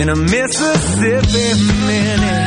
In 0.00 0.08
a 0.08 0.16
Mississippi 0.16 1.60
minute. 1.84 2.46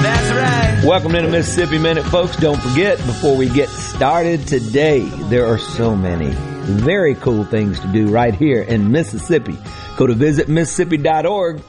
That's 0.00 0.30
right. 0.32 0.82
Welcome 0.86 1.12
to 1.12 1.20
the 1.20 1.28
Mississippi 1.28 1.76
Minute, 1.76 2.06
folks. 2.06 2.34
Don't 2.36 2.58
forget, 2.62 2.96
before 3.04 3.36
we 3.36 3.46
get 3.50 3.68
started 3.68 4.48
today, 4.48 5.00
there 5.28 5.46
are 5.46 5.58
so 5.58 5.94
many 5.94 6.30
very 6.30 7.14
cool 7.14 7.44
things 7.44 7.78
to 7.80 7.88
do 7.88 8.08
right 8.08 8.34
here 8.34 8.62
in 8.62 8.90
Mississippi. 8.90 9.58
Go 9.98 10.06
to 10.06 10.14
visitmississippi.org. 10.14 11.60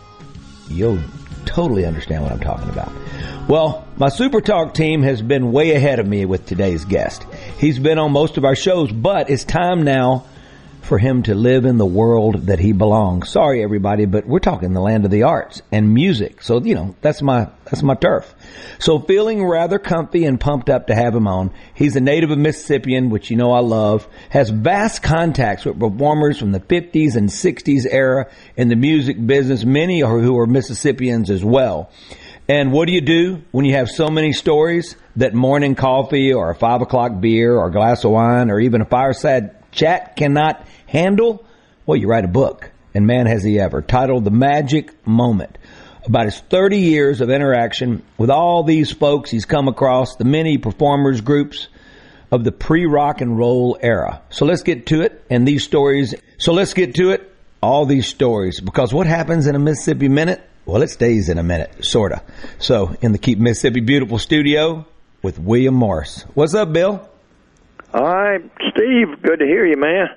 You'll 0.69 0.99
totally 1.43 1.85
understand 1.85 2.23
what 2.23 2.31
I'm 2.31 2.39
talking 2.39 2.69
about. 2.69 2.93
Well, 3.49 3.85
my 3.97 4.07
Super 4.07 4.39
Talk 4.39 4.73
team 4.73 5.01
has 5.01 5.21
been 5.21 5.51
way 5.51 5.75
ahead 5.75 5.99
of 5.99 6.07
me 6.07 6.23
with 6.23 6.45
today's 6.45 6.85
guest. 6.85 7.25
He's 7.59 7.77
been 7.77 7.99
on 7.99 8.13
most 8.13 8.37
of 8.37 8.45
our 8.45 8.55
shows, 8.55 8.89
but 8.89 9.29
it's 9.29 9.43
time 9.43 9.83
now 9.83 10.27
for 10.81 10.97
him 10.97 11.23
to 11.23 11.35
live 11.35 11.65
in 11.65 11.77
the 11.77 11.85
world 11.85 12.47
that 12.47 12.59
he 12.59 12.71
belongs. 12.71 13.29
Sorry 13.29 13.63
everybody, 13.63 14.05
but 14.05 14.25
we're 14.25 14.39
talking 14.39 14.73
the 14.73 14.81
land 14.81 15.05
of 15.05 15.11
the 15.11 15.23
arts 15.23 15.61
and 15.71 15.93
music. 15.93 16.41
So, 16.41 16.59
you 16.61 16.75
know, 16.75 16.95
that's 17.01 17.21
my, 17.21 17.49
that's 17.65 17.83
my 17.83 17.95
turf. 17.95 18.33
So 18.79 18.99
feeling 18.99 19.45
rather 19.45 19.79
comfy 19.79 20.25
and 20.25 20.39
pumped 20.39 20.69
up 20.69 20.87
to 20.87 20.95
have 20.95 21.15
him 21.15 21.27
on. 21.27 21.51
He's 21.73 21.95
a 21.95 22.01
native 22.01 22.31
of 22.31 22.39
Mississippian, 22.39 23.09
which 23.09 23.29
you 23.29 23.37
know 23.37 23.51
I 23.51 23.59
love, 23.59 24.07
has 24.29 24.49
vast 24.49 25.03
contacts 25.03 25.65
with 25.65 25.79
performers 25.79 26.39
from 26.39 26.51
the 26.51 26.59
50s 26.59 27.15
and 27.15 27.29
60s 27.29 27.85
era 27.89 28.29
in 28.57 28.67
the 28.67 28.75
music 28.75 29.23
business, 29.25 29.63
many 29.63 30.03
are 30.03 30.19
who 30.19 30.37
are 30.39 30.47
Mississippians 30.47 31.29
as 31.29 31.45
well. 31.45 31.91
And 32.49 32.73
what 32.73 32.87
do 32.87 32.93
you 32.93 33.01
do 33.01 33.43
when 33.51 33.65
you 33.65 33.75
have 33.75 33.89
so 33.89 34.09
many 34.09 34.33
stories 34.33 34.95
that 35.15 35.33
morning 35.33 35.75
coffee 35.75 36.33
or 36.33 36.49
a 36.49 36.55
five 36.55 36.81
o'clock 36.81 37.21
beer 37.21 37.55
or 37.55 37.67
a 37.67 37.71
glass 37.71 38.03
of 38.03 38.11
wine 38.11 38.49
or 38.49 38.59
even 38.59 38.81
a 38.81 38.85
fireside 38.85 39.60
chat 39.71 40.15
cannot 40.15 40.65
handle? 40.87 41.45
Well, 41.85 41.97
you 41.97 42.07
write 42.07 42.25
a 42.25 42.29
book. 42.29 42.71
And 42.93 43.07
man, 43.07 43.25
has 43.25 43.43
he 43.43 43.59
ever. 43.59 43.81
Titled 43.81 44.25
The 44.25 44.31
Magic 44.31 45.07
Moment. 45.07 45.57
About 46.05 46.25
his 46.25 46.39
30 46.39 46.79
years 46.79 47.21
of 47.21 47.29
interaction 47.29 48.03
with 48.17 48.29
all 48.29 48.63
these 48.63 48.91
folks 48.91 49.29
he's 49.29 49.45
come 49.45 49.67
across, 49.67 50.15
the 50.15 50.25
many 50.25 50.57
performers 50.57 51.21
groups 51.21 51.67
of 52.31 52.43
the 52.43 52.51
pre-rock 52.51 53.21
and 53.21 53.37
roll 53.37 53.77
era. 53.81 54.21
So 54.29 54.45
let's 54.45 54.63
get 54.63 54.87
to 54.87 55.01
it 55.01 55.23
and 55.29 55.47
these 55.47 55.63
stories. 55.63 56.15
So 56.37 56.53
let's 56.53 56.73
get 56.73 56.95
to 56.95 57.11
it. 57.11 57.27
All 57.61 57.85
these 57.85 58.07
stories. 58.07 58.59
Because 58.59 58.91
what 58.91 59.05
happens 59.05 59.45
in 59.45 59.55
a 59.55 59.59
Mississippi 59.59 60.09
minute? 60.09 60.41
Well, 60.65 60.81
it 60.81 60.89
stays 60.89 61.29
in 61.29 61.37
a 61.37 61.43
minute, 61.43 61.85
sorta. 61.85 62.23
So 62.57 62.95
in 63.01 63.11
the 63.11 63.19
Keep 63.19 63.37
Mississippi 63.37 63.81
Beautiful 63.81 64.17
studio 64.17 64.85
with 65.21 65.37
William 65.37 65.75
Morris. 65.75 66.23
What's 66.33 66.55
up, 66.55 66.73
Bill? 66.73 67.10
Right, 67.93 68.41
Steve. 68.71 69.21
Good 69.21 69.39
to 69.39 69.45
hear 69.45 69.65
you, 69.65 69.77
man. 69.77 70.07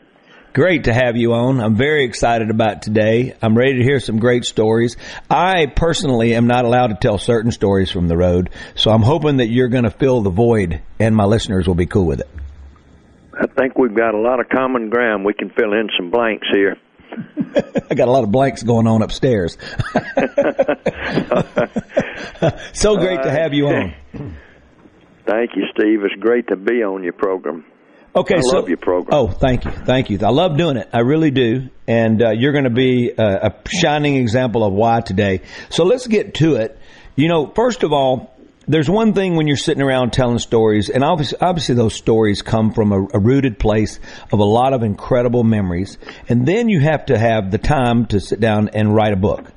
Great 0.52 0.84
to 0.84 0.94
have 0.94 1.16
you 1.16 1.32
on. 1.32 1.60
I'm 1.60 1.74
very 1.74 2.04
excited 2.04 2.48
about 2.48 2.82
today. 2.82 3.34
I'm 3.42 3.58
ready 3.58 3.78
to 3.78 3.82
hear 3.82 3.98
some 3.98 4.20
great 4.20 4.44
stories. 4.44 4.96
I 5.28 5.66
personally 5.66 6.36
am 6.36 6.46
not 6.46 6.64
allowed 6.64 6.88
to 6.88 6.94
tell 6.94 7.18
certain 7.18 7.50
stories 7.50 7.90
from 7.90 8.06
the 8.06 8.16
road, 8.16 8.50
so 8.76 8.92
I'm 8.92 9.02
hoping 9.02 9.38
that 9.38 9.48
you're 9.48 9.66
going 9.66 9.82
to 9.82 9.90
fill 9.90 10.20
the 10.20 10.30
void 10.30 10.80
and 11.00 11.16
my 11.16 11.24
listeners 11.24 11.66
will 11.66 11.74
be 11.74 11.86
cool 11.86 12.06
with 12.06 12.20
it. 12.20 12.28
I 13.36 13.48
think 13.48 13.76
we've 13.76 13.96
got 13.96 14.14
a 14.14 14.20
lot 14.20 14.38
of 14.38 14.48
common 14.48 14.90
ground. 14.90 15.24
We 15.24 15.34
can 15.34 15.50
fill 15.50 15.72
in 15.72 15.88
some 15.96 16.12
blanks 16.12 16.46
here. 16.52 16.76
I 17.90 17.96
got 17.96 18.06
a 18.06 18.12
lot 18.12 18.22
of 18.22 18.30
blanks 18.30 18.62
going 18.62 18.86
on 18.86 19.02
upstairs. 19.02 19.58
so 22.72 22.96
great 22.96 23.22
to 23.24 23.30
have 23.30 23.52
you 23.52 23.66
on. 23.66 23.94
Thank 25.26 25.56
you, 25.56 25.64
Steve. 25.76 26.00
It's 26.04 26.20
great 26.20 26.48
to 26.48 26.56
be 26.56 26.82
on 26.82 27.02
your 27.02 27.14
program. 27.14 27.64
Okay, 28.16 28.36
I 28.36 28.40
so 28.42 28.58
love 28.58 28.68
your 28.68 28.78
program. 28.78 29.18
oh, 29.18 29.28
thank 29.28 29.64
you, 29.64 29.72
thank 29.72 30.08
you. 30.08 30.18
I 30.22 30.30
love 30.30 30.56
doing 30.56 30.76
it. 30.76 30.88
I 30.92 31.00
really 31.00 31.32
do, 31.32 31.68
and 31.88 32.22
uh, 32.22 32.30
you're 32.30 32.52
going 32.52 32.64
to 32.64 32.70
be 32.70 33.10
a, 33.10 33.48
a 33.48 33.54
shining 33.68 34.16
example 34.16 34.62
of 34.62 34.72
why 34.72 35.00
today. 35.00 35.40
So 35.70 35.84
let's 35.84 36.06
get 36.06 36.34
to 36.34 36.56
it. 36.56 36.78
You 37.16 37.28
know, 37.28 37.48
first 37.48 37.82
of 37.82 37.92
all, 37.92 38.34
there's 38.68 38.88
one 38.88 39.14
thing 39.14 39.34
when 39.34 39.48
you're 39.48 39.56
sitting 39.56 39.82
around 39.82 40.12
telling 40.12 40.38
stories, 40.38 40.90
and 40.90 41.02
obviously, 41.02 41.38
obviously 41.40 41.74
those 41.74 41.94
stories 41.94 42.40
come 42.40 42.72
from 42.72 42.92
a, 42.92 43.04
a 43.14 43.18
rooted 43.18 43.58
place 43.58 43.98
of 44.32 44.38
a 44.38 44.44
lot 44.44 44.72
of 44.72 44.82
incredible 44.82 45.42
memories, 45.42 45.98
and 46.28 46.46
then 46.46 46.68
you 46.68 46.80
have 46.80 47.06
to 47.06 47.18
have 47.18 47.50
the 47.50 47.58
time 47.58 48.06
to 48.06 48.20
sit 48.20 48.38
down 48.38 48.68
and 48.68 48.94
write 48.94 49.12
a 49.12 49.16
book. 49.16 49.50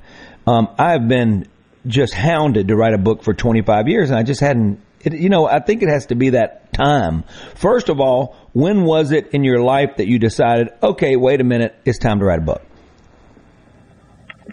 Um, 0.46 0.68
I've 0.78 1.06
been 1.08 1.46
just 1.86 2.12
hounded 2.12 2.68
to 2.68 2.76
write 2.76 2.94
a 2.94 2.98
book 2.98 3.22
for 3.22 3.34
25 3.34 3.86
years, 3.88 4.10
and 4.10 4.18
I 4.18 4.24
just 4.24 4.40
hadn't. 4.40 4.80
It, 5.00 5.14
you 5.14 5.28
know, 5.28 5.46
I 5.46 5.60
think 5.60 5.82
it 5.82 5.88
has 5.88 6.06
to 6.06 6.14
be 6.14 6.30
that 6.30 6.72
time. 6.72 7.24
First 7.54 7.88
of 7.88 8.00
all, 8.00 8.36
when 8.52 8.84
was 8.84 9.12
it 9.12 9.28
in 9.32 9.44
your 9.44 9.62
life 9.62 9.96
that 9.96 10.08
you 10.08 10.18
decided, 10.18 10.68
okay, 10.82 11.16
wait 11.16 11.40
a 11.40 11.44
minute, 11.44 11.76
it's 11.84 11.98
time 11.98 12.18
to 12.20 12.24
write 12.24 12.40
a 12.40 12.44
book? 12.44 12.62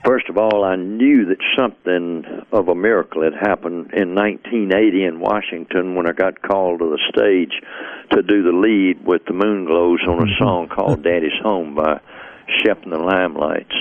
First 0.06 0.30
of 0.30 0.38
all, 0.38 0.64
I 0.64 0.76
knew 0.76 1.26
that 1.26 1.42
something 1.58 2.46
of 2.52 2.68
a 2.68 2.76
miracle 2.76 3.24
had 3.24 3.34
happened 3.34 3.92
in 3.94 4.14
1980 4.14 5.04
in 5.04 5.20
Washington 5.20 5.96
when 5.96 6.08
I 6.08 6.12
got 6.12 6.42
called 6.44 6.80
to 6.80 6.86
the 6.86 7.02
stage 7.10 7.54
to 8.12 8.22
do 8.22 8.44
the 8.44 8.52
lead 8.52 9.04
with 9.04 9.26
the 9.26 9.34
Moonglows 9.34 10.08
on 10.08 10.20
a 10.20 10.26
mm-hmm. 10.26 10.44
song 10.44 10.68
called 10.68 11.02
Daddy's 11.10 11.40
Home 11.42 11.74
by 11.74 12.02
Shep 12.62 12.84
and 12.84 12.94
the 12.94 12.98
Limelites. 12.98 13.74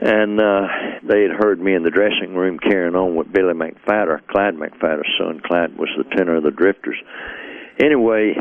And 0.00 0.40
uh, 0.40 0.66
they 1.08 1.22
had 1.22 1.30
heard 1.30 1.60
me 1.60 1.74
in 1.74 1.82
the 1.82 1.90
dressing 1.90 2.34
room 2.34 2.58
carrying 2.58 2.94
on 2.94 3.14
with 3.14 3.32
Billy 3.32 3.54
McPhatter, 3.54 4.26
Clyde 4.26 4.54
McPhatter's 4.54 5.08
son. 5.18 5.40
Clyde 5.44 5.76
was 5.78 5.88
the 5.96 6.04
tenor 6.16 6.36
of 6.36 6.42
the 6.42 6.50
Drifters. 6.50 6.96
Anyway, 7.78 8.34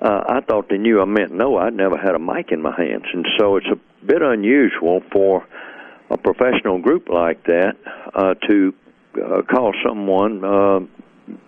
uh, 0.00 0.20
I 0.28 0.40
thought 0.40 0.68
they 0.68 0.78
knew 0.78 1.00
I 1.00 1.04
meant 1.04 1.32
no. 1.32 1.56
I'd 1.56 1.74
never 1.74 1.96
had 1.96 2.14
a 2.14 2.18
mic 2.18 2.50
in 2.50 2.60
my 2.60 2.74
hands, 2.76 3.06
and 3.12 3.26
so 3.38 3.56
it's 3.56 3.66
a 3.66 4.06
bit 4.06 4.20
unusual 4.20 5.00
for 5.12 5.46
a 6.10 6.18
professional 6.18 6.78
group 6.78 7.08
like 7.08 7.44
that 7.44 7.76
uh, 8.14 8.34
to 8.48 8.74
uh, 9.16 9.42
call 9.42 9.72
someone, 9.86 10.44
uh, 10.44 10.80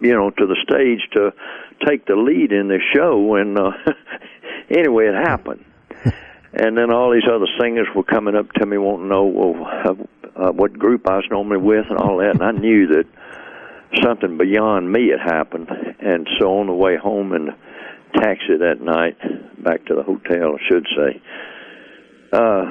you 0.00 0.12
know, 0.12 0.30
to 0.30 0.46
the 0.46 0.56
stage 0.62 1.00
to 1.12 1.32
take 1.86 2.06
the 2.06 2.16
lead 2.16 2.52
in 2.52 2.68
the 2.68 2.78
show. 2.94 3.34
And 3.34 3.58
uh, 3.58 3.72
anyway, 4.70 5.06
it 5.06 5.14
happened. 5.14 5.64
And 6.52 6.76
then 6.76 6.92
all 6.92 7.12
these 7.12 7.28
other 7.30 7.46
singers 7.60 7.88
were 7.94 8.04
coming 8.04 8.34
up 8.34 8.50
to 8.52 8.66
me, 8.66 8.78
wanting 8.78 9.08
to 9.08 9.08
know 9.08 9.24
well, 9.24 10.08
uh, 10.36 10.52
what 10.52 10.72
group 10.78 11.08
I 11.08 11.16
was 11.16 11.26
normally 11.30 11.58
with 11.58 11.86
and 11.88 11.98
all 11.98 12.18
that. 12.18 12.34
And 12.34 12.42
I 12.42 12.52
knew 12.52 12.86
that 12.88 13.06
something 14.02 14.38
beyond 14.38 14.90
me 14.90 15.10
had 15.10 15.20
happened. 15.20 15.68
And 16.00 16.28
so 16.38 16.58
on 16.58 16.66
the 16.66 16.72
way 16.72 16.96
home 16.96 17.32
and 17.32 17.50
taxi 18.14 18.56
that 18.58 18.80
night 18.80 19.16
back 19.62 19.84
to 19.86 19.94
the 19.94 20.02
hotel, 20.02 20.56
I 20.56 20.68
should 20.68 20.86
say. 20.96 21.22
Uh, 22.32 22.64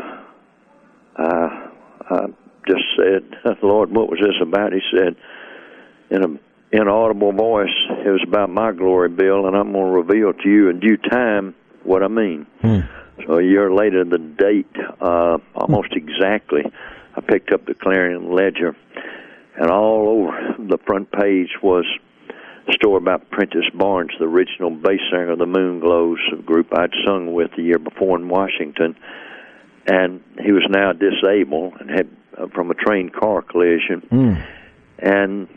I, 1.18 1.69
I 2.10 2.25
just 2.68 2.83
said, 2.98 3.57
"Lord, 3.63 3.92
what 3.92 4.10
was 4.10 4.19
this 4.19 4.36
about?" 4.42 4.74
He 4.74 4.81
said, 4.92 5.16
in 6.10 6.24
an 6.24 6.39
inaudible 6.72 7.31
voice, 7.31 7.74
"It 7.89 8.10
was 8.10 8.24
about 8.27 8.50
my 8.50 8.72
glory, 8.72 9.10
Bill, 9.10 9.48
and 9.48 9.56
I'm 9.56 9.72
going 9.72 9.86
to 9.86 9.92
reveal 9.92 10.33
to 10.33 10.50
you 10.50 10.69
in 10.69 10.80
due 10.80 10.98
time 10.98 11.56
what 11.83 12.04
I 12.04 12.07
mean." 12.07 12.48
Hmm. 12.62 12.80
So 13.25 13.39
a 13.39 13.44
year 13.44 13.71
later, 13.73 14.03
the 14.03 14.17
date, 14.17 14.75
uh, 15.01 15.38
almost 15.56 15.94
exactly, 15.94 16.63
I 17.15 17.21
picked 17.21 17.51
up 17.53 17.65
the 17.65 17.73
Clarion 17.73 18.33
Ledger, 18.33 18.75
and 19.57 19.71
all 19.71 20.09
over 20.09 20.56
the 20.59 20.77
front 20.85 21.12
page 21.12 21.50
was 21.63 21.85
a 22.67 22.73
story 22.73 22.97
about 22.97 23.29
Prentice 23.29 23.69
Barnes, 23.73 24.12
the 24.19 24.25
original 24.25 24.69
bass 24.69 25.00
singer 25.12 25.31
of 25.31 25.39
the 25.39 25.45
Moonglows, 25.45 26.17
a 26.33 26.41
group 26.41 26.77
I'd 26.77 26.91
sung 27.06 27.33
with 27.33 27.51
the 27.56 27.63
year 27.63 27.79
before 27.79 28.17
in 28.17 28.27
Washington, 28.27 28.95
and 29.88 30.21
he 30.44 30.51
was 30.51 30.65
now 30.69 30.91
disabled 30.91 31.75
and 31.79 31.89
had 31.89 32.09
uh, 32.38 32.47
from 32.53 32.69
a 32.69 32.73
train 32.73 33.09
car 33.09 33.41
collision, 33.41 34.01
Mm. 34.12 34.45
and 35.00 35.47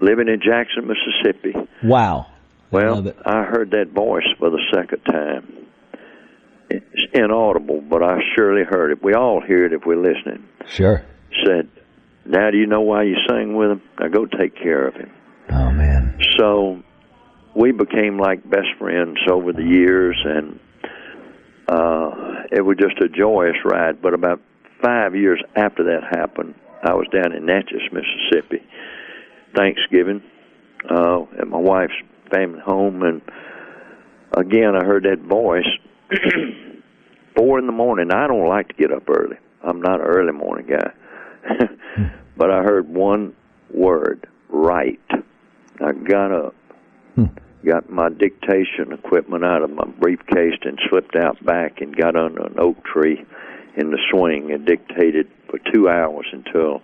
living 0.00 0.28
in 0.28 0.40
Jackson, 0.40 0.86
Mississippi. 0.86 1.54
Wow. 1.82 2.26
I 2.28 2.34
Well. 2.70 3.12
I 3.24 3.42
heard 3.44 3.70
that 3.72 3.88
voice 3.88 4.26
for 4.38 4.50
the 4.50 4.60
second 4.72 5.00
time. 5.10 5.52
It's 6.70 7.04
inaudible, 7.14 7.80
but 7.80 8.02
I 8.02 8.18
surely 8.36 8.64
heard 8.64 8.90
it. 8.90 9.02
We 9.02 9.14
all 9.14 9.40
hear 9.40 9.64
it 9.64 9.72
if 9.72 9.86
we're 9.86 9.96
listening. 9.96 10.44
Sure. 10.66 11.02
Said, 11.46 11.68
"Now, 12.26 12.50
do 12.50 12.58
you 12.58 12.66
know 12.66 12.82
why 12.82 13.04
you 13.04 13.16
sang 13.28 13.54
with 13.56 13.70
him? 13.70 13.82
Now 13.98 14.08
go 14.08 14.26
take 14.26 14.54
care 14.54 14.86
of 14.86 14.94
him." 14.94 15.10
Oh 15.50 15.70
man. 15.70 16.18
So 16.38 16.82
we 17.54 17.72
became 17.72 18.18
like 18.18 18.48
best 18.48 18.68
friends 18.78 19.18
over 19.30 19.52
the 19.52 19.64
years, 19.64 20.16
and 20.24 20.60
uh, 21.68 22.10
it 22.52 22.64
was 22.64 22.76
just 22.78 23.00
a 23.00 23.08
joyous 23.08 23.56
ride. 23.64 24.02
But 24.02 24.14
about 24.14 24.40
five 24.82 25.14
years 25.14 25.42
after 25.56 25.84
that 25.84 26.16
happened, 26.16 26.54
I 26.82 26.94
was 26.94 27.06
down 27.12 27.32
in 27.34 27.46
Natchez, 27.46 27.82
Mississippi, 27.92 28.62
Thanksgiving, 29.56 30.22
uh, 30.88 31.22
at 31.40 31.48
my 31.48 31.58
wife's 31.58 31.94
family 32.30 32.60
home, 32.60 33.02
and 33.02 33.22
again 34.36 34.74
I 34.76 34.84
heard 34.84 35.04
that 35.04 35.20
voice. 35.20 35.66
Four 37.36 37.58
in 37.58 37.66
the 37.66 37.72
morning. 37.72 38.10
I 38.12 38.26
don't 38.26 38.48
like 38.48 38.68
to 38.68 38.74
get 38.74 38.92
up 38.92 39.08
early. 39.08 39.36
I'm 39.62 39.80
not 39.80 40.00
an 40.00 40.06
early 40.06 40.32
morning 40.32 40.66
guy. 40.66 40.92
but 42.36 42.50
I 42.50 42.62
heard 42.62 42.88
one 42.88 43.34
word, 43.70 44.26
right. 44.48 45.00
I 45.80 45.92
got 45.92 46.32
up, 46.32 46.54
hmm. 47.14 47.26
got 47.64 47.90
my 47.90 48.08
dictation 48.08 48.92
equipment 48.92 49.44
out 49.44 49.62
of 49.62 49.70
my 49.70 49.84
briefcase 49.84 50.58
and 50.62 50.78
slipped 50.88 51.16
out 51.16 51.44
back 51.44 51.80
and 51.80 51.94
got 51.94 52.16
under 52.16 52.44
an 52.44 52.58
oak 52.58 52.84
tree 52.84 53.24
in 53.76 53.90
the 53.90 53.98
swing 54.10 54.50
and 54.50 54.66
dictated 54.66 55.30
for 55.48 55.58
two 55.72 55.88
hours 55.88 56.26
until 56.32 56.82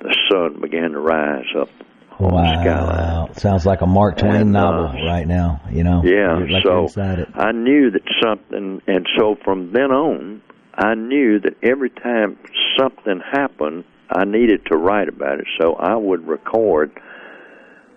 the 0.00 0.16
sun 0.30 0.60
began 0.60 0.92
to 0.92 1.00
rise 1.00 1.46
up 1.58 1.70
the 2.18 2.60
skyline. 2.62 2.86
Wow. 2.86 3.30
Sounds 3.36 3.66
like 3.66 3.80
a 3.80 3.86
Mark 3.86 4.18
Twain 4.18 4.34
And, 4.34 4.56
uh, 4.56 4.60
novel 4.60 5.06
right 5.06 5.26
now, 5.26 5.60
you 5.70 5.84
know. 5.84 6.02
Yeah, 6.04 6.38
like 6.38 6.64
so. 6.64 6.88
I 7.34 7.52
knew 7.52 7.90
that 7.90 8.02
something, 8.22 8.82
and 8.86 9.06
so 9.16 9.36
from 9.44 9.72
then 9.72 9.90
on, 9.92 10.42
I 10.74 10.94
knew 10.94 11.40
that 11.40 11.56
every 11.62 11.90
time 11.90 12.38
something 12.78 13.20
happened, 13.32 13.84
I 14.10 14.24
needed 14.24 14.66
to 14.66 14.76
write 14.76 15.08
about 15.08 15.40
it. 15.40 15.46
So 15.60 15.74
I 15.74 15.96
would 15.96 16.26
record 16.26 16.90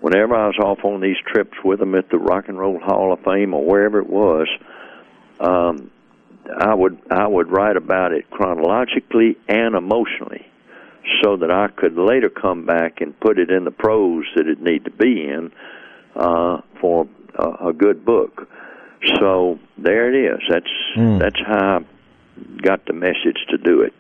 whenever 0.02 0.36
I 0.36 0.48
was 0.48 0.58
off 0.58 0.84
on 0.84 1.00
these 1.00 1.18
trips 1.26 1.58
with 1.64 1.80
them 1.80 1.96
at 1.96 2.10
the 2.10 2.18
Rock 2.18 2.50
and 2.50 2.60
Roll 2.60 2.80
Hall 2.80 3.14
of 3.14 3.20
Fame 3.24 3.54
or 3.54 3.64
wherever 3.64 4.00
it 4.00 4.10
was. 4.10 4.48
Um, 5.40 5.92
I 6.58 6.74
would 6.74 6.98
I 7.10 7.28
would 7.28 7.52
write 7.52 7.78
about 7.78 8.12
it 8.14 8.30
chronologically 8.30 9.38
and 9.48 9.76
emotionally, 9.76 10.46
so 11.24 11.38
that 11.38 11.52
I 11.52 11.68
could 11.76 11.98
later 11.98 12.30
come 12.30 12.66
back 12.66 13.02
and 13.02 13.18
put 13.20 13.40
it 13.40 13.50
in 13.50 13.64
the 13.66 13.72
prose 13.72 14.26
that 14.36 14.48
it 14.48 14.62
need 14.62 14.86
to 14.86 14.92
be 14.92 15.24
in 15.28 15.52
uh, 16.16 16.62
for 16.80 17.08
a, 17.38 17.70
a 17.70 17.74
good 17.74 18.06
book. 18.06 18.48
So 19.20 19.60
there 19.78 20.14
it 20.14 20.34
is. 20.34 20.40
That's 20.50 20.66
Mm. 20.98 21.20
that's 21.20 21.40
how 21.48 21.80
I 21.80 22.62
got 22.62 22.86
the 22.86 22.92
message 22.94 23.38
to 23.50 23.58
do 23.58 23.82
it. 23.82 23.94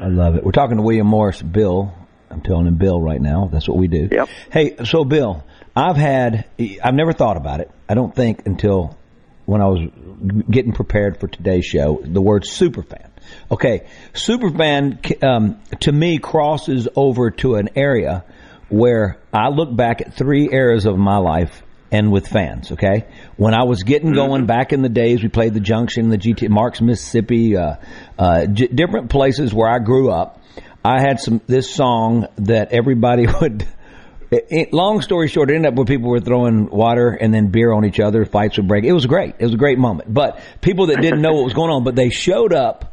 I 0.00 0.06
love 0.06 0.36
it. 0.36 0.44
We're 0.44 0.52
talking 0.52 0.76
to 0.76 0.82
William 0.84 1.08
Morris, 1.08 1.42
Bill. 1.42 1.92
I'm 2.30 2.42
telling 2.42 2.66
him 2.68 2.76
Bill 2.76 3.00
right 3.00 3.20
now. 3.20 3.48
That's 3.52 3.66
what 3.68 3.76
we 3.76 3.88
do. 3.88 4.08
Yep. 4.12 4.28
Hey, 4.52 4.76
so 4.84 5.04
Bill, 5.04 5.42
I've 5.74 5.96
had, 5.96 6.44
I've 6.82 6.94
never 6.94 7.12
thought 7.12 7.36
about 7.36 7.58
it. 7.60 7.70
I 7.88 7.94
don't 7.94 8.14
think 8.14 8.46
until 8.46 8.96
when 9.46 9.60
I 9.60 9.66
was 9.66 9.80
getting 10.48 10.72
prepared 10.72 11.18
for 11.18 11.26
today's 11.26 11.64
show, 11.64 12.00
the 12.04 12.20
word 12.22 12.44
superfan. 12.44 13.10
Okay, 13.50 13.86
superfan 14.12 15.24
um, 15.24 15.60
to 15.80 15.92
me 15.92 16.18
crosses 16.18 16.88
over 16.94 17.30
to 17.30 17.56
an 17.56 17.70
area 17.76 18.24
where 18.68 19.18
I 19.32 19.48
look 19.48 19.74
back 19.74 20.00
at 20.00 20.14
three 20.14 20.48
eras 20.52 20.86
of 20.86 20.98
my 20.98 21.16
life 21.16 21.62
and 21.90 22.12
with 22.12 22.28
fans. 22.28 22.72
Okay, 22.72 23.06
when 23.36 23.54
I 23.54 23.64
was 23.64 23.82
getting 23.82 24.12
going 24.12 24.46
back 24.46 24.72
in 24.72 24.82
the 24.82 24.88
days, 24.88 25.22
we 25.22 25.28
played 25.28 25.54
the 25.54 25.60
Junction, 25.60 26.10
the 26.10 26.18
GT, 26.18 26.48
Marks, 26.48 26.80
Mississippi, 26.80 27.56
uh, 27.56 27.76
uh, 28.18 28.46
j- 28.46 28.68
different 28.68 29.10
places 29.10 29.54
where 29.54 29.68
I 29.68 29.78
grew 29.78 30.10
up. 30.10 30.42
I 30.84 31.00
had 31.00 31.20
some 31.20 31.40
this 31.46 31.70
song 31.70 32.28
that 32.36 32.72
everybody 32.72 33.26
would. 33.40 33.66
It, 34.30 34.46
it, 34.50 34.72
long 34.74 35.00
story 35.00 35.28
short, 35.28 35.50
it 35.50 35.54
ended 35.54 35.72
up 35.72 35.76
where 35.76 35.86
people 35.86 36.10
were 36.10 36.20
throwing 36.20 36.68
water 36.68 37.10
and 37.10 37.32
then 37.32 37.48
beer 37.48 37.72
on 37.72 37.86
each 37.86 37.98
other. 37.98 38.26
Fights 38.26 38.58
would 38.58 38.68
break. 38.68 38.84
It 38.84 38.92
was 38.92 39.06
great. 39.06 39.36
It 39.38 39.44
was 39.44 39.54
a 39.54 39.58
great 39.58 39.78
moment. 39.78 40.12
But 40.12 40.40
people 40.60 40.86
that 40.86 41.00
didn't 41.00 41.22
know 41.22 41.32
what 41.32 41.44
was 41.44 41.54
going 41.54 41.70
on, 41.70 41.84
but 41.84 41.96
they 41.96 42.10
showed 42.10 42.52
up. 42.52 42.87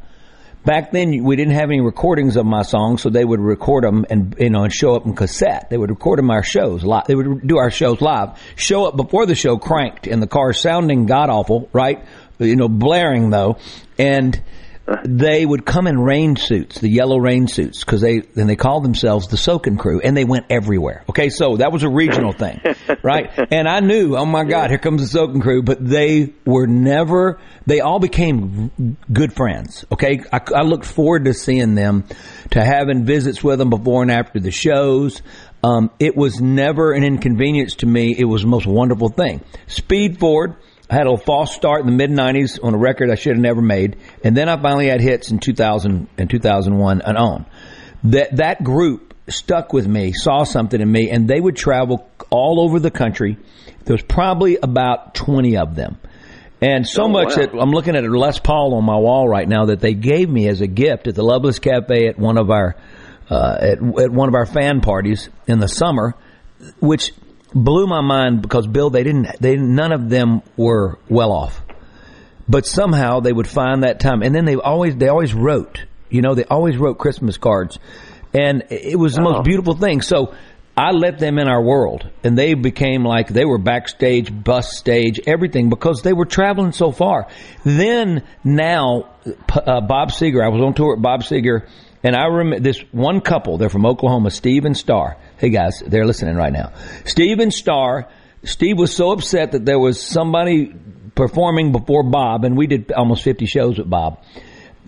Back 0.66 0.92
then, 0.92 1.24
we 1.24 1.36
didn't 1.36 1.54
have 1.54 1.70
any 1.70 1.80
recordings 1.80 2.38
of 2.38 2.46
my 2.48 2.64
songs, 2.64 3.04
so 3.04 3.10
they 3.12 3.24
would 3.24 3.40
record 3.40 3.84
them 3.84 4.04
and 4.10 4.36
you 4.40 4.50
know 4.50 4.64
and 4.64 4.74
show 4.74 4.96
up 4.96 5.06
in 5.06 5.14
cassette. 5.14 5.70
They 5.70 5.78
would 5.78 5.92
record 5.92 6.18
them 6.18 6.32
our 6.32 6.42
shows 6.42 6.84
live. 6.84 7.06
They 7.06 7.14
would 7.14 7.46
do 7.48 7.58
our 7.58 7.70
shows 7.70 8.02
live. 8.02 8.40
Show 8.56 8.86
up 8.86 8.96
before 8.96 9.28
the 9.28 9.36
show, 9.36 9.58
cranked 9.58 10.08
in 10.08 10.22
the 10.22 10.28
car, 10.28 10.54
sounding 10.54 11.06
god 11.06 11.30
awful, 11.30 11.70
right? 11.72 12.04
You 12.40 12.56
know, 12.56 12.68
blaring 12.68 13.30
though, 13.30 13.58
and 14.00 14.42
they 15.04 15.46
would 15.46 15.66
come 15.66 15.88
in 15.88 16.00
rain 16.00 16.36
suits, 16.36 16.80
the 16.80 16.90
yellow 16.90 17.18
rain 17.18 17.48
suits, 17.48 17.84
because 17.84 18.02
they 18.02 18.20
then 18.20 18.48
they 18.48 18.56
called 18.56 18.84
themselves 18.84 19.28
the 19.28 19.38
Soaking 19.38 19.78
Crew, 19.78 20.00
and 20.02 20.16
they 20.16 20.26
went 20.26 20.46
everywhere. 20.50 21.04
Okay, 21.10 21.30
so 21.30 21.58
that 21.58 21.72
was 21.72 21.84
a 21.84 21.90
regional 21.90 22.32
thing, 22.34 22.62
right? 23.02 23.32
And 23.52 23.68
I 23.68 23.80
knew, 23.80 24.16
oh 24.16 24.26
my 24.26 24.44
God, 24.44 24.70
here 24.70 24.80
comes 24.80 25.02
the 25.02 25.08
Soaking 25.08 25.42
Crew, 25.42 25.64
but 25.64 25.84
they 25.84 26.34
were 26.46 26.68
never. 26.68 27.40
They 27.66 27.82
all 27.82 28.00
became 28.00 28.98
good 29.12 29.34
friends. 29.34 29.86
Okay, 29.92 30.22
I, 30.32 30.40
I 30.56 30.62
looked 30.62 30.86
forward 30.86 31.26
to 31.26 31.34
seeing 31.34 31.74
them, 31.74 32.06
to 32.52 32.64
having 32.64 33.06
visits 33.06 33.44
with 33.44 33.58
them 33.60 33.72
before 33.72 34.04
and 34.04 34.12
after 34.12 34.40
the 34.40 34.52
shows. 34.52 35.22
Um, 35.64 35.90
it 35.98 36.16
was 36.16 36.40
never 36.40 36.92
an 36.92 37.04
inconvenience 37.04 37.78
to 37.78 37.88
me. 37.88 38.16
It 38.16 38.26
was 38.26 38.44
the 38.44 38.48
most 38.48 38.68
wonderful 38.68 39.10
thing. 39.10 39.44
Speed 39.66 40.20
forward. 40.20 40.58
I 40.90 40.96
had 40.96 41.08
a 41.08 41.18
false 41.18 41.56
start 41.56 41.82
in 41.82 41.88
the 41.88 41.92
mid 41.94 42.12
'90s 42.12 42.64
on 42.64 42.74
a 42.74 42.78
record 42.78 43.10
I 43.10 43.16
should 43.16 43.34
have 43.34 43.42
never 43.42 43.62
made, 43.62 43.98
and 44.24 44.38
then 44.38 44.50
I 44.50 44.62
finally 44.62 44.88
had 44.88 45.02
hits 45.02 45.32
in 45.32 45.40
2000 45.40 46.08
and 46.18 46.30
2001 46.30 47.02
and 47.02 47.18
on. 47.18 47.46
That 48.06 48.36
that 48.36 48.64
group 48.64 49.14
stuck 49.28 49.74
with 49.74 49.88
me, 49.88 50.14
saw 50.14 50.44
something 50.44 50.80
in 50.80 50.92
me, 50.92 51.10
and 51.10 51.28
they 51.28 51.40
would 51.40 51.56
travel 51.56 52.08
all 52.30 52.60
over 52.62 52.80
the 52.80 52.92
country. 52.92 53.38
There 53.86 53.96
was 53.96 54.04
probably 54.04 54.58
about 54.62 55.16
20 55.16 55.58
of 55.58 55.76
them, 55.76 55.98
and 56.62 56.88
so 56.88 57.04
Oh, 57.06 57.08
much 57.08 57.30
wow. 57.30 57.46
that 57.46 57.54
I'm 57.60 57.72
looking 57.72 57.96
at 57.96 58.04
a 58.04 58.08
Les 58.08 58.38
Paul 58.40 58.76
on 58.76 58.84
my 58.84 58.98
wall 58.98 59.28
right 59.28 59.48
now 59.48 59.66
that 59.66 59.80
they 59.80 59.94
gave 59.96 60.30
me 60.30 60.48
as 60.48 60.62
a 60.62 60.68
gift 60.68 61.08
at 61.08 61.16
the 61.16 61.24
Loveless 61.24 61.58
Cafe 61.58 62.08
at 62.08 62.20
one 62.20 62.38
of 62.38 62.52
our 62.52 62.76
uh, 63.30 63.58
at, 63.60 63.78
at 63.80 64.12
one 64.12 64.28
of 64.30 64.36
our 64.36 64.46
fan 64.46 64.82
parties 64.82 65.30
in 65.48 65.60
the 65.60 65.68
summer, 65.68 66.14
which 66.80 67.12
blew 67.56 67.88
my 67.88 68.02
mind 68.02 68.42
because 68.44 68.68
Bill, 68.68 68.90
they 68.92 69.04
didn't, 69.04 69.28
they 69.40 69.56
none 69.56 69.92
of 69.94 70.10
them 70.10 70.42
were 70.58 71.00
well 71.10 71.32
off, 71.32 71.62
but 72.48 72.66
somehow 72.68 73.22
they 73.22 73.34
would 73.34 73.48
find 73.48 73.84
that 73.84 74.00
time, 74.00 74.22
and 74.22 74.36
then 74.36 74.46
they 74.46 74.56
always 74.56 74.96
they 74.98 75.08
always 75.08 75.34
wrote, 75.34 75.86
you 76.10 76.22
know, 76.22 76.36
they 76.36 76.44
always 76.44 76.78
wrote 76.78 77.00
Christmas 77.00 77.38
cards, 77.38 77.80
and 78.34 78.64
it 78.70 79.00
was 79.00 79.16
the 79.16 79.22
Oh. 79.22 79.32
most 79.32 79.46
beautiful 79.46 79.74
thing. 79.76 80.02
So. 80.02 80.34
I 80.78 80.92
let 80.92 81.20
them 81.20 81.40
in 81.40 81.48
our 81.48 81.64
world, 81.64 82.10
and 82.22 82.38
they 82.38 82.54
became 82.54 83.06
like 83.06 83.30
they 83.30 83.46
were 83.46 83.58
backstage, 83.58 84.30
bus 84.44 84.76
stage, 84.76 85.22
everything 85.26 85.70
because 85.70 86.02
they 86.02 86.12
were 86.12 86.26
traveling 86.26 86.74
so 86.74 86.92
far. 86.92 87.28
Then 87.64 88.24
now, 88.44 89.06
uh, 89.26 89.80
Bob 89.80 90.10
Seger, 90.12 90.44
I 90.44 90.50
was 90.50 90.62
on 90.62 90.74
tour 90.74 90.96
with 90.96 91.02
Bob 91.02 91.22
Seger, 91.24 91.66
and 92.04 92.14
I 92.14 92.26
remember 92.26 92.60
this 92.60 92.84
one 92.92 93.22
couple. 93.22 93.58
They're 93.58 93.70
from 93.70 93.86
Oklahoma, 93.86 94.32
Steve 94.32 94.66
and 94.66 94.76
Star. 94.76 95.16
Hey 95.38 95.50
guys, 95.50 95.84
they're 95.86 96.06
listening 96.06 96.36
right 96.36 96.54
now. 96.54 96.72
Steve 97.04 97.40
and 97.40 97.54
Star. 97.54 98.08
Steve 98.46 98.78
was 98.78 98.96
so 98.96 99.12
upset 99.12 99.52
that 99.52 99.66
there 99.66 99.78
was 99.78 100.02
somebody 100.02 100.74
performing 101.14 101.74
before 101.74 102.04
Bob, 102.04 102.46
and 102.46 102.56
we 102.56 102.68
did 102.68 102.94
almost 102.94 103.22
50 103.24 103.46
shows 103.46 103.78
with 103.78 103.90
Bob 103.90 104.24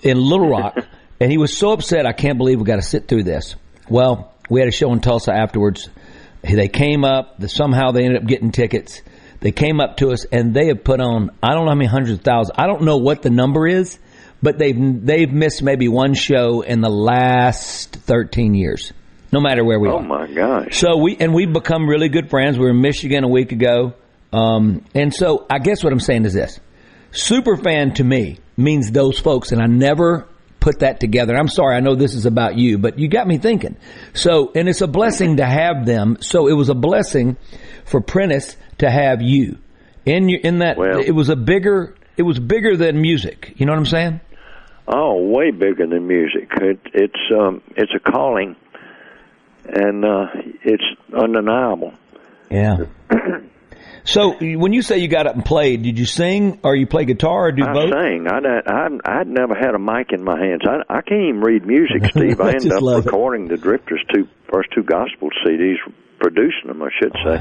in 0.03 0.17
Little 0.17 0.47
Rock, 0.47 0.77
and 1.19 1.29
he 1.29 1.37
was 1.37 1.57
so 1.57 1.73
upset. 1.73 2.05
I 2.05 2.13
can't 2.13 2.37
believe 2.37 2.59
we 2.59 2.65
got 2.65 2.77
to 2.77 2.81
sit 2.81 3.09
through 3.09 3.23
this. 3.23 3.55
Well, 3.89 4.33
we 4.49 4.61
had 4.61 4.69
a 4.69 4.71
show 4.71 4.93
in 4.93 5.01
Tulsa 5.01 5.33
afterwards. 5.33 5.89
They 6.43 6.69
came 6.69 7.03
up. 7.03 7.39
The, 7.39 7.49
somehow 7.49 7.91
they 7.91 8.05
ended 8.05 8.21
up 8.21 8.27
getting 8.27 8.51
tickets. 8.53 9.01
They 9.41 9.51
came 9.51 9.81
up 9.81 9.97
to 9.97 10.11
us, 10.11 10.23
and 10.31 10.53
they 10.53 10.67
have 10.67 10.81
put 10.81 11.01
on 11.01 11.31
I 11.43 11.55
don't 11.55 11.65
know 11.65 11.71
how 11.71 11.75
many 11.75 11.89
hundreds 11.89 12.19
of 12.19 12.23
thousands. 12.23 12.57
I 12.57 12.67
don't 12.67 12.83
know 12.83 12.97
what 12.97 13.21
the 13.21 13.29
number 13.29 13.67
is, 13.67 13.99
but 14.41 14.57
they've 14.57 15.05
they've 15.05 15.31
missed 15.31 15.61
maybe 15.61 15.89
one 15.89 16.13
show 16.13 16.61
in 16.61 16.79
the 16.79 16.89
last 16.89 17.93
13 17.93 18.53
years. 18.53 18.93
No 19.31 19.41
matter 19.41 19.63
where 19.63 19.79
we 19.79 19.89
Oh 19.89 19.97
are. 19.97 19.99
Oh 19.99 20.03
my 20.03 20.27
gosh! 20.27 20.77
So 20.79 20.97
we 20.97 21.17
and 21.17 21.33
we've 21.33 21.51
become 21.51 21.87
really 21.87 22.09
good 22.09 22.29
friends. 22.29 22.57
We 22.57 22.65
were 22.65 22.71
in 22.71 22.81
Michigan 22.81 23.23
a 23.23 23.27
week 23.27 23.51
ago, 23.51 23.93
um, 24.31 24.85
and 24.93 25.13
so 25.13 25.45
I 25.49 25.59
guess 25.59 25.83
what 25.83 25.91
I'm 25.91 25.99
saying 25.99 26.25
is 26.25 26.33
this: 26.33 26.59
super 27.11 27.57
fan 27.57 27.93
to 27.95 28.03
me 28.03 28.39
means 28.55 28.91
those 28.91 29.19
folks, 29.19 29.51
and 29.51 29.61
I 29.61 29.65
never 29.67 30.27
put 30.59 30.79
that 30.79 30.99
together. 30.99 31.35
I'm 31.35 31.47
sorry, 31.47 31.75
I 31.75 31.79
know 31.81 31.95
this 31.95 32.15
is 32.15 32.25
about 32.25 32.57
you, 32.57 32.77
but 32.77 32.99
you 32.99 33.07
got 33.07 33.27
me 33.27 33.37
thinking. 33.37 33.77
So, 34.13 34.51
and 34.55 34.67
it's 34.67 34.81
a 34.81 34.87
blessing 34.87 35.37
to 35.37 35.45
have 35.45 35.85
them. 35.85 36.17
So 36.21 36.47
it 36.47 36.53
was 36.53 36.69
a 36.69 36.75
blessing 36.75 37.37
for 37.85 38.01
Prentice 38.01 38.55
to 38.79 38.89
have 38.89 39.21
you 39.21 39.57
in 40.05 40.29
your, 40.29 40.39
in 40.41 40.59
that. 40.59 40.77
Well- 40.77 40.99
it 40.99 41.11
was 41.11 41.29
a 41.29 41.35
bigger. 41.35 41.95
It 42.17 42.23
was 42.23 42.39
bigger 42.39 42.75
than 42.75 42.99
music. 42.99 43.53
You 43.57 43.65
know 43.65 43.73
what 43.73 43.79
I'm 43.79 43.85
saying? 43.85 44.21
Oh, 44.87 45.21
way 45.21 45.51
bigger 45.51 45.85
than 45.85 46.07
music. 46.07 46.49
It, 46.61 46.79
it's 46.93 47.31
um, 47.37 47.61
it's 47.75 47.91
a 47.93 47.99
calling, 47.99 48.55
and 49.67 50.05
uh, 50.05 50.25
it's 50.63 50.83
undeniable. 51.13 51.93
Yeah. 52.49 52.77
so 54.03 54.33
when 54.39 54.73
you 54.73 54.81
say 54.81 54.99
you 54.99 55.07
got 55.07 55.27
up 55.27 55.35
and 55.35 55.45
played, 55.45 55.83
did 55.83 55.99
you 55.99 56.05
sing 56.05 56.59
or 56.63 56.75
you 56.75 56.87
play 56.87 57.05
guitar 57.05 57.47
or 57.47 57.51
do 57.51 57.63
I 57.63 57.73
both? 57.73 57.91
sang. 57.91 58.27
I'd, 58.27 58.45
I'd 58.45 58.99
I'd 59.05 59.27
never 59.27 59.53
had 59.55 59.75
a 59.75 59.79
mic 59.79 60.11
in 60.11 60.23
my 60.23 60.39
hands. 60.39 60.61
I 60.65 60.81
I 60.89 61.01
can't 61.01 61.29
even 61.29 61.41
read 61.41 61.65
music, 61.65 62.05
Steve. 62.11 62.39
I 62.39 62.49
I 62.49 62.51
ended 62.53 62.71
up 62.71 62.81
love 62.81 63.03
it. 63.03 63.05
recording 63.05 63.47
the 63.47 63.57
Drifters' 63.57 64.03
two 64.13 64.27
first 64.51 64.69
two 64.73 64.83
gospel 64.83 65.29
CDs, 65.45 65.77
producing 66.19 66.67
them, 66.67 66.81
I 66.81 66.89
should 66.99 67.13
say. 67.23 67.37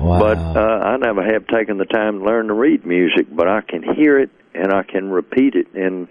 Wow. 0.00 0.18
But 0.18 0.38
uh, 0.38 0.60
I 0.60 0.96
never 0.96 1.22
have 1.22 1.46
taken 1.46 1.78
the 1.78 1.84
time 1.84 2.20
to 2.20 2.24
learn 2.24 2.48
to 2.48 2.54
read 2.54 2.86
music, 2.86 3.26
but 3.30 3.46
I 3.48 3.60
can 3.60 3.82
hear 3.82 4.18
it 4.18 4.30
and 4.54 4.72
I 4.72 4.82
can 4.82 5.10
repeat 5.10 5.54
it 5.54 5.68
in 5.74 6.08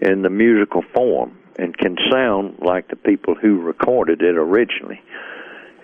in 0.00 0.22
the 0.22 0.30
musical 0.30 0.82
form 0.94 1.38
and 1.58 1.76
can 1.76 1.96
sound 2.10 2.58
like 2.60 2.88
the 2.88 2.96
people 2.96 3.34
who 3.34 3.60
recorded 3.60 4.22
it 4.22 4.36
originally. 4.36 5.00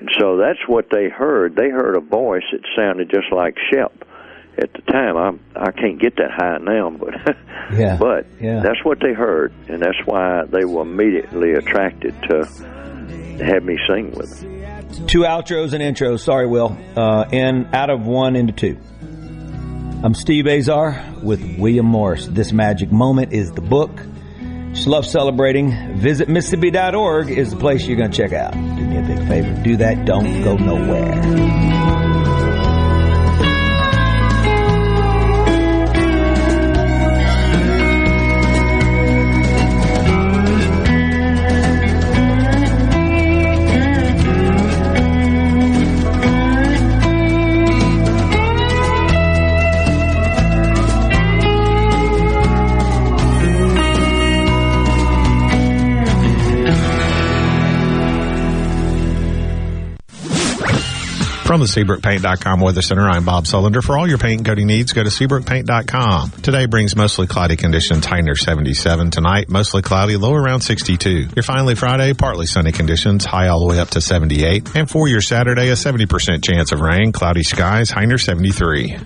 And 0.00 0.08
so 0.18 0.36
that's 0.38 0.58
what 0.66 0.86
they 0.90 1.08
heard. 1.08 1.56
They 1.56 1.68
heard 1.70 1.96
a 1.96 2.00
voice 2.00 2.42
that 2.52 2.60
sounded 2.76 3.10
just 3.10 3.30
like 3.32 3.56
Shep 3.72 3.92
at 4.58 4.72
the 4.72 4.82
time. 4.90 5.16
I 5.16 5.62
I 5.68 5.70
can't 5.72 6.00
get 6.00 6.16
that 6.16 6.30
high 6.30 6.58
now, 6.58 6.90
but 6.90 7.36
Yeah. 7.78 7.96
but 7.98 8.26
Yeah. 8.40 8.60
that's 8.60 8.82
what 8.84 8.98
they 9.00 9.12
heard, 9.12 9.52
and 9.68 9.80
that's 9.82 9.98
why 10.06 10.44
they 10.50 10.64
were 10.64 10.82
immediately 10.82 11.52
attracted 11.52 12.14
to 12.30 12.44
have 13.44 13.62
me 13.62 13.78
sing 13.88 14.10
with 14.12 14.40
them. 14.40 15.06
Two 15.06 15.20
outros 15.20 15.72
and 15.72 15.82
intros. 15.82 16.20
Sorry, 16.20 16.46
Will. 16.46 16.76
Uh, 16.96 17.24
and 17.32 17.72
out 17.74 17.90
of 17.90 18.04
one 18.06 18.34
into 18.36 18.52
two. 18.52 18.76
I'm 20.02 20.14
Steve 20.14 20.46
Azar 20.46 21.00
with 21.22 21.40
William 21.58 21.84
Morris. 21.86 22.26
This 22.26 22.52
magic 22.52 22.90
moment 22.90 23.32
is 23.32 23.52
the 23.52 23.60
book. 23.60 23.90
Just 24.72 24.86
love 24.86 25.04
celebrating. 25.04 25.96
Visit 25.96 26.28
Mississippi.org 26.28 27.30
is 27.30 27.50
the 27.50 27.56
place 27.56 27.86
you're 27.86 27.96
going 27.96 28.10
to 28.10 28.16
check 28.16 28.32
out. 28.32 28.52
Do 28.52 28.60
me 28.60 28.98
a 28.98 29.02
big 29.02 29.26
favor. 29.28 29.62
Do 29.62 29.76
that. 29.78 30.04
Don't 30.04 30.42
go 30.42 30.56
nowhere. 30.56 32.19
From 61.50 61.58
the 61.58 61.66
SeabrookPaint.com 61.66 62.60
Weather 62.60 62.80
Center, 62.80 63.08
I'm 63.08 63.24
Bob 63.24 63.42
Sullender. 63.42 63.82
For 63.82 63.98
all 63.98 64.06
your 64.06 64.18
paint 64.18 64.38
and 64.38 64.46
coating 64.46 64.68
needs, 64.68 64.92
go 64.92 65.02
to 65.02 65.10
SeabrookPaint.com. 65.10 66.30
Today 66.42 66.66
brings 66.66 66.94
mostly 66.94 67.26
cloudy 67.26 67.56
conditions, 67.56 68.06
high 68.06 68.20
near 68.20 68.36
77. 68.36 69.10
Tonight, 69.10 69.48
mostly 69.48 69.82
cloudy, 69.82 70.16
low 70.16 70.32
around 70.32 70.60
62. 70.60 71.30
Your 71.34 71.42
finally 71.42 71.74
Friday, 71.74 72.14
partly 72.14 72.46
sunny 72.46 72.70
conditions, 72.70 73.24
high 73.24 73.48
all 73.48 73.58
the 73.58 73.66
way 73.66 73.80
up 73.80 73.90
to 73.90 74.00
78. 74.00 74.76
And 74.76 74.88
for 74.88 75.08
your 75.08 75.20
Saturday, 75.20 75.70
a 75.70 75.72
70% 75.72 76.44
chance 76.44 76.70
of 76.70 76.78
rain, 76.78 77.10
cloudy 77.10 77.42
skies, 77.42 77.90
high 77.90 78.04
near 78.04 78.16
73. 78.16 78.98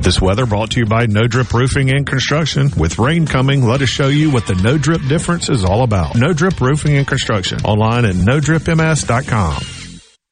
This 0.00 0.22
weather 0.22 0.46
brought 0.46 0.70
to 0.70 0.80
you 0.80 0.86
by 0.86 1.04
No 1.04 1.26
Drip 1.26 1.52
Roofing 1.52 1.90
and 1.90 2.06
Construction. 2.06 2.70
With 2.78 2.98
rain 2.98 3.26
coming, 3.26 3.62
let 3.62 3.82
us 3.82 3.90
show 3.90 4.08
you 4.08 4.30
what 4.30 4.46
the 4.46 4.54
No 4.54 4.78
Drip 4.78 5.02
difference 5.06 5.50
is 5.50 5.66
all 5.66 5.82
about. 5.82 6.16
No 6.16 6.32
Drip 6.32 6.58
Roofing 6.62 6.96
and 6.96 7.06
Construction. 7.06 7.60
Online 7.60 8.06
at 8.06 8.14
NoDripMS.com. 8.14 9.83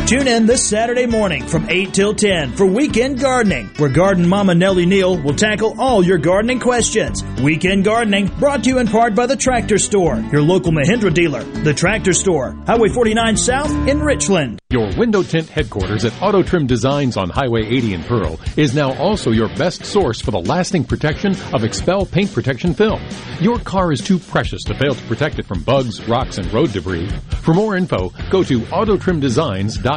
Tune 0.08 0.30
in 0.30 0.46
this 0.46 0.66
Saturday 0.66 1.06
morning 1.06 1.46
from 1.46 1.70
8 1.70 1.94
till 1.94 2.14
10 2.14 2.56
for 2.56 2.66
Weekend 2.66 3.20
Gardening, 3.20 3.68
where 3.76 3.90
Garden 3.90 4.26
Mama 4.26 4.56
Nellie 4.56 4.86
Neal 4.86 5.22
will 5.22 5.34
tackle 5.34 5.76
all 5.78 6.02
your 6.02 6.18
gardening 6.18 6.62
questions. 6.62 7.22
Weekend 7.44 7.84
Gardening 7.84 8.28
brought 8.40 8.64
to 8.64 8.70
you 8.70 8.80
in 8.80 8.88
part 8.88 9.16
by 9.16 9.26
the 9.26 9.36
Tractor 9.36 9.78
Store, 9.78 10.18
your 10.32 10.42
local 10.42 10.72
Mahindra 10.72 11.14
dealer. 11.14 11.44
The 11.44 11.74
Tractor 11.74 12.14
Store, 12.14 12.54
Highway 12.66 12.88
49 12.88 13.36
South 13.36 13.70
in 13.86 14.00
Richland. 14.00 14.62
Your 14.70 14.90
window 14.98 15.24
tint 15.24 15.50
headquarters 15.50 16.06
at 16.06 16.22
Auto 16.22 16.42
Trim 16.42 16.68
Designs 16.68 17.18
on 17.18 17.30
Highway 17.30 17.66
80 17.66 17.94
in 17.96 18.04
Pearl 18.04 18.40
is 18.56 18.74
now 18.74 18.94
also 18.94 19.32
your 19.32 19.50
best 19.56 19.84
source 19.84 20.22
for 20.22 20.32
the 20.32 20.40
lasting 20.40 20.86
protection 20.86 21.32
of 21.32 21.64
XPEL 21.64 22.10
paint 22.10 22.34
protection 22.34 22.74
film. 22.74 23.02
Your 23.42 23.60
car 23.60 23.92
is 23.92 24.00
too 24.00 24.20
precious 24.20 24.64
to 24.66 24.74
fail 24.74 24.96
to 24.96 25.04
protect 25.08 25.38
it 25.38 25.46
from 25.46 25.64
bugs, 25.64 26.06
rocks, 26.08 26.38
and 26.38 26.54
road 26.54 26.72
debris. 26.72 27.10
For 27.42 27.54
more 27.54 27.76
info, 27.76 28.14
go 28.30 28.42
to 28.44 28.62
autotrimdesigns.com. 28.62 29.97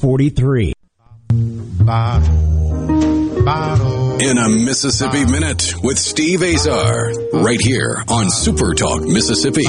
Forty-three. 0.00 0.72
In 4.20 4.38
a 4.38 4.48
Mississippi 4.48 5.24
Minute 5.26 5.74
with 5.82 5.98
Steve 5.98 6.42
Azar, 6.42 7.12
right 7.34 7.60
here 7.60 8.02
on 8.08 8.30
Super 8.30 8.74
Talk 8.74 9.02
Mississippi. 9.02 9.64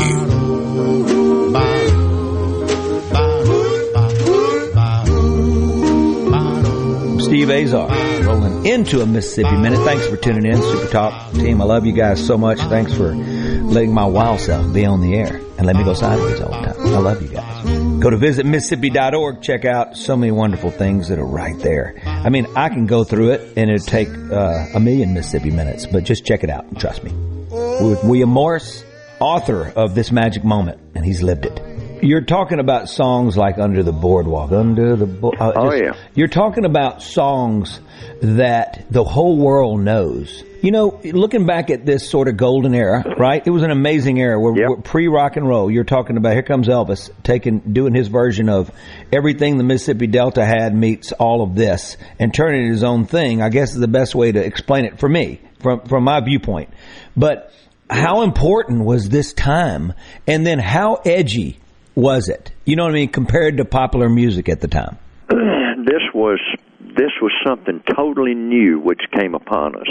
Steve 7.23 7.49
Azar 7.49 7.89
rolling 8.25 8.65
into 8.65 9.01
a 9.01 9.05
Mississippi 9.05 9.57
Minute. 9.57 9.79
Thanks 9.79 10.07
for 10.07 10.15
tuning 10.15 10.45
in, 10.45 10.61
Super 10.61 10.87
Talk 10.91 11.33
team. 11.33 11.61
I 11.61 11.65
love 11.65 11.85
you 11.85 11.93
guys 11.93 12.25
so 12.25 12.37
much. 12.37 12.59
Thanks 12.59 12.93
for 12.93 13.13
letting 13.13 13.93
my 13.93 14.05
wild 14.05 14.39
self 14.39 14.73
be 14.73 14.85
on 14.85 15.01
the 15.01 15.15
air 15.15 15.41
and 15.57 15.65
let 15.65 15.75
me 15.75 15.83
go 15.83 15.93
sideways 15.93 16.39
all 16.39 16.51
the 16.51 16.67
time. 16.67 16.87
I 16.87 16.99
love 16.99 17.21
you 17.21 17.27
guys. 17.27 17.90
Go 18.01 18.09
to 18.09 18.17
visit 18.17 18.47
Mississippi.org. 18.47 19.43
Check 19.43 19.63
out 19.63 19.95
so 19.95 20.17
many 20.17 20.31
wonderful 20.31 20.71
things 20.71 21.09
that 21.09 21.19
are 21.19 21.25
right 21.25 21.55
there. 21.59 21.93
I 22.03 22.29
mean, 22.29 22.47
I 22.55 22.69
can 22.69 22.87
go 22.87 23.03
through 23.03 23.33
it 23.33 23.53
and 23.55 23.69
it'd 23.69 23.85
take 23.87 24.07
uh, 24.09 24.65
a 24.73 24.79
million 24.79 25.13
Mississippi 25.13 25.51
minutes, 25.51 25.85
but 25.85 26.03
just 26.03 26.25
check 26.25 26.43
it 26.43 26.49
out 26.49 26.65
and 26.65 26.79
trust 26.79 27.03
me. 27.03 27.11
With 27.51 28.03
William 28.03 28.29
Morris, 28.29 28.83
author 29.19 29.71
of 29.75 29.93
this 29.93 30.11
magic 30.11 30.43
moment, 30.43 30.79
and 30.95 31.05
he's 31.05 31.21
lived 31.21 31.45
it. 31.45 32.03
You're 32.03 32.21
talking 32.21 32.57
about 32.59 32.89
songs 32.89 33.37
like 33.37 33.59
Under 33.59 33.83
the 33.83 33.91
Boardwalk, 33.91 34.51
Under 34.51 34.95
the 34.95 35.05
Bo- 35.05 35.33
uh, 35.39 35.53
Oh, 35.55 35.71
yeah. 35.71 35.93
You're 36.15 36.27
talking 36.27 36.65
about 36.65 37.03
songs 37.03 37.79
that 38.23 38.87
the 38.89 39.03
whole 39.03 39.37
world 39.37 39.79
knows. 39.79 40.43
You 40.61 40.69
know, 40.69 40.99
looking 41.03 41.47
back 41.47 41.71
at 41.71 41.87
this 41.87 42.07
sort 42.07 42.27
of 42.27 42.37
golden 42.37 42.75
era, 42.75 43.03
right? 43.17 43.41
It 43.43 43.49
was 43.49 43.63
an 43.63 43.71
amazing 43.71 44.19
era. 44.19 44.39
We're, 44.39 44.53
we're 44.53 44.77
pre 44.77 45.07
rock 45.07 45.35
and 45.35 45.47
roll. 45.47 45.71
You're 45.71 45.83
talking 45.83 46.17
about 46.17 46.33
here 46.33 46.43
comes 46.43 46.67
Elvis 46.67 47.09
taking 47.23 47.73
doing 47.73 47.95
his 47.95 48.09
version 48.09 48.47
of 48.47 48.69
everything 49.11 49.57
the 49.57 49.63
Mississippi 49.63 50.05
Delta 50.05 50.45
had 50.45 50.75
meets 50.75 51.13
all 51.13 51.41
of 51.41 51.55
this 51.55 51.97
and 52.19 52.31
turning 52.31 52.67
it 52.67 52.69
his 52.69 52.83
own 52.83 53.05
thing. 53.05 53.41
I 53.41 53.49
guess 53.49 53.73
is 53.73 53.79
the 53.79 53.87
best 53.87 54.13
way 54.13 54.31
to 54.31 54.39
explain 54.43 54.85
it 54.85 54.99
for 54.99 55.09
me 55.09 55.41
from 55.61 55.81
from 55.87 56.03
my 56.03 56.19
viewpoint. 56.19 56.69
But 57.17 57.51
how 57.89 58.21
important 58.21 58.85
was 58.85 59.09
this 59.09 59.33
time, 59.33 59.93
and 60.27 60.45
then 60.45 60.59
how 60.59 61.01
edgy 61.05 61.59
was 61.95 62.29
it? 62.29 62.51
You 62.65 62.75
know 62.75 62.83
what 62.83 62.91
I 62.91 62.95
mean, 62.95 63.09
compared 63.09 63.57
to 63.57 63.65
popular 63.65 64.09
music 64.09 64.47
at 64.47 64.61
the 64.61 64.67
time. 64.67 64.99
this 65.29 66.03
was 66.13 66.39
this 66.79 67.11
was 67.19 67.31
something 67.47 67.81
totally 67.95 68.35
new 68.35 68.79
which 68.79 69.01
came 69.17 69.33
upon 69.33 69.75
us. 69.75 69.87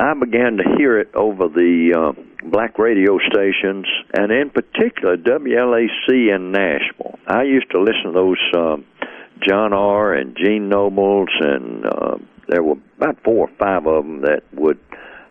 I 0.00 0.14
began 0.14 0.56
to 0.56 0.64
hear 0.78 0.98
it 0.98 1.14
over 1.14 1.48
the 1.48 1.92
uh, 1.94 2.48
black 2.48 2.78
radio 2.78 3.18
stations, 3.18 3.86
and 4.14 4.32
in 4.32 4.48
particular 4.48 5.18
WLAC 5.18 6.34
in 6.34 6.52
Nashville. 6.52 7.18
I 7.26 7.42
used 7.42 7.70
to 7.72 7.80
listen 7.82 8.04
to 8.04 8.12
those 8.12 8.38
um, 8.56 8.86
John 9.46 9.74
R. 9.74 10.14
and 10.14 10.34
Gene 10.34 10.70
Nobles, 10.70 11.28
and 11.40 11.84
uh, 11.84 12.16
there 12.48 12.62
were 12.62 12.76
about 12.96 13.22
four 13.22 13.48
or 13.48 13.56
five 13.58 13.86
of 13.86 14.04
them 14.04 14.22
that 14.22 14.42
would 14.54 14.78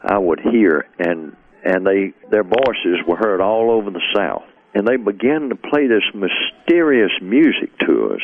I 0.04 0.20
would 0.20 0.40
hear, 0.40 0.86
and 1.00 1.36
and 1.66 1.88
they 1.88 2.14
their 2.30 2.44
voices 2.44 3.00
were 3.08 3.18
heard 3.18 3.42
all 3.42 3.72
over 3.72 3.90
the 3.90 4.04
South, 4.16 4.44
and 4.76 4.88
they 4.88 4.98
began 4.98 5.50
to 5.50 5.56
play 5.56 5.88
this 5.88 6.06
mysterious 6.14 7.12
music 7.24 7.76
to 7.88 8.12
us 8.14 8.22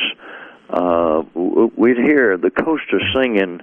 uh, 0.69 1.24
we'd 1.34 1.98
hear 1.98 2.38
the 2.38 2.50
coaster 2.50 3.00
singing 3.13 3.60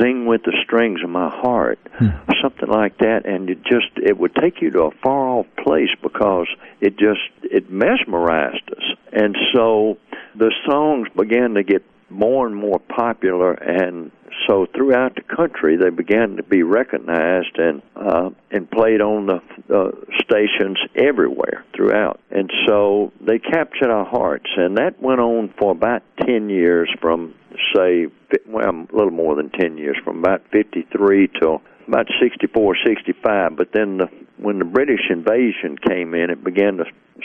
"Zing 0.00 0.26
with 0.26 0.42
the 0.44 0.52
Strings 0.64 1.02
of 1.02 1.10
My 1.10 1.28
Heart," 1.30 1.78
or 2.00 2.34
something 2.42 2.68
like 2.68 2.98
that, 2.98 3.26
and 3.26 3.48
it 3.50 3.62
just 3.64 3.90
it 3.96 4.18
would 4.18 4.34
take 4.34 4.60
you 4.60 4.70
to 4.72 4.82
a 4.84 4.90
far 5.02 5.28
off 5.28 5.46
place 5.62 5.90
because 6.02 6.48
it 6.80 6.98
just 6.98 7.20
it 7.42 7.70
mesmerized 7.70 8.70
us, 8.70 8.84
and 9.12 9.36
so 9.54 9.98
the 10.34 10.52
songs 10.68 11.08
began 11.16 11.54
to 11.54 11.62
get 11.62 11.82
more 12.08 12.46
and 12.46 12.54
more 12.54 12.78
popular 12.78 13.52
and 13.52 14.12
so 14.46 14.66
throughout 14.74 15.14
the 15.16 15.22
country 15.22 15.76
they 15.76 15.90
began 15.90 16.36
to 16.36 16.42
be 16.42 16.62
recognized 16.62 17.58
and 17.58 17.82
uh, 17.96 18.30
and 18.50 18.70
played 18.70 19.00
on 19.00 19.26
the 19.26 19.40
uh, 19.72 19.90
stations 20.20 20.78
everywhere 20.94 21.64
throughout. 21.74 22.20
And 22.30 22.50
so 22.66 23.12
they 23.20 23.38
captured 23.38 23.90
our 23.90 24.04
hearts. 24.04 24.46
And 24.56 24.76
that 24.78 25.00
went 25.02 25.20
on 25.20 25.52
for 25.58 25.72
about 25.72 26.02
10 26.26 26.48
years 26.48 26.88
from 27.00 27.34
say 27.74 28.06
well 28.46 28.86
a 28.92 28.96
little 28.96 29.10
more 29.10 29.34
than 29.34 29.50
10 29.50 29.78
years 29.78 29.96
from 30.04 30.18
about 30.18 30.42
53 30.52 31.30
till 31.40 31.62
about 31.88 32.06
64 32.20 32.76
65 32.84 33.56
but 33.56 33.68
then 33.72 33.98
the 33.98 34.06
when 34.36 34.58
the 34.58 34.64
British 34.64 35.08
invasion 35.08 35.78
came 35.88 36.12
in 36.14 36.28
it 36.30 36.44
began 36.44 36.76
to 36.76 36.84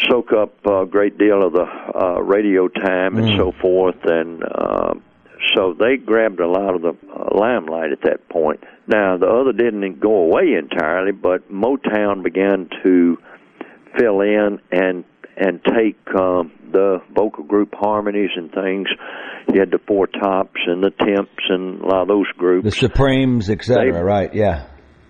soak 0.09 0.31
up 0.33 0.53
a 0.65 0.85
great 0.85 1.17
deal 1.17 1.45
of 1.45 1.53
the 1.53 1.65
uh, 1.65 2.21
radio 2.21 2.67
time 2.67 3.17
and 3.17 3.27
Mm. 3.27 3.37
so 3.37 3.51
forth. 3.61 3.97
And 4.05 4.43
uh, 4.43 4.93
so 5.55 5.73
they 5.77 5.97
grabbed 5.97 6.39
a 6.39 6.47
lot 6.47 6.75
of 6.75 6.81
the 6.81 6.89
uh, 6.89 7.37
limelight 7.37 7.91
at 7.91 8.01
that 8.03 8.27
point. 8.29 8.63
Now 8.87 9.17
the 9.17 9.27
other 9.27 9.53
didn't 9.53 9.99
go 9.99 10.13
away 10.13 10.53
entirely, 10.57 11.11
but 11.11 11.51
Motown 11.51 12.23
began 12.23 12.69
to 12.83 13.17
fill 13.97 14.21
in 14.21 14.59
and 14.71 15.03
and 15.37 15.61
take 15.63 15.97
um, 16.19 16.51
the 16.71 17.01
vocal 17.15 17.43
group 17.43 17.73
harmonies 17.73 18.31
and 18.35 18.51
things. 18.51 18.87
You 19.51 19.59
had 19.59 19.71
the 19.71 19.79
Four 19.87 20.07
Tops 20.07 20.59
and 20.67 20.83
the 20.83 20.91
Temps 20.91 21.43
and 21.49 21.81
a 21.81 21.85
lot 21.87 22.01
of 22.03 22.07
those 22.07 22.27
groups. 22.37 22.65
The 22.65 22.71
Supremes, 22.71 23.49
etc. 23.49 24.03
Right? 24.03 24.33
Yeah. 24.33 24.67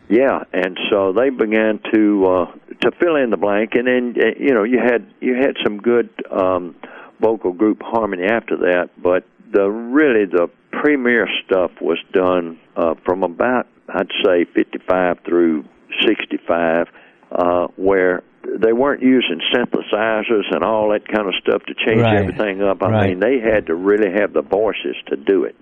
Yeah, 0.10 0.44
and 0.52 0.78
so 0.90 1.14
they 1.14 1.30
began 1.30 1.80
to 1.94 2.26
uh, 2.26 2.46
to 2.82 2.92
fill 3.00 3.16
in 3.16 3.30
the 3.30 3.38
blank, 3.38 3.72
and 3.76 3.88
then 3.88 4.22
uh, 4.22 4.38
you 4.38 4.54
know 4.54 4.64
you 4.64 4.78
had 4.78 5.08
you 5.22 5.36
had 5.36 5.56
some 5.64 5.78
good 5.78 6.10
um, 6.30 6.76
vocal 7.22 7.54
group 7.54 7.82
harmony 7.82 8.24
after 8.26 8.58
that, 8.58 8.90
but 9.02 9.24
the 9.52 9.70
really 9.70 10.26
the 10.26 10.50
premier 10.72 11.28
stuff 11.46 11.72
was 11.82 11.98
done 12.14 12.60
uh, 12.76 12.96
from 13.06 13.24
about 13.24 13.68
I'd 13.90 14.10
say 14.24 14.46
55 14.46 15.18
through 15.26 15.66
65, 16.08 16.88
uh, 17.32 17.68
where 17.76 18.24
they 18.58 18.74
weren't 18.74 19.02
using 19.02 19.42
synthesizers 19.54 20.50
and 20.52 20.64
all 20.64 20.90
that 20.92 21.08
kind 21.08 21.28
of 21.28 21.36
stuff 21.36 21.64
to 21.66 21.74
change 21.74 22.02
Right. 22.02 22.18
everything 22.18 22.62
up. 22.62 22.82
I 22.82 22.90
Right. 22.90 23.10
mean, 23.10 23.20
they 23.20 23.40
had 23.40 23.68
to 23.68 23.76
really 23.76 24.12
have 24.12 24.34
the 24.34 24.42
voices 24.42 24.96
to 25.08 25.18
do 25.18 25.44
it, 25.44 25.56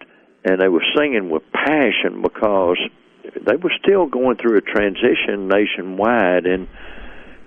and 0.45 0.61
they 0.61 0.69
were 0.69 0.83
singing 0.95 1.29
with 1.29 1.43
passion 1.51 2.21
because 2.21 2.77
they 3.45 3.55
were 3.55 3.73
still 3.83 4.05
going 4.05 4.37
through 4.37 4.57
a 4.57 4.61
transition 4.61 5.47
nationwide 5.47 6.45
in 6.45 6.67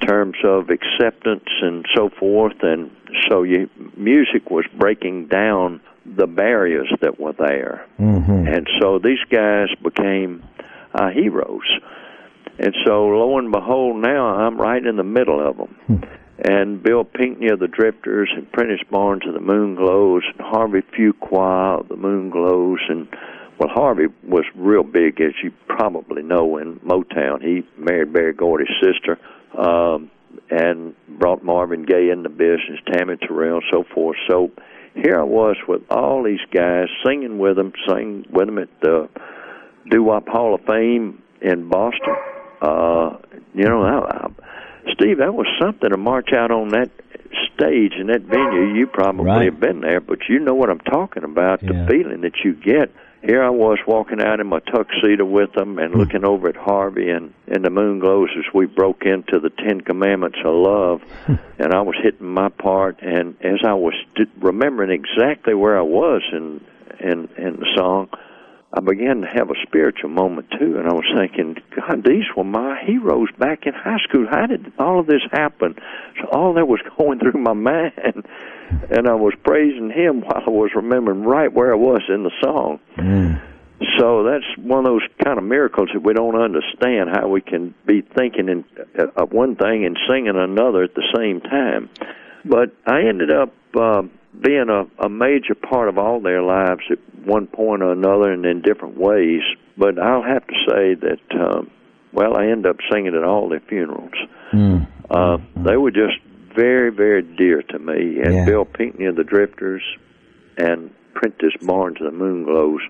terms 0.00 0.36
of 0.44 0.68
acceptance 0.70 1.48
and 1.60 1.86
so 1.94 2.08
forth 2.18 2.60
and 2.62 2.90
so 3.30 3.44
you 3.44 3.70
music 3.96 4.50
was 4.50 4.64
breaking 4.76 5.26
down 5.28 5.80
the 6.04 6.26
barriers 6.26 6.92
that 7.00 7.20
were 7.20 7.32
there 7.38 7.86
Mm-hmm. 7.98 8.46
and 8.48 8.66
so 8.80 8.98
these 8.98 9.22
guys 9.30 9.68
became 9.82 10.42
uh, 10.94 11.10
heroes 11.10 11.68
and 12.58 12.74
so 12.84 13.06
lo 13.06 13.38
and 13.38 13.50
behold 13.52 13.96
now 13.96 14.26
i'm 14.26 14.60
right 14.60 14.84
in 14.84 14.96
the 14.96 15.04
middle 15.04 15.40
of 15.46 15.56
them 15.56 16.02
and 16.44 16.82
Bill 16.82 17.04
Pinkney 17.04 17.50
of 17.52 17.60
the 17.60 17.68
Drifters 17.68 18.28
and 18.34 18.50
Prentice 18.50 18.80
Barnes 18.90 19.22
of 19.28 19.34
the 19.34 19.38
Moonglows 19.40 20.22
and 20.32 20.40
Harvey 20.40 20.80
Fuqua 20.80 21.80
of 21.80 21.88
the 21.88 21.94
Moonglows 21.94 22.78
and 22.88 23.06
well 23.58 23.68
Harvey 23.68 24.06
was 24.26 24.44
real 24.56 24.82
big 24.82 25.20
as 25.20 25.34
you 25.42 25.52
probably 25.68 26.22
know 26.22 26.56
in 26.58 26.80
Motown. 26.80 27.42
He 27.42 27.62
married 27.78 28.12
Berry 28.12 28.32
Gordy's 28.32 28.74
sister 28.82 29.18
um 29.56 30.10
and 30.50 30.94
brought 31.08 31.44
Marvin 31.44 31.84
Gaye 31.84 32.10
in 32.10 32.22
the 32.22 32.28
business, 32.30 32.80
Tammi 32.90 33.16
Terrell, 33.18 33.60
so 33.70 33.84
forth. 33.94 34.16
So 34.28 34.50
here 34.94 35.18
I 35.18 35.24
was 35.24 35.56
with 35.66 35.82
all 35.90 36.22
these 36.22 36.40
guys 36.52 36.86
singing 37.04 37.38
with 37.38 37.56
them, 37.56 37.72
singing 37.88 38.26
with 38.30 38.46
them 38.46 38.58
at 38.58 38.68
the 38.80 39.08
Doo 39.90 40.02
Wop 40.02 40.28
Hall 40.28 40.54
of 40.54 40.60
Fame 40.66 41.22
in 41.40 41.68
Boston. 41.68 42.14
Uh, 42.60 43.16
you 43.54 43.64
know, 43.64 43.82
I, 43.82 44.26
I, 44.26 44.30
Steve, 44.94 45.18
that 45.18 45.34
was 45.34 45.46
something 45.60 45.90
to 45.90 45.96
march 45.96 46.30
out 46.32 46.50
on 46.50 46.68
that 46.70 46.90
stage 47.54 47.92
in 47.98 48.08
that 48.08 48.22
venue. 48.22 48.74
You 48.74 48.86
probably 48.86 49.24
Right. 49.24 49.44
have 49.46 49.60
been 49.60 49.80
there, 49.80 50.00
but 50.00 50.18
you 50.28 50.38
know 50.38 50.54
what 50.54 50.70
I'm 50.70 50.80
talking 50.80 51.24
about. 51.24 51.60
The 51.60 51.86
feeling 51.88 52.20
that 52.22 52.44
you 52.44 52.54
get. 52.54 52.90
Here 53.22 53.42
I 53.42 53.50
was 53.50 53.78
walking 53.86 54.20
out 54.20 54.40
in 54.40 54.48
my 54.48 54.58
tuxedo 54.58 55.24
with 55.24 55.52
them 55.52 55.78
and 55.78 55.92
hmm. 55.92 56.00
looking 56.00 56.24
over 56.24 56.48
at 56.48 56.56
Harvey 56.56 57.08
and, 57.08 57.32
and 57.46 57.64
the 57.64 57.70
Moonglows 57.70 58.36
as 58.36 58.52
we 58.52 58.66
broke 58.66 59.02
into 59.04 59.38
the 59.38 59.50
Ten 59.50 59.80
Commandments 59.80 60.38
of 60.44 60.54
love. 60.54 61.02
Hmm. 61.26 61.34
and 61.58 61.72
I 61.72 61.82
was 61.82 61.94
hitting 62.02 62.26
my 62.26 62.48
part, 62.48 63.00
and 63.00 63.36
as 63.40 63.60
I 63.64 63.74
was 63.74 63.94
remembering 64.38 64.90
exactly 64.90 65.54
where 65.54 65.78
I 65.78 65.82
was 65.82 66.22
in 66.32 66.60
in 66.98 67.28
in 67.36 67.56
the 67.56 67.66
song, 67.76 68.08
I 68.74 68.80
began 68.80 69.20
to 69.20 69.26
have 69.26 69.50
a 69.50 69.66
spiritual 69.66 70.08
moment 70.08 70.50
too, 70.58 70.78
and 70.78 70.88
I 70.88 70.94
was 70.94 71.04
thinking, 71.14 71.56
God, 71.76 72.04
these 72.04 72.24
were 72.34 72.44
my 72.44 72.82
heroes 72.82 73.28
back 73.38 73.66
in 73.66 73.74
high 73.74 73.98
school. 74.08 74.26
How 74.30 74.46
did 74.46 74.72
all 74.78 75.00
of 75.00 75.06
this 75.06 75.20
happen? 75.30 75.76
So 76.18 76.28
all 76.28 76.54
that 76.54 76.66
was 76.66 76.80
going 76.98 77.18
through 77.18 77.40
my 77.40 77.52
mind, 77.52 78.24
and 78.90 79.06
I 79.06 79.14
was 79.14 79.34
praising 79.44 79.90
Him 79.90 80.22
while 80.22 80.42
I 80.46 80.50
was 80.50 80.70
remembering 80.74 81.22
right 81.22 81.52
where 81.52 81.72
I 81.72 81.76
was 81.76 82.02
in 82.08 82.22
the 82.22 82.32
song. 82.42 82.80
So 83.98 84.22
that's 84.22 84.46
one 84.56 84.80
of 84.80 84.84
those 84.84 85.06
kind 85.22 85.38
of 85.38 85.44
miracles 85.44 85.90
that 85.92 86.02
we 86.02 86.14
don't 86.14 86.40
understand 86.40 87.10
how 87.10 87.28
we 87.28 87.40
can 87.40 87.74
be 87.84 88.00
thinking 88.00 88.48
in, 88.48 88.64
uh, 88.98 89.08
of 89.16 89.32
one 89.32 89.56
thing 89.56 89.84
and 89.84 89.98
singing 90.08 90.36
another 90.36 90.84
at 90.84 90.94
the 90.94 91.04
same 91.14 91.40
time. 91.40 91.90
But 92.44 92.70
I 92.86 93.02
ended 93.02 93.30
up 93.30 93.52
uh, 93.74 94.02
being 94.40 94.68
a, 94.68 94.86
a 95.04 95.08
major 95.08 95.54
part 95.54 95.88
of 95.88 95.98
all 95.98 96.20
their 96.20 96.42
lives. 96.42 96.82
at 96.90 96.98
one 97.24 97.46
point 97.46 97.82
or 97.82 97.92
another 97.92 98.32
and 98.32 98.44
in 98.44 98.62
different 98.62 98.96
ways. 98.98 99.42
But 99.76 99.98
I'll 99.98 100.22
have 100.22 100.46
to 100.46 100.54
say 100.68 100.94
that, 100.94 101.40
um, 101.40 101.70
well, 102.12 102.36
I 102.36 102.46
end 102.46 102.66
up 102.66 102.76
singing 102.90 103.14
at 103.14 103.24
all 103.24 103.48
their 103.48 103.60
funerals. 103.60 104.12
Mm. 104.52 104.86
Uh, 105.10 105.38
they 105.56 105.76
were 105.76 105.90
just 105.90 106.18
very, 106.54 106.90
very 106.90 107.22
dear 107.22 107.62
to 107.62 107.78
me. 107.78 108.20
And 108.20 108.34
Yeah. 108.34 108.44
Bill 108.44 108.64
Pinkney 108.64 109.06
of 109.06 109.16
the 109.16 109.24
Drifters 109.24 109.82
and 110.58 110.90
Prentice 111.14 111.56
Barnes 111.62 111.98
of 112.00 112.12
the 112.12 112.18
Moonglows 112.18 112.80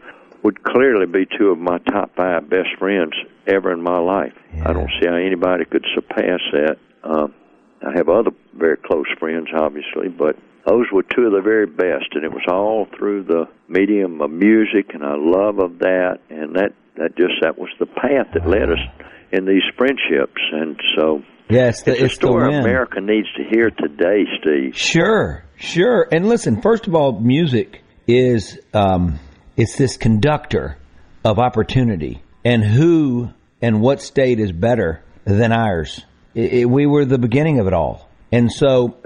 would 0.43 0.63
clearly 0.65 1.07
be 1.07 1.27
two 1.39 1.51
of 1.51 1.59
my 1.59 1.79
top 1.79 2.17
five 2.17 2.49
best 2.51 2.71
friends 2.79 3.13
ever 3.47 3.73
in 3.73 3.81
my 3.81 3.99
life. 3.99 4.33
I 4.65 4.73
don't 4.73 4.91
see 5.01 5.07
how 5.07 5.15
anybody 5.15 5.65
could 5.65 5.85
surpass 5.95 6.41
that. 6.53 6.79
Um, 7.05 7.33
I 7.87 7.93
have 7.97 8.09
other 8.09 8.31
very 8.55 8.77
close 8.77 9.07
friends, 9.19 9.49
obviously, 9.57 10.09
but 10.09 10.37
those 10.67 10.87
were 10.93 11.03
two 11.03 11.23
of 11.23 11.33
the 11.33 11.41
very 11.43 11.67
best, 11.67 12.15
and 12.15 12.25
it 12.25 12.33
was 12.33 12.45
all 12.49 12.87
through 12.97 13.25
the 13.25 13.47
medium 13.69 14.21
of 14.21 14.31
music 14.31 14.95
and 14.95 15.03
our 15.03 15.19
love 15.19 15.59
of 15.59 15.79
that, 15.81 16.19
and 16.31 16.55
that 16.57 16.73
that 16.97 17.17
just 17.17 17.35
that 17.43 17.59
was 17.59 17.71
the 17.81 17.87
path 17.87 18.29
that 18.35 18.47
led 18.47 18.71
us 18.71 18.79
in 19.33 19.47
these 19.47 19.63
friendships, 19.77 20.41
and 20.53 20.79
so 20.97 21.23
Yeah, 21.49 21.69
it's 21.69 21.83
the, 21.83 21.93
it's 21.93 22.03
it's 22.03 22.15
story. 22.15 22.55
America 22.55 23.01
needs 23.01 23.29
to 23.37 23.45
hear 23.51 23.71
today, 23.71 24.25
Steve. 24.41 24.77
Sure, 24.77 25.45
sure. 25.57 26.07
And 26.13 26.29
listen, 26.29 26.61
first 26.61 26.87
of 26.87 26.95
all, 26.95 27.19
music 27.19 27.83
is 28.07 28.59
um, 28.75 29.19
it's 29.57 29.77
this 29.77 29.97
conductor 29.97 30.77
of 31.25 31.39
opportunity, 31.39 32.23
and 32.45 32.63
who 32.63 33.31
and 33.61 33.81
what 33.81 34.03
state 34.03 34.39
is 34.39 34.53
better 34.53 35.03
than 35.25 35.53
ours? 35.53 36.05
It, 36.35 36.53
it, 36.53 36.65
we 36.71 36.87
were 36.87 37.05
the 37.05 37.19
beginning 37.19 37.59
of 37.61 37.67
it 37.67 37.73
all, 37.73 38.09
and 38.33 38.51
so 38.51 38.97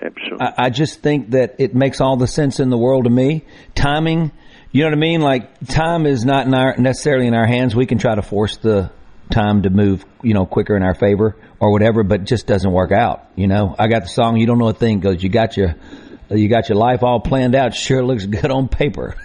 I, 0.40 0.52
I 0.56 0.70
just 0.70 1.00
think 1.02 1.32
that 1.32 1.56
it 1.58 1.74
makes 1.74 2.00
all 2.00 2.16
the 2.16 2.28
sense 2.28 2.60
in 2.60 2.70
the 2.70 2.78
world 2.78 3.04
to 3.04 3.10
me. 3.10 3.44
Timing, 3.74 4.30
you 4.70 4.82
know 4.82 4.88
what 4.88 4.96
I 4.96 5.00
mean? 5.00 5.20
Like 5.20 5.66
time 5.66 6.06
is 6.06 6.24
not 6.24 6.46
in 6.46 6.54
our, 6.54 6.76
necessarily 6.76 7.26
in 7.26 7.34
our 7.34 7.46
hands. 7.46 7.74
We 7.74 7.86
can 7.86 7.98
try 7.98 8.14
to 8.14 8.22
force 8.22 8.56
the 8.58 8.92
time 9.30 9.62
to 9.62 9.70
move, 9.70 10.04
you 10.22 10.32
know, 10.32 10.46
quicker 10.46 10.76
in 10.76 10.84
our 10.84 10.94
favor 10.94 11.36
or 11.58 11.72
whatever, 11.72 12.04
but 12.04 12.20
it 12.20 12.26
just 12.26 12.46
doesn't 12.46 12.70
work 12.70 12.92
out. 12.92 13.28
You 13.34 13.48
know, 13.48 13.74
I 13.76 13.88
got 13.88 14.02
the 14.02 14.08
song, 14.08 14.36
you 14.36 14.46
don't 14.46 14.58
know 14.58 14.68
a 14.68 14.74
thing 14.74 15.00
goes, 15.00 15.20
you 15.20 15.28
got 15.28 15.56
your, 15.56 15.74
you 16.30 16.48
got 16.48 16.68
your 16.68 16.78
life 16.78 17.02
all 17.02 17.18
planned 17.18 17.56
out. 17.56 17.74
Sure 17.74 18.04
looks 18.04 18.26
good 18.26 18.50
on 18.52 18.68
paper. 18.68 19.16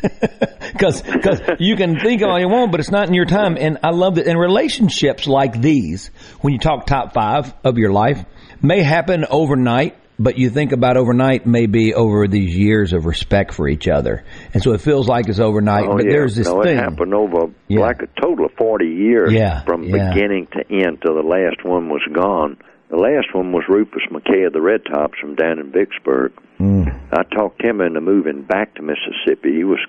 Cause, 0.80 1.02
cause 1.02 1.42
you 1.60 1.76
can 1.76 2.00
think 2.00 2.24
all 2.24 2.40
you 2.40 2.48
want, 2.48 2.72
but 2.72 2.80
it's 2.80 2.90
not 2.90 3.08
in 3.08 3.14
your 3.14 3.26
time. 3.26 3.58
And 3.60 3.80
I 3.84 3.92
love 3.92 4.16
that 4.16 4.26
in 4.26 4.38
relationships 4.38 5.28
like 5.28 5.62
these, 5.62 6.10
when 6.40 6.54
you 6.54 6.60
talk 6.60 6.88
top 6.88 7.14
five 7.14 7.54
of 7.64 7.78
your 7.78 7.92
life, 7.92 8.26
may 8.62 8.82
happen 8.84 9.26
overnight, 9.30 9.96
but 10.20 10.38
you 10.38 10.50
think 10.50 10.72
about 10.72 10.98
overnight 10.98 11.46
maybe 11.48 11.94
over 11.94 12.28
these 12.28 12.56
years 12.56 12.94
of 12.94 13.06
respect 13.06 13.54
for 13.54 13.68
each 13.68 13.88
other. 13.88 14.24
And 14.54 14.62
so 14.62 14.74
it 14.74 14.82
feels 14.82 15.08
like 15.08 15.28
it's 15.30 15.40
overnight, 15.40 15.86
Oh, 15.88 15.98
but 15.98 16.06
yeah. 16.06 16.12
there's 16.12 16.36
this 16.36 16.48
no, 16.48 16.62
thing. 16.62 16.78
it 16.78 16.84
happened 16.84 17.14
over 17.14 17.52
Yeah. 17.68 17.80
like 17.82 18.02
a 18.02 18.22
total 18.22 18.46
of 18.46 18.52
40 18.58 18.86
years 18.86 19.34
Yeah, 19.34 19.64
from 19.64 19.84
beginning 19.84 20.48
to 20.54 20.64
end 20.70 21.02
till 21.02 21.16
the 21.16 21.28
last 21.28 21.64
one 21.66 21.90
was 21.90 22.02
gone. 22.14 22.58
The 22.90 22.98
last 22.98 23.34
one 23.34 23.52
was 23.54 23.64
Rufus 23.70 24.04
McKay 24.12 24.46
of 24.46 24.54
the 24.54 24.62
Red 24.62 24.82
Tops 24.86 25.18
from 25.20 25.36
down 25.36 25.60
in 25.60 25.72
Vicksburg. 25.72 26.34
Mm. 26.60 26.94
I 27.14 27.24
talked 27.34 27.64
him 27.64 27.80
into 27.82 28.02
moving 28.02 28.44
back 28.44 28.76
to 28.76 28.82
Mississippi. 28.84 29.56
He 29.56 29.64
was 29.64 29.80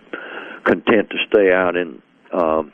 content 0.64 1.10
to 1.10 1.16
stay 1.28 1.52
out 1.52 1.76
in 1.76 2.00
um, 2.32 2.72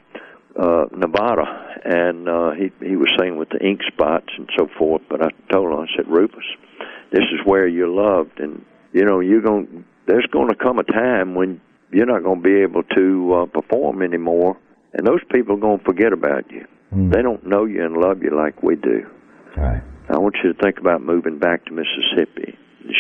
uh, 0.59 0.87
Nevada, 0.94 1.44
and 1.85 2.29
uh, 2.29 2.51
he 2.53 2.73
he 2.85 2.97
was 2.97 3.11
singing 3.18 3.38
with 3.38 3.49
the 3.51 3.64
Ink 3.64 3.81
Spots 3.87 4.29
and 4.37 4.49
so 4.59 4.68
forth. 4.79 5.03
But 5.09 5.23
I 5.23 5.29
told 5.53 5.73
him, 5.73 5.79
I 5.79 5.87
said, 5.97 6.09
Rufus, 6.09 6.44
this 7.12 7.25
is 7.33 7.40
where 7.44 7.66
you're 7.66 7.88
loved, 7.88 8.40
and 8.40 8.64
you 8.92 9.05
know 9.05 9.21
you're 9.21 9.42
going. 9.42 9.85
There's 10.07 10.27
going 10.33 10.49
to 10.49 10.55
come 10.55 10.79
a 10.79 10.85
time 10.85 11.35
when 11.35 11.61
you're 11.92 12.07
not 12.07 12.23
going 12.23 12.42
to 12.42 12.49
be 12.49 12.62
able 12.62 12.83
to 12.83 13.35
uh, 13.35 13.47
perform 13.47 14.03
anymore, 14.03 14.57
and 14.94 15.07
those 15.07 15.21
people 15.31 15.57
are 15.57 15.61
going 15.61 15.79
to 15.79 15.85
forget 15.85 16.12
about 16.12 16.51
you. 16.51 16.66
They 17.11 17.23
don't 17.23 17.47
know 17.47 17.66
you 17.66 17.85
and 17.85 17.97
love 17.97 18.23
you 18.23 18.35
like 18.35 18.62
we 18.62 18.75
do. 18.77 19.07
Right. 19.57 19.83
I 20.09 20.16
want 20.16 20.37
you 20.42 20.53
to 20.55 20.59
think 20.59 20.79
about 20.79 21.03
moving 21.03 21.38
back 21.38 21.66
to 21.66 21.73
Mississippi. 21.73 22.57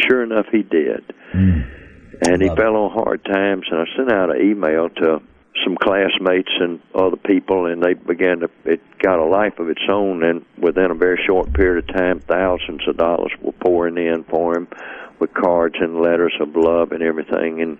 Sure 0.06 0.22
enough, 0.22 0.46
he 0.52 0.62
did. 0.62 1.02
And 2.20 2.42
he 2.42 2.48
fell 2.48 2.76
on 2.76 2.90
hard 2.92 3.24
times, 3.24 3.64
and 3.70 3.80
I 3.80 3.84
sent 3.96 4.12
out 4.12 4.34
an 4.34 4.42
email 4.42 4.90
to 4.90 5.22
some 5.64 5.76
classmates 5.76 6.50
and 6.60 6.80
other 6.94 7.16
people, 7.16 7.66
and 7.66 7.82
they 7.82 7.94
began 7.94 8.40
to. 8.40 8.50
It 8.64 8.80
got 8.98 9.18
a 9.18 9.24
life 9.24 9.58
of 9.58 9.68
its 9.68 9.82
own, 9.90 10.22
and 10.22 10.44
within 10.58 10.90
a 10.90 10.94
very 10.94 11.20
short 11.26 11.52
period 11.52 11.88
of 11.88 11.96
time, 11.96 12.20
thousands 12.20 12.86
of 12.88 12.96
dollars 12.96 13.32
were 13.40 13.52
pouring 13.52 13.98
in 13.98 14.24
for 14.24 14.56
him 14.56 14.68
with 15.18 15.32
cards 15.34 15.76
and 15.80 16.00
letters 16.00 16.34
of 16.40 16.54
love 16.54 16.92
and 16.92 17.02
everything. 17.02 17.60
And 17.60 17.78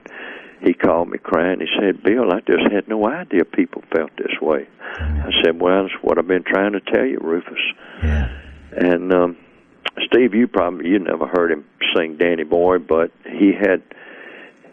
he 0.60 0.74
called 0.74 1.08
me 1.08 1.18
crying. 1.18 1.60
He 1.60 1.68
said, 1.78 2.02
"Bill, 2.02 2.32
I 2.32 2.40
just 2.40 2.72
had 2.72 2.88
no 2.88 3.08
idea 3.08 3.44
people 3.44 3.82
felt 3.94 4.10
this 4.16 4.40
way." 4.40 4.66
I 4.98 5.30
said, 5.44 5.60
"Well, 5.60 5.84
that's 5.84 6.02
what 6.02 6.18
I've 6.18 6.26
been 6.26 6.44
trying 6.44 6.72
to 6.72 6.80
tell 6.80 7.04
you, 7.04 7.18
Rufus." 7.20 7.62
And 8.72 9.12
um, 9.12 9.36
Steve, 10.06 10.34
you 10.34 10.48
probably 10.48 10.88
you 10.90 10.98
never 10.98 11.26
heard 11.26 11.52
him 11.52 11.64
sing 11.94 12.16
Danny 12.16 12.44
Boy, 12.44 12.78
but 12.78 13.10
he 13.24 13.52
had 13.52 13.82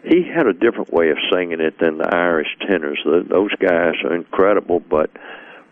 he 0.06 0.22
had 0.22 0.46
a 0.46 0.52
different 0.52 0.92
way 0.92 1.10
of 1.10 1.18
singing 1.32 1.60
it 1.60 1.78
than 1.80 1.98
the 1.98 2.08
Irish 2.14 2.56
tenors. 2.60 3.00
Those 3.04 3.54
guys 3.56 3.94
are 4.04 4.14
incredible, 4.14 4.80
but 4.80 5.10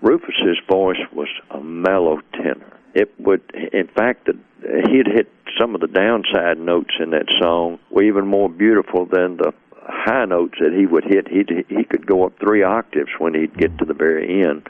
Rufus's 0.03 0.59
voice 0.69 1.01
was 1.13 1.29
a 1.51 1.61
mellow 1.61 2.21
tenor. 2.33 2.73
It 2.95 3.13
would, 3.19 3.43
in 3.73 3.89
fact, 3.89 4.29
he'd 4.29 5.07
hit 5.07 5.31
some 5.59 5.75
of 5.75 5.81
the 5.81 5.89
downside 5.89 6.59
notes 6.59 6.95
in 6.99 7.11
that 7.11 7.27
song 7.41 7.79
were 7.91 8.03
even 8.03 8.27
more 8.27 8.49
beautiful 8.49 9.07
than 9.07 9.37
the 9.37 9.53
high 9.87 10.25
notes 10.25 10.55
that 10.61 10.73
he 10.73 10.87
would 10.87 11.05
hit. 11.05 11.29
He 11.29 11.45
he 11.69 11.85
could 11.85 12.07
go 12.07 12.27
up 12.27 12.39
three 12.39 12.63
octaves 12.63 13.11
when 13.19 13.35
he'd 13.35 13.57
get 13.57 13.79
to 13.79 13.85
the 13.85 13.95
very 13.95 14.43
end. 14.43 14.69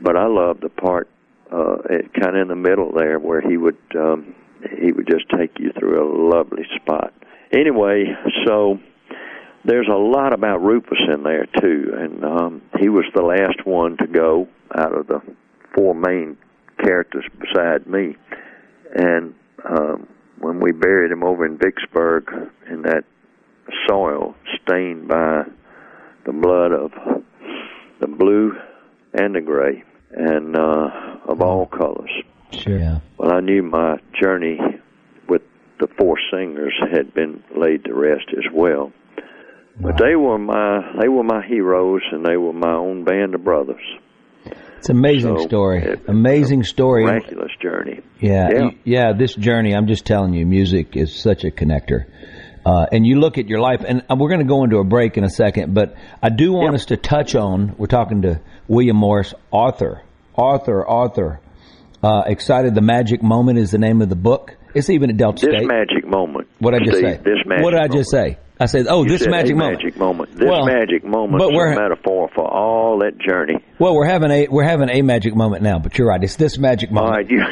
But 0.00 0.16
I 0.16 0.26
love 0.26 0.60
the 0.60 0.68
part 0.68 1.08
uh, 1.50 1.76
kind 2.20 2.36
of 2.36 2.42
in 2.42 2.48
the 2.48 2.56
middle 2.56 2.92
there 2.92 3.18
where 3.18 3.40
he 3.40 3.56
would 3.56 3.78
um, 3.96 4.34
he 4.78 4.92
would 4.92 5.06
just 5.06 5.28
take 5.36 5.58
you 5.58 5.72
through 5.78 6.02
a 6.02 6.08
lovely 6.34 6.66
spot. 6.76 7.12
Anyway, 7.52 8.04
so 8.46 8.78
there's 9.64 9.88
a 9.88 9.96
lot 9.96 10.32
about 10.32 10.62
Rufus 10.62 10.98
in 11.12 11.22
there 11.22 11.46
too, 11.60 11.92
and 11.96 12.24
um, 12.24 12.62
he 12.78 12.88
was 12.88 13.04
the 13.14 13.22
last 13.22 13.66
one 13.66 13.96
to 13.98 14.06
go 14.06 14.48
out 14.74 14.96
of 14.96 15.06
the 15.06 15.20
four 15.74 15.94
main 15.94 16.36
characters 16.78 17.24
beside 17.38 17.86
me. 17.86 18.16
And 18.94 19.34
um, 19.64 20.06
when 20.38 20.60
we 20.60 20.72
buried 20.72 21.10
him 21.10 21.24
over 21.24 21.46
in 21.46 21.58
Vicksburg 21.58 22.30
in 22.68 22.82
that 22.82 23.04
soil 23.88 24.34
stained 24.62 25.08
by 25.08 25.44
the 26.26 26.32
blood 26.32 26.72
of 26.72 26.92
the 28.00 28.06
blue 28.06 28.52
and 29.14 29.34
the 29.34 29.40
gray, 29.40 29.84
and 30.10 30.56
uh, 30.56 30.88
of 31.26 31.40
all 31.40 31.66
colors. 31.66 32.10
Sure. 32.52 32.78
Yeah. 32.78 33.00
Well, 33.18 33.32
I 33.32 33.40
knew 33.40 33.62
my 33.62 33.98
journey 34.20 34.58
with 34.58 34.83
the 35.80 35.88
four 35.98 36.16
singers 36.32 36.74
had 36.92 37.12
been 37.14 37.42
laid 37.56 37.84
to 37.84 37.94
rest 37.94 38.26
as 38.30 38.44
well. 38.52 38.92
But 39.80 39.98
they 39.98 40.14
were 40.14 40.38
my 40.38 40.92
they 41.00 41.08
were 41.08 41.24
my 41.24 41.44
heroes, 41.46 42.02
and 42.12 42.24
they 42.24 42.36
were 42.36 42.52
my 42.52 42.74
own 42.74 43.04
band 43.04 43.34
of 43.34 43.42
brothers. 43.42 43.82
It's 44.78 44.88
an 44.90 44.98
amazing 44.98 45.38
So, 45.38 45.46
story. 45.46 45.82
it- 45.82 46.00
amazing 46.08 46.62
story. 46.62 47.04
Miraculous 47.04 47.50
journey. 47.60 48.00
Yeah, 48.20 48.48
Yeah. 48.52 48.62
you- 48.64 48.70
yeah. 48.84 49.12
This 49.14 49.34
journey, 49.34 49.74
I'm 49.74 49.86
just 49.86 50.04
telling 50.06 50.34
you, 50.34 50.44
music 50.46 50.96
is 50.96 51.12
such 51.12 51.44
a 51.44 51.50
connector. 51.50 52.04
Uh, 52.66 52.86
and 52.92 53.06
you 53.06 53.18
look 53.18 53.36
at 53.38 53.48
your 53.48 53.60
life, 53.60 53.82
and 53.86 54.02
we're 54.10 54.28
going 54.28 54.40
to 54.40 54.46
go 54.46 54.62
into 54.64 54.78
a 54.78 54.84
break 54.84 55.16
in 55.18 55.24
a 55.24 55.28
second, 55.28 55.74
but 55.74 55.94
I 56.22 56.28
do 56.30 56.52
want 56.52 56.74
us 56.74 56.86
to 56.86 56.96
touch 56.96 57.34
on. 57.34 57.74
We're 57.78 57.86
talking 57.86 58.22
to 58.22 58.40
William 58.68 58.96
Morris, 58.96 59.34
author, 59.50 60.02
author, 60.36 60.86
author. 60.86 61.40
Uh, 62.02 62.22
excited, 62.26 62.74
the 62.74 62.80
magic 62.82 63.22
moment 63.22 63.58
is 63.58 63.70
the 63.70 63.78
name 63.78 64.00
of 64.02 64.08
the 64.08 64.16
book. 64.16 64.56
It's 64.74 64.90
even 64.90 65.10
at 65.10 65.16
Delta 65.16 65.38
State. 65.38 65.50
This 65.50 65.58
State. 65.60 65.68
magic 65.68 66.06
moment. 66.06 66.48
What 66.58 66.74
I 66.74 66.78
just 66.80 66.98
say? 67.00 67.16
This 67.18 67.38
magic 67.46 67.64
what 67.64 67.70
did 67.70 67.78
I 67.80 67.82
moment. 67.88 67.92
just 67.92 68.10
say? 68.10 68.38
I 68.60 68.66
said, 68.66 68.86
"Oh, 68.88 69.02
You 69.02 69.08
this 69.10 69.22
said 69.22 69.30
magic 69.32 69.56
moment." 69.56 69.78
magic 69.82 69.96
moment. 69.98 70.30
This 70.36 70.48
Well, 70.48 70.64
magic 70.66 71.04
moment 71.04 71.38
but 71.40 71.50
is 71.50 71.56
we're- 71.56 71.72
a 71.74 71.80
metaphor 71.80 72.30
for 72.36 72.44
all 72.48 72.98
that 73.00 73.18
journey. 73.18 73.56
Well, 73.80 73.96
we're 73.96 74.06
having 74.06 74.30
a 74.30 74.46
we're 74.48 74.62
having 74.62 74.88
a 74.90 75.02
magic 75.02 75.34
moment 75.34 75.62
now, 75.64 75.80
but 75.80 75.98
you're 75.98 76.06
right. 76.08 76.22
It's 76.22 76.36
this 76.36 76.56
magic 76.56 76.92
moment. 76.92 77.14
right, 77.16 77.28
you, 77.30 77.44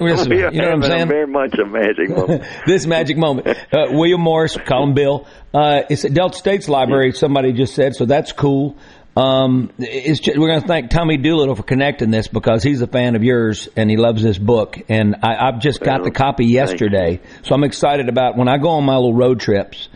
Listen, 0.00 0.30
we 0.30 0.42
are 0.42 0.52
you 0.52 0.60
know 0.60 0.66
what 0.68 0.74
I'm 0.74 0.82
saying? 0.82 1.08
Very 1.08 1.26
much 1.28 1.54
a 1.58 1.64
magic 1.66 2.10
moment. 2.10 2.42
this 2.66 2.84
magic 2.86 3.16
moment. 3.16 3.46
Uh, 3.48 3.86
William 3.92 4.20
Morris, 4.20 4.56
call 4.56 4.84
him 4.84 4.94
Bill. 4.94 5.26
Uh, 5.54 5.82
it's 5.88 6.04
at 6.04 6.12
Delta 6.14 6.36
State's 6.36 6.68
Library. 6.68 7.12
Somebody 7.12 7.52
just 7.52 7.74
said, 7.74 7.94
so 7.94 8.04
that's 8.06 8.32
cool. 8.32 8.76
Um, 9.16 9.72
it's 9.78 10.20
just, 10.20 10.36
we're 10.36 10.48
going 10.48 10.60
to 10.60 10.68
thank 10.68 10.90
Tommy 10.90 11.16
Doolittle 11.16 11.54
for 11.56 11.62
connecting 11.62 12.10
this 12.10 12.28
because 12.28 12.62
he's 12.62 12.82
a 12.82 12.86
fan 12.86 13.16
of 13.16 13.24
yours 13.24 13.66
and 13.74 13.88
he 13.88 13.96
loves 13.96 14.22
this 14.22 14.36
book. 14.36 14.78
And 14.90 15.16
I, 15.22 15.48
I've 15.48 15.58
just 15.58 15.80
got 15.80 16.04
the 16.04 16.10
copy 16.10 16.44
yesterday, 16.44 17.20
so 17.42 17.54
I'm 17.54 17.64
excited 17.64 18.10
about 18.10 18.36
when 18.36 18.48
I 18.48 18.58
go 18.58 18.68
on 18.70 18.84
my 18.84 18.96
little 18.96 19.14
road 19.14 19.40
trips. 19.40 19.88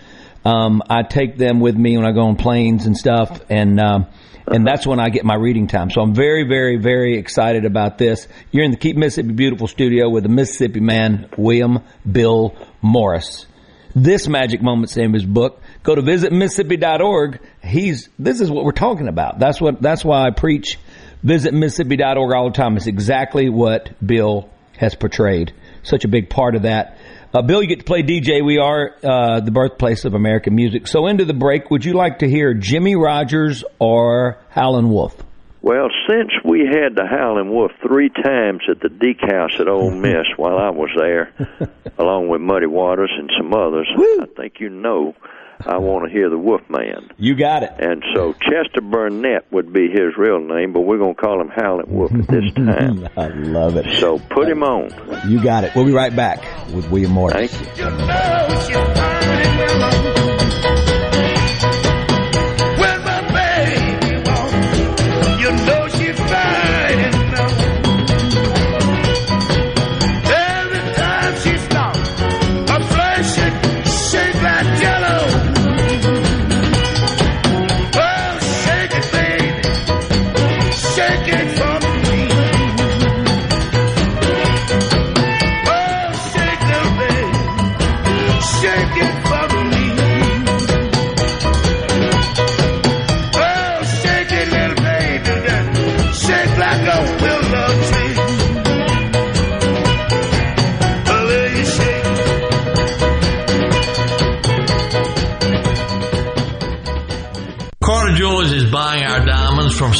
Um, 0.42 0.82
I 0.88 1.02
take 1.02 1.36
them 1.36 1.60
with 1.60 1.76
me 1.76 1.98
when 1.98 2.06
I 2.06 2.12
go 2.12 2.22
on 2.22 2.36
planes 2.36 2.86
and 2.86 2.96
stuff, 2.96 3.42
and 3.50 3.78
um, 3.78 4.06
and 4.46 4.66
that's 4.66 4.86
when 4.86 4.98
I 4.98 5.10
get 5.10 5.24
my 5.24 5.34
reading 5.34 5.66
time. 5.66 5.90
So 5.90 6.00
I'm 6.00 6.14
very, 6.14 6.44
very, 6.48 6.78
very 6.78 7.18
excited 7.18 7.66
about 7.66 7.98
this. 7.98 8.26
You're 8.50 8.64
in 8.64 8.70
the 8.70 8.78
Keep 8.78 8.96
Mississippi 8.96 9.34
Beautiful 9.34 9.66
studio 9.66 10.08
with 10.08 10.22
the 10.22 10.30
Mississippi 10.30 10.80
man, 10.80 11.28
William 11.36 11.80
Bill 12.10 12.56
Morris. 12.80 13.46
This 13.94 14.28
Magic 14.28 14.62
Moment's 14.62 14.96
name 14.96 15.12
his 15.12 15.24
book. 15.24 15.60
Go 15.82 15.94
to 15.94 16.02
visitmississippi.org. 16.02 17.40
He's 17.62 18.08
this 18.18 18.40
is 18.40 18.50
what 18.50 18.64
we're 18.64 18.72
talking 18.72 19.08
about. 19.08 19.38
That's 19.38 19.60
what 19.60 19.80
that's 19.80 20.04
why 20.04 20.26
I 20.26 20.30
preach 20.30 20.78
visitmississippi.org 21.24 22.34
all 22.34 22.50
the 22.50 22.56
time. 22.56 22.76
It's 22.76 22.86
exactly 22.86 23.48
what 23.48 23.90
Bill 24.04 24.50
has 24.76 24.94
portrayed. 24.94 25.52
Such 25.82 26.04
a 26.04 26.08
big 26.08 26.28
part 26.28 26.54
of 26.54 26.62
that. 26.62 26.98
Uh, 27.32 27.42
Bill, 27.42 27.62
you 27.62 27.68
get 27.68 27.78
to 27.78 27.84
play 27.84 28.02
DJ. 28.02 28.44
We 28.44 28.58
are 28.58 28.96
uh, 29.04 29.40
the 29.40 29.52
birthplace 29.52 30.04
of 30.04 30.14
American 30.14 30.54
music. 30.54 30.88
So 30.88 31.06
into 31.06 31.24
the 31.24 31.34
break, 31.34 31.70
would 31.70 31.84
you 31.84 31.92
like 31.92 32.18
to 32.18 32.28
hear 32.28 32.54
Jimmie 32.54 32.96
Rodgers 32.96 33.62
or 33.78 34.38
Howlin' 34.50 34.90
Wolf? 34.90 35.14
Well, 35.62 35.88
since 36.08 36.30
we 36.44 36.60
had 36.60 36.96
the 36.96 37.06
Howlin' 37.06 37.50
Wolf 37.50 37.70
three 37.86 38.08
times 38.08 38.62
at 38.68 38.80
the 38.80 38.88
Deke 38.88 39.30
House 39.30 39.52
at 39.60 39.68
Ole 39.68 39.90
Miss 40.00 40.26
while 40.36 40.58
I 40.58 40.70
was 40.70 40.90
there, 40.96 41.32
along 41.98 42.28
with 42.28 42.40
Muddy 42.40 42.66
Waters 42.66 43.12
and 43.16 43.30
some 43.38 43.54
others, 43.54 43.88
I 43.96 44.26
think 44.36 44.54
you 44.58 44.70
know 44.70 45.14
I 45.66 45.78
want 45.78 46.04
to 46.06 46.10
hear 46.10 46.28
the 46.30 46.38
Wolfman. 46.38 47.10
You 47.18 47.34
got 47.36 47.62
it. 47.62 47.70
And 47.78 48.02
so 48.14 48.32
Chester 48.34 48.80
Burnett 48.80 49.50
would 49.52 49.72
be 49.72 49.88
his 49.90 50.16
real 50.16 50.40
name, 50.40 50.72
but 50.72 50.80
we're 50.80 50.98
going 50.98 51.14
to 51.14 51.20
call 51.20 51.40
him 51.40 51.48
Howlin' 51.48 51.86
Wolf 51.88 52.12
at 52.12 52.26
this 52.28 52.52
time. 52.56 53.08
I 53.16 53.28
love 53.28 53.76
it. 53.76 53.98
So 54.00 54.18
put 54.18 54.48
him 54.48 54.62
on. 54.62 54.90
You 55.30 55.42
got 55.42 55.64
it. 55.64 55.74
We'll 55.74 55.84
be 55.86 55.92
right 55.92 56.14
back 56.14 56.42
with 56.74 56.90
William 56.90 57.12
Morris. 57.12 57.52
Thank 57.54 57.78
you. 60.04 60.09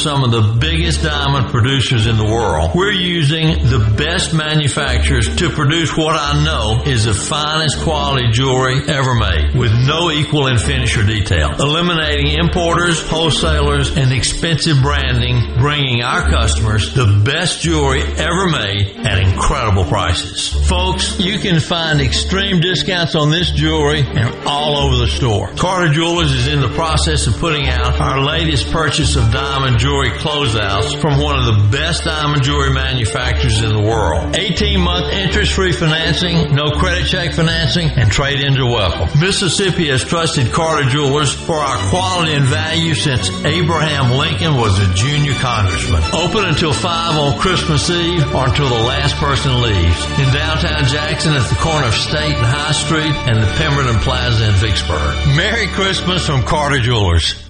Some 0.00 0.24
of 0.24 0.30
the 0.30 0.40
biggest 0.80 1.02
diamond 1.02 1.50
producers 1.50 2.06
in 2.06 2.16
the 2.16 2.24
world. 2.24 2.70
We're 2.74 2.90
using 2.90 3.48
the 3.68 3.94
best 3.98 4.32
manufacturers 4.32 5.36
to 5.36 5.50
produce 5.50 5.94
what 5.94 6.16
I 6.16 6.42
know 6.42 6.84
is 6.86 7.04
the 7.04 7.12
finest 7.12 7.82
quality 7.82 8.30
jewelry 8.32 8.80
ever 8.88 9.14
made 9.14 9.54
with 9.54 9.72
no 9.86 10.10
equal 10.10 10.46
in 10.46 10.56
finish 10.56 10.96
or 10.96 11.04
detail. 11.04 11.50
Eliminating 11.60 12.32
importers, 12.32 13.06
wholesalers, 13.06 13.94
and 13.94 14.10
expensive 14.10 14.80
branding, 14.80 15.60
bringing 15.60 16.00
our 16.00 16.30
customers 16.30 16.94
the 16.94 17.22
best 17.26 17.60
jewelry 17.60 18.00
ever 18.16 18.48
made 18.48 19.04
at 19.04 19.18
incredible 19.18 19.84
prices. 19.84 20.48
Folks, 20.66 21.20
you 21.20 21.38
can 21.38 21.60
find 21.60 22.00
extreme 22.00 22.60
discounts 22.60 23.14
on 23.14 23.28
this 23.28 23.50
jewelry 23.50 24.00
and 24.00 24.34
all 24.46 24.78
over 24.78 24.96
the 24.96 25.08
store. 25.08 25.52
Carter 25.56 25.92
Jewelers 25.92 26.32
is 26.32 26.48
in 26.48 26.62
the 26.62 26.72
process 26.72 27.26
of 27.26 27.34
putting 27.36 27.68
out 27.68 28.00
our 28.00 28.24
latest 28.24 28.72
purchase 28.72 29.14
of 29.16 29.30
diamond 29.30 29.78
jewelry 29.78 30.12
closeouts 30.70 31.00
from 31.00 31.20
one 31.20 31.38
of 31.38 31.46
the 31.46 31.76
best 31.76 32.04
diamond 32.04 32.42
jewelry 32.42 32.72
manufacturers 32.72 33.62
in 33.62 33.70
the 33.70 33.80
world. 33.80 34.34
18 34.36 34.80
month 34.80 35.12
interest 35.12 35.52
free 35.52 35.72
financing, 35.72 36.54
no 36.54 36.70
credit 36.70 37.06
check 37.06 37.32
financing, 37.32 37.88
and 37.90 38.10
trade 38.10 38.40
ins 38.40 38.58
are 38.58 38.66
welcome. 38.66 39.20
Mississippi 39.20 39.88
has 39.88 40.04
trusted 40.04 40.52
Carter 40.52 40.88
Jewelers 40.88 41.32
for 41.32 41.56
our 41.56 41.78
quality 41.90 42.32
and 42.34 42.44
value 42.44 42.94
since 42.94 43.28
Abraham 43.44 44.16
Lincoln 44.16 44.54
was 44.54 44.78
a 44.78 44.94
junior 44.94 45.34
congressman. 45.34 46.02
Open 46.14 46.44
until 46.44 46.72
5 46.72 47.16
on 47.16 47.38
Christmas 47.38 47.88
Eve 47.90 48.34
or 48.34 48.48
until 48.48 48.68
the 48.68 48.82
last 48.82 49.16
person 49.16 49.60
leaves. 49.62 50.04
In 50.18 50.32
downtown 50.32 50.84
Jackson 50.86 51.34
at 51.34 51.48
the 51.48 51.56
corner 51.56 51.86
of 51.86 51.94
State 51.94 52.36
and 52.36 52.46
High 52.46 52.72
Street 52.72 53.14
and 53.28 53.42
the 53.42 53.50
Pemberton 53.56 54.00
Plaza 54.00 54.48
in 54.48 54.54
Vicksburg. 54.54 55.16
Merry 55.36 55.66
Christmas 55.68 56.26
from 56.26 56.42
Carter 56.42 56.80
Jewelers. 56.80 57.49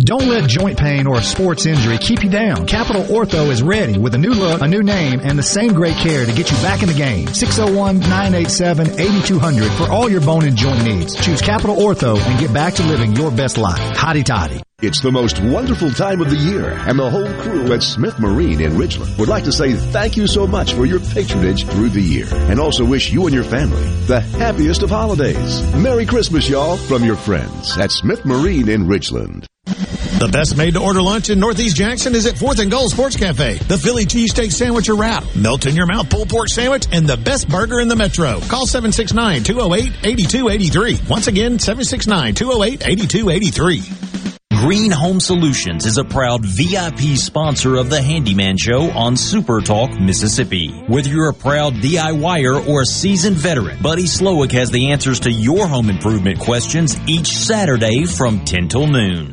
Don't 0.00 0.28
let 0.28 0.48
joint 0.48 0.78
pain 0.78 1.08
or 1.08 1.16
a 1.16 1.22
sports 1.22 1.66
injury 1.66 1.98
keep 1.98 2.22
you 2.22 2.30
down. 2.30 2.68
Capital 2.68 3.02
Ortho 3.02 3.50
is 3.50 3.64
ready 3.64 3.98
with 3.98 4.14
a 4.14 4.18
new 4.18 4.30
look, 4.30 4.62
a 4.62 4.68
new 4.68 4.84
name, 4.84 5.18
and 5.24 5.36
the 5.36 5.42
same 5.42 5.72
great 5.72 5.96
care 5.96 6.24
to 6.24 6.32
get 6.32 6.52
you 6.52 6.56
back 6.58 6.82
in 6.82 6.88
the 6.88 6.94
game. 6.94 7.26
601-987-8200 7.26 9.76
for 9.76 9.92
all 9.92 10.08
your 10.08 10.20
bone 10.20 10.44
and 10.44 10.56
joint 10.56 10.84
needs. 10.84 11.16
Choose 11.16 11.42
Capital 11.42 11.74
Ortho 11.74 12.16
and 12.16 12.38
get 12.38 12.54
back 12.54 12.74
to 12.74 12.84
living 12.84 13.16
your 13.16 13.32
best 13.32 13.58
life. 13.58 13.80
Hotty 13.96 14.24
toddy. 14.24 14.62
It's 14.80 15.00
the 15.00 15.10
most 15.10 15.42
wonderful 15.42 15.90
time 15.90 16.20
of 16.20 16.30
the 16.30 16.36
year, 16.36 16.70
and 16.86 16.96
the 16.96 17.10
whole 17.10 17.34
crew 17.42 17.72
at 17.72 17.82
Smith 17.82 18.20
Marine 18.20 18.60
in 18.60 18.74
Ridgeland 18.74 19.18
would 19.18 19.28
like 19.28 19.42
to 19.44 19.52
say 19.52 19.72
thank 19.72 20.16
you 20.16 20.28
so 20.28 20.46
much 20.46 20.74
for 20.74 20.86
your 20.86 21.00
patronage 21.00 21.66
through 21.66 21.88
the 21.88 22.00
year, 22.00 22.28
and 22.32 22.60
also 22.60 22.84
wish 22.84 23.12
you 23.12 23.26
and 23.26 23.34
your 23.34 23.42
family 23.42 23.82
the 24.06 24.20
happiest 24.20 24.84
of 24.84 24.90
holidays. 24.90 25.60
Merry 25.74 26.06
Christmas, 26.06 26.48
y'all, 26.48 26.76
from 26.76 27.04
your 27.04 27.16
friends 27.16 27.76
at 27.78 27.90
Smith 27.90 28.24
Marine 28.24 28.68
in 28.68 28.86
Ridgeland. 28.86 29.46
The 30.18 30.26
best 30.26 30.56
made 30.56 30.74
to 30.74 30.80
order 30.80 31.00
lunch 31.00 31.30
in 31.30 31.38
Northeast 31.38 31.76
Jackson 31.76 32.16
is 32.16 32.26
at 32.26 32.34
4th 32.34 32.58
and 32.58 32.72
Gold 32.72 32.90
Sports 32.90 33.16
Cafe. 33.16 33.54
The 33.54 33.78
Philly 33.78 34.04
cheesesteak 34.04 34.50
sandwich 34.50 34.88
or 34.88 34.96
wrap, 34.96 35.22
melt 35.36 35.64
in 35.64 35.76
your 35.76 35.86
mouth 35.86 36.10
pulled 36.10 36.28
pork 36.28 36.48
sandwich, 36.48 36.88
and 36.90 37.06
the 37.06 37.16
best 37.16 37.48
burger 37.48 37.78
in 37.78 37.86
the 37.86 37.94
metro. 37.94 38.40
Call 38.48 38.66
769-208-8283. 38.66 41.08
Once 41.08 41.28
again, 41.28 41.58
769-208-8283. 41.58 44.08
Green 44.58 44.90
Home 44.90 45.20
Solutions 45.20 45.86
is 45.86 45.98
a 45.98 46.04
proud 46.04 46.44
VIP 46.44 47.16
sponsor 47.16 47.76
of 47.76 47.88
the 47.88 48.02
Handyman 48.02 48.56
Show 48.56 48.90
on 48.90 49.16
Super 49.16 49.60
Talk, 49.60 50.00
Mississippi. 50.00 50.72
Whether 50.88 51.10
you're 51.10 51.28
a 51.28 51.32
proud 51.32 51.74
DIYer 51.74 52.66
or 52.66 52.82
a 52.82 52.86
seasoned 52.86 53.36
veteran, 53.36 53.80
Buddy 53.80 54.02
Slowick 54.02 54.50
has 54.50 54.72
the 54.72 54.90
answers 54.90 55.20
to 55.20 55.30
your 55.30 55.68
home 55.68 55.88
improvement 55.88 56.40
questions 56.40 56.98
each 57.06 57.28
Saturday 57.28 58.04
from 58.04 58.44
10 58.44 58.66
till 58.66 58.88
noon. 58.88 59.32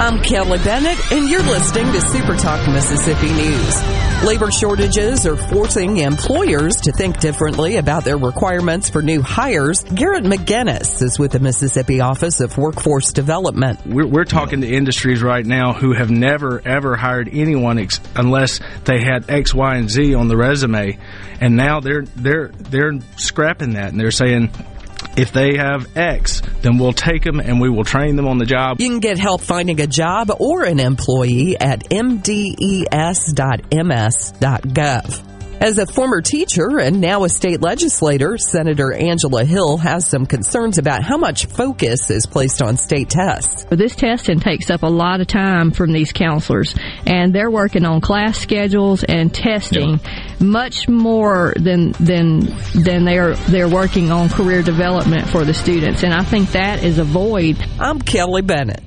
I'm 0.00 0.22
Kelly 0.22 0.58
Bennett, 0.58 1.12
and 1.12 1.28
you're 1.28 1.42
listening 1.42 1.92
to 1.92 2.00
Super 2.00 2.34
Talk 2.34 2.66
Mississippi 2.68 3.30
News. 3.30 3.82
Labor 4.24 4.50
shortages 4.50 5.26
are 5.26 5.36
forcing 5.36 5.98
employers 5.98 6.76
to 6.76 6.92
think 6.92 7.20
differently 7.20 7.76
about 7.76 8.04
their 8.04 8.16
requirements 8.16 8.88
for 8.88 9.02
new 9.02 9.20
hires. 9.20 9.82
Garrett 9.82 10.24
McGinnis 10.24 11.02
is 11.02 11.18
with 11.18 11.32
the 11.32 11.40
Mississippi 11.40 12.00
Office 12.00 12.40
of 12.40 12.56
Workforce 12.56 13.12
Development. 13.12 13.78
We're, 13.86 14.06
we're 14.06 14.24
talking 14.24 14.62
to 14.62 14.66
industries 14.66 15.22
right 15.22 15.44
now 15.44 15.74
who 15.74 15.92
have 15.92 16.10
never 16.10 16.62
ever 16.66 16.96
hired 16.96 17.28
anyone 17.30 17.78
ex- 17.78 18.00
unless 18.16 18.60
they 18.84 19.02
had 19.02 19.28
X, 19.28 19.52
Y, 19.52 19.76
and 19.76 19.90
Z 19.90 20.14
on 20.14 20.28
the 20.28 20.38
resume, 20.38 20.98
and 21.38 21.56
now 21.56 21.80
they're 21.80 22.04
they're 22.16 22.48
they're 22.48 22.98
scrapping 23.16 23.74
that 23.74 23.90
and 23.90 24.00
they're 24.00 24.10
saying 24.10 24.50
If 25.20 25.32
they 25.32 25.58
have 25.58 25.98
X, 25.98 26.40
then 26.62 26.78
we'll 26.78 26.94
take 26.94 27.24
them 27.24 27.40
and 27.40 27.60
we 27.60 27.68
will 27.68 27.84
train 27.84 28.16
them 28.16 28.26
on 28.26 28.38
the 28.38 28.46
job. 28.46 28.80
You 28.80 28.88
can 28.88 29.00
get 29.00 29.18
help 29.18 29.42
finding 29.42 29.78
a 29.78 29.86
job 29.86 30.30
or 30.38 30.64
an 30.64 30.80
employee 30.80 31.60
at 31.60 31.90
mdes.ms.gov. 31.90 32.90
As 35.60 35.76
a 35.76 35.84
former 35.84 36.22
teacher 36.22 36.80
and 36.80 37.02
now 37.02 37.24
a 37.24 37.28
state 37.28 37.60
legislator, 37.60 38.38
Senator 38.38 38.94
Angela 38.94 39.44
Hill 39.44 39.76
has 39.76 40.08
some 40.08 40.24
concerns 40.24 40.78
about 40.78 41.02
how 41.02 41.18
much 41.18 41.44
focus 41.44 42.08
is 42.08 42.24
placed 42.24 42.62
on 42.62 42.78
state 42.78 43.10
tests. 43.10 43.66
This 43.68 43.94
testing 43.94 44.40
takes 44.40 44.70
up 44.70 44.82
a 44.82 44.86
lot 44.88 45.20
of 45.20 45.26
time 45.26 45.70
from 45.70 45.92
these 45.92 46.14
counselors, 46.14 46.74
and 47.04 47.34
they're 47.34 47.50
working 47.50 47.84
on 47.84 48.00
class 48.00 48.38
schedules 48.38 49.04
and 49.04 49.34
testing 49.34 50.00
yeah. 50.02 50.26
much 50.40 50.88
more 50.88 51.52
than 51.56 51.92
than 52.00 52.40
than 52.74 53.04
they're 53.04 53.34
they're 53.34 53.68
working 53.68 54.10
on 54.10 54.30
career 54.30 54.62
development 54.62 55.28
for 55.28 55.44
the 55.44 55.52
students. 55.52 56.02
And 56.04 56.14
I 56.14 56.22
think 56.22 56.52
that 56.52 56.82
is 56.82 56.96
a 56.96 57.04
void. 57.04 57.58
I'm 57.78 58.00
Kelly 58.00 58.40
Bennett. 58.40 58.80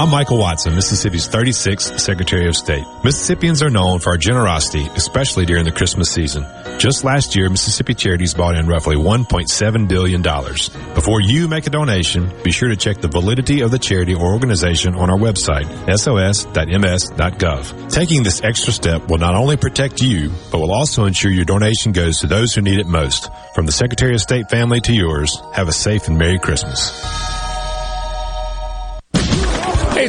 I'm 0.00 0.08
Michael 0.08 0.38
Watson, 0.38 0.74
Mississippi's 0.74 1.28
36th 1.28 2.00
Secretary 2.00 2.48
of 2.48 2.56
State. 2.56 2.86
Mississippians 3.04 3.62
are 3.62 3.68
known 3.68 3.98
for 3.98 4.08
our 4.08 4.16
generosity, 4.16 4.86
especially 4.94 5.44
during 5.44 5.66
the 5.66 5.72
Christmas 5.72 6.10
season. 6.10 6.46
Just 6.78 7.04
last 7.04 7.36
year, 7.36 7.50
Mississippi 7.50 7.92
Charities 7.92 8.32
bought 8.32 8.56
in 8.56 8.66
roughly 8.66 8.96
$1.7 8.96 9.88
billion. 9.88 10.22
Before 10.94 11.20
you 11.20 11.48
make 11.48 11.66
a 11.66 11.70
donation, 11.70 12.32
be 12.42 12.50
sure 12.50 12.70
to 12.70 12.76
check 12.76 13.02
the 13.02 13.08
validity 13.08 13.60
of 13.60 13.70
the 13.70 13.78
charity 13.78 14.14
or 14.14 14.32
organization 14.32 14.94
on 14.94 15.10
our 15.10 15.18
website, 15.18 15.66
sos.ms.gov. 15.98 17.92
Taking 17.92 18.22
this 18.22 18.42
extra 18.42 18.72
step 18.72 19.06
will 19.10 19.18
not 19.18 19.34
only 19.34 19.58
protect 19.58 20.00
you, 20.00 20.32
but 20.50 20.60
will 20.60 20.72
also 20.72 21.04
ensure 21.04 21.30
your 21.30 21.44
donation 21.44 21.92
goes 21.92 22.20
to 22.20 22.26
those 22.26 22.54
who 22.54 22.62
need 22.62 22.78
it 22.78 22.86
most. 22.86 23.28
From 23.54 23.66
the 23.66 23.72
Secretary 23.72 24.14
of 24.14 24.22
State 24.22 24.48
family 24.48 24.80
to 24.80 24.94
yours, 24.94 25.42
have 25.52 25.68
a 25.68 25.72
safe 25.72 26.08
and 26.08 26.16
Merry 26.16 26.38
Christmas. 26.38 27.38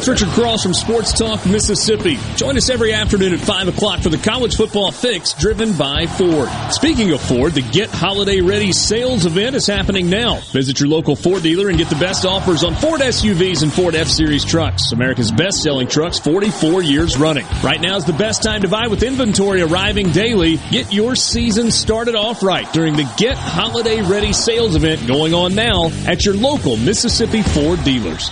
It's 0.02 0.08
Richard 0.08 0.30
Cross 0.30 0.64
from 0.64 0.74
Sports 0.74 1.14
Talk 1.14 1.46
Mississippi. 1.46 2.18
Join 2.36 2.58
us 2.58 2.72
every 2.72 2.92
afternoon 2.92 3.36
at 3.36 3.40
5 3.40 3.68
o'clock 3.68 4.00
for 4.00 4.10
the 4.10 4.18
college 4.18 4.56
football 4.56 4.92
fix 4.92 5.34
driven 5.34 5.78
by 5.78 6.08
Ford. 6.08 6.50
Speaking 6.72 7.12
of 7.12 7.22
Ford, 7.22 7.54
the 7.54 7.62
Get 7.62 7.92
Holiday 7.92 8.42
Ready 8.42 8.74
sales 8.74 9.28
event 9.28 9.56
is 9.56 9.68
happening 9.68 10.10
now. 10.10 10.40
Visit 10.54 10.80
your 10.80 10.90
local 10.90 11.16
Ford 11.16 11.44
dealer 11.44 11.70
and 11.70 11.78
get 11.78 11.88
the 11.88 11.98
best 11.98 12.26
offers 12.26 12.64
on 12.64 12.74
Ford 12.74 13.02
SUVs 13.02 13.62
and 13.62 13.72
Ford 13.72 13.94
F-Series 13.94 14.44
trucks. 14.44 14.92
America's 14.92 15.30
best 15.30 15.62
selling 15.62 15.88
trucks 15.88 16.18
44 16.18 16.82
years 16.82 17.16
running. 17.20 17.46
Right 17.64 17.80
now 17.80 17.96
is 17.96 18.06
the 18.06 18.14
best 18.14 18.42
time 18.42 18.64
to 18.64 18.68
buy 18.68 18.88
with 18.88 19.04
inventory 19.04 19.62
arriving 19.62 20.10
daily. 20.10 20.58
Get 20.72 20.92
your 20.92 21.16
season 21.16 21.70
started 21.70 22.16
off 22.16 22.42
right 22.42 22.66
during 22.74 22.96
the 22.96 23.08
Get 23.18 23.38
Holiday 23.38 24.02
Ready 24.02 24.34
sales 24.34 24.76
event 24.76 25.06
going 25.06 25.36
on 25.36 25.54
now 25.54 25.92
at 26.08 26.26
your 26.26 26.34
local 26.34 26.76
Mississippi 26.76 27.44
Ford 27.44 27.84
dealers. 27.84 28.32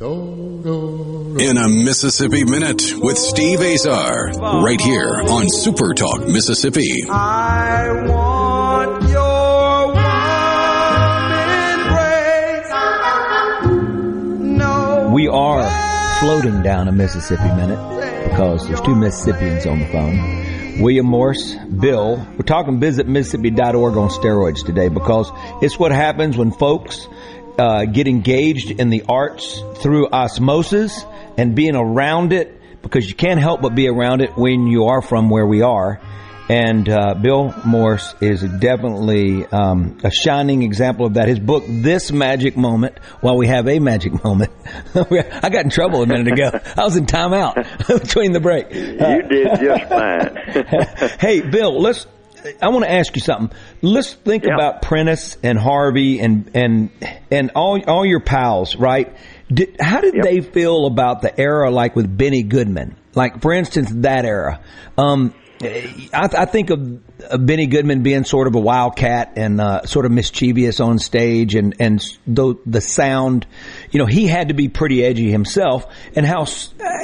In 0.00 1.56
a 1.58 1.68
Mississippi 1.68 2.44
Minute 2.44 2.94
with 2.96 3.18
Steve 3.18 3.60
Azar, 3.60 4.30
right 4.64 4.80
here 4.80 5.22
on 5.28 5.48
Super 5.50 5.92
Talk 5.92 6.26
Mississippi. 6.26 7.04
I 7.10 8.06
want 8.08 9.02
your 9.10 9.94
no 14.56 15.10
we 15.12 15.28
are 15.28 16.18
floating 16.20 16.62
down 16.62 16.88
a 16.88 16.92
Mississippi 16.92 17.42
Minute 17.54 18.30
because 18.30 18.66
there's 18.66 18.80
two 18.80 18.96
Mississippians 18.96 19.66
on 19.66 19.78
the 19.80 19.86
phone. 19.88 20.80
William 20.80 21.04
Morris, 21.04 21.54
Bill. 21.66 22.16
We're 22.16 22.44
talking 22.46 22.80
visit 22.80 23.06
Mississippi.org 23.06 23.96
on 23.96 24.08
steroids 24.08 24.64
today 24.64 24.88
because 24.88 25.30
it's 25.60 25.78
what 25.78 25.92
happens 25.92 26.38
when 26.38 26.50
folks 26.50 27.08
uh, 27.58 27.84
get 27.84 28.08
engaged 28.08 28.70
in 28.70 28.90
the 28.90 29.04
arts 29.08 29.62
through 29.76 30.08
osmosis 30.08 31.04
and 31.36 31.54
being 31.54 31.76
around 31.76 32.32
it 32.32 32.60
because 32.82 33.08
you 33.08 33.14
can't 33.14 33.40
help 33.40 33.62
but 33.62 33.74
be 33.74 33.88
around 33.88 34.20
it 34.20 34.36
when 34.36 34.66
you 34.66 34.86
are 34.86 35.02
from 35.02 35.30
where 35.30 35.46
we 35.46 35.62
are. 35.62 36.00
And 36.48 36.88
uh, 36.88 37.14
Bill 37.14 37.54
Morris 37.64 38.14
is 38.20 38.42
definitely 38.42 39.46
um, 39.46 39.98
a 40.02 40.10
shining 40.10 40.62
example 40.62 41.06
of 41.06 41.14
that. 41.14 41.28
His 41.28 41.38
book, 41.38 41.64
This 41.66 42.10
Magic 42.10 42.56
Moment, 42.56 42.98
while 43.20 43.36
we 43.38 43.46
have 43.46 43.68
a 43.68 43.78
magic 43.78 44.22
moment. 44.24 44.50
I 44.94 45.48
got 45.48 45.64
in 45.64 45.70
trouble 45.70 46.02
a 46.02 46.06
minute 46.06 46.32
ago. 46.32 46.50
I 46.76 46.84
was 46.84 46.96
in 46.96 47.06
timeout 47.06 47.86
between 48.02 48.32
the 48.32 48.40
break. 48.40 48.70
You 48.74 49.22
did 49.22 49.60
just 49.60 49.88
fine. 49.88 51.18
hey, 51.20 51.40
Bill, 51.40 51.80
let's 51.80 52.06
I 52.60 52.68
want 52.68 52.84
to 52.84 52.90
ask 52.90 53.14
you 53.14 53.22
something. 53.22 53.56
Let's 53.82 54.12
think 54.14 54.44
yeah. 54.44 54.54
about 54.54 54.82
Prentice 54.82 55.36
and 55.42 55.58
Harvey 55.58 56.20
and 56.20 56.50
and 56.54 56.90
and 57.30 57.50
all 57.54 57.80
all 57.86 58.04
your 58.04 58.20
pals, 58.20 58.76
right? 58.76 59.14
Did, 59.52 59.76
how 59.80 60.00
did 60.00 60.14
yep. 60.14 60.24
they 60.24 60.40
feel 60.40 60.86
about 60.86 61.20
the 61.20 61.38
era, 61.38 61.70
like 61.70 61.94
with 61.94 62.16
Benny 62.16 62.42
Goodman? 62.42 62.96
Like, 63.14 63.42
for 63.42 63.52
instance, 63.52 63.90
that 63.96 64.24
era. 64.24 64.60
Um, 64.96 65.34
I, 65.62 66.28
I, 66.38 66.44
think 66.46 66.70
of, 66.70 67.00
of, 67.30 67.46
Benny 67.46 67.66
Goodman 67.66 68.02
being 68.02 68.24
sort 68.24 68.48
of 68.48 68.54
a 68.54 68.58
wildcat 68.58 69.34
and 69.36 69.60
uh, 69.60 69.84
sort 69.84 70.06
of 70.06 70.12
mischievous 70.12 70.80
on 70.80 70.98
stage, 70.98 71.54
and 71.54 71.74
and 71.78 72.02
the 72.26 72.56
the 72.66 72.80
sound, 72.80 73.46
you 73.90 73.98
know, 73.98 74.06
he 74.06 74.26
had 74.26 74.48
to 74.48 74.54
be 74.54 74.68
pretty 74.68 75.04
edgy 75.04 75.30
himself, 75.30 75.86
and 76.16 76.26
how 76.26 76.46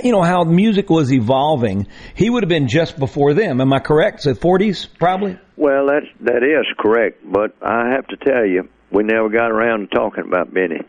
you 0.02 0.12
know 0.12 0.22
how 0.22 0.42
music 0.42 0.90
was 0.90 1.12
evolving. 1.12 1.86
He 2.14 2.28
would 2.28 2.42
have 2.42 2.48
been 2.48 2.68
just 2.68 2.98
before 2.98 3.34
them. 3.34 3.60
Am 3.60 3.72
I 3.72 3.78
correct? 3.78 4.22
So 4.22 4.34
forties, 4.34 4.86
probably. 4.86 5.38
Well, 5.56 5.86
that's 5.86 6.06
that 6.20 6.42
is 6.42 6.66
correct, 6.78 7.20
but 7.24 7.54
I 7.62 7.90
have 7.90 8.06
to 8.08 8.16
tell 8.16 8.44
you, 8.44 8.68
we 8.90 9.04
never 9.04 9.28
got 9.28 9.50
around 9.50 9.88
to 9.90 9.96
talking 9.96 10.24
about 10.26 10.52
Benny. 10.52 10.80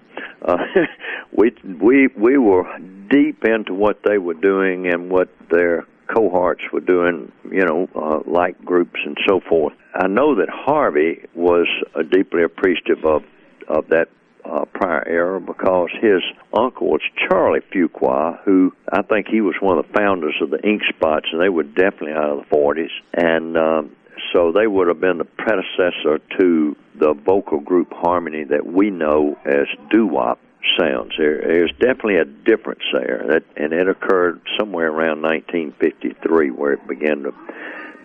Uh, 0.42 0.58
we 1.32 1.52
we 1.64 2.08
we 2.18 2.38
were 2.38 2.66
deep 3.10 3.44
into 3.46 3.74
what 3.74 4.00
they 4.04 4.18
were 4.18 4.34
doing 4.34 4.88
and 4.88 5.10
what 5.10 5.30
their 5.50 5.86
cohorts 6.14 6.64
were 6.74 6.80
doing, 6.80 7.32
you 7.52 7.66
know, 7.66 7.88
uh, 7.96 8.20
like 8.30 8.64
groups 8.64 9.00
and 9.06 9.18
so 9.28 9.40
forth. 9.48 9.74
I 9.94 10.08
know 10.08 10.36
that 10.36 10.50
Harvey 10.50 11.28
was 11.36 11.68
uh, 11.96 12.04
deeply 12.04 12.44
appreciative 12.44 13.06
of 13.06 13.24
of 13.68 13.88
that 13.90 14.10
uh, 14.46 14.66
prior 14.66 15.08
era 15.08 15.40
because 15.40 15.90
his 16.02 16.22
uncle 16.58 16.88
was 16.88 17.02
Charlie 17.28 17.62
Fuqua, 17.74 18.40
who 18.44 18.74
I 18.92 19.04
think 19.04 19.28
he 19.28 19.42
was 19.42 19.56
one 19.60 19.78
of 19.78 19.86
the 19.86 19.94
founders 19.94 20.36
of 20.42 20.50
the 20.50 20.60
Ink 20.68 20.82
Spots, 20.90 21.28
and 21.32 21.42
they 21.42 21.50
were 21.50 21.64
definitely 21.64 22.14
out 22.14 22.30
of 22.30 22.50
the 22.50 22.56
40s. 22.56 22.90
And 23.14 23.58
um, 23.58 23.96
so 24.34 24.52
they 24.52 24.68
would 24.68 24.88
have 24.88 25.00
been 25.00 25.18
the 25.18 25.26
predecessor 25.26 26.20
to 26.40 26.76
the 26.96 27.14
vocal 27.14 27.60
group 27.60 27.92
Harmony 27.92 28.44
that 28.46 28.66
we 28.66 28.90
know 28.90 29.38
as 29.46 29.68
doo 29.92 30.08
wop 30.08 30.40
sounds. 30.80 31.14
There, 31.18 31.42
there's 31.42 31.72
definitely 31.80 32.18
a 32.18 32.26
difference 32.26 32.84
there, 32.92 33.24
that, 33.30 33.44
and 33.56 33.74
it 33.74 33.88
occurred 33.88 34.42
somewhere 34.58 34.88
around 34.88 35.22
1953 35.22 36.52
where 36.52 36.74
it 36.74 36.88
began 36.88 37.24
to 37.24 37.34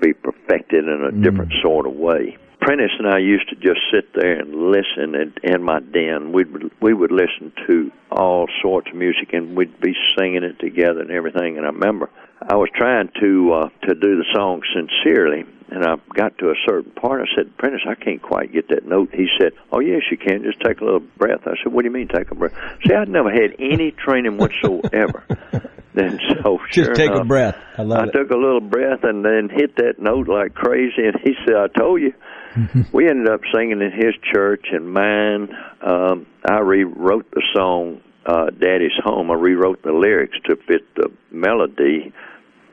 be 0.00 0.12
perfected 0.12 0.84
in 0.84 1.04
a 1.08 1.12
mm. 1.12 1.22
different 1.22 1.52
sort 1.62 1.86
of 1.86 1.94
way. 1.94 2.36
Prentice 2.60 2.92
and 2.98 3.08
I 3.08 3.18
used 3.18 3.48
to 3.50 3.56
just 3.56 3.80
sit 3.92 4.14
there 4.14 4.40
and 4.40 4.70
listen 4.70 5.14
in, 5.14 5.34
in 5.42 5.62
my 5.62 5.80
den. 5.80 6.32
We 6.32 6.44
would 6.44 6.70
we 6.80 6.94
would 6.94 7.12
listen 7.12 7.52
to 7.66 7.92
all 8.10 8.46
sorts 8.62 8.88
of 8.88 8.96
music 8.96 9.34
and 9.34 9.54
we'd 9.54 9.78
be 9.80 9.94
singing 10.18 10.44
it 10.44 10.58
together 10.60 11.00
and 11.00 11.10
everything. 11.10 11.58
And 11.58 11.66
I 11.66 11.70
remember 11.70 12.08
I 12.40 12.54
was 12.56 12.70
trying 12.74 13.10
to 13.20 13.52
uh, 13.52 13.68
to 13.86 13.94
do 13.94 14.16
the 14.16 14.24
song 14.34 14.62
sincerely, 14.72 15.44
and 15.68 15.84
I 15.84 15.96
got 16.14 16.38
to 16.38 16.46
a 16.50 16.54
certain 16.66 16.92
part. 16.92 17.22
I 17.22 17.36
said, 17.36 17.56
Prentice, 17.56 17.82
I 17.88 17.94
can't 17.94 18.22
quite 18.22 18.52
get 18.52 18.68
that 18.68 18.86
note. 18.86 19.10
He 19.12 19.26
said, 19.40 19.52
Oh, 19.72 19.80
yes, 19.80 20.02
you 20.10 20.16
can. 20.16 20.42
Just 20.44 20.60
take 20.60 20.80
a 20.80 20.84
little 20.84 21.00
breath. 21.00 21.40
I 21.46 21.54
said, 21.62 21.72
What 21.72 21.82
do 21.82 21.88
you 21.88 21.94
mean, 21.94 22.08
take 22.08 22.30
a 22.30 22.34
breath? 22.34 22.52
See, 22.86 22.94
I'd 22.94 23.08
never 23.08 23.30
had 23.30 23.56
any 23.58 23.90
training 23.90 24.36
whatsoever. 24.36 25.24
then 25.94 26.18
so 26.42 26.58
just 26.70 26.86
sure 26.86 26.94
take 26.94 27.10
enough, 27.10 27.22
a 27.22 27.24
breath. 27.24 27.56
I 27.78 27.82
love 27.82 27.98
I 27.98 28.04
it. 28.04 28.12
took 28.12 28.30
a 28.30 28.36
little 28.36 28.60
breath 28.60 29.04
and 29.04 29.24
then 29.24 29.48
hit 29.50 29.76
that 29.76 29.94
note 29.98 30.28
like 30.28 30.54
crazy. 30.54 31.06
And 31.06 31.16
he 31.22 31.34
said, 31.46 31.56
I 31.56 31.66
told 31.78 32.00
you. 32.00 32.12
we 32.92 33.08
ended 33.08 33.28
up 33.28 33.40
singing 33.52 33.80
in 33.80 33.90
his 33.90 34.14
church 34.32 34.66
and 34.70 34.92
mine. 34.92 35.48
Um, 35.82 36.26
I 36.48 36.60
rewrote 36.60 37.28
the 37.32 37.42
song 37.54 38.00
uh, 38.26 38.50
"Daddy's 38.50 38.96
Home." 39.02 39.30
I 39.30 39.34
rewrote 39.34 39.82
the 39.82 39.92
lyrics 39.92 40.36
to 40.48 40.56
fit 40.56 40.82
the 40.94 41.10
melody 41.32 42.12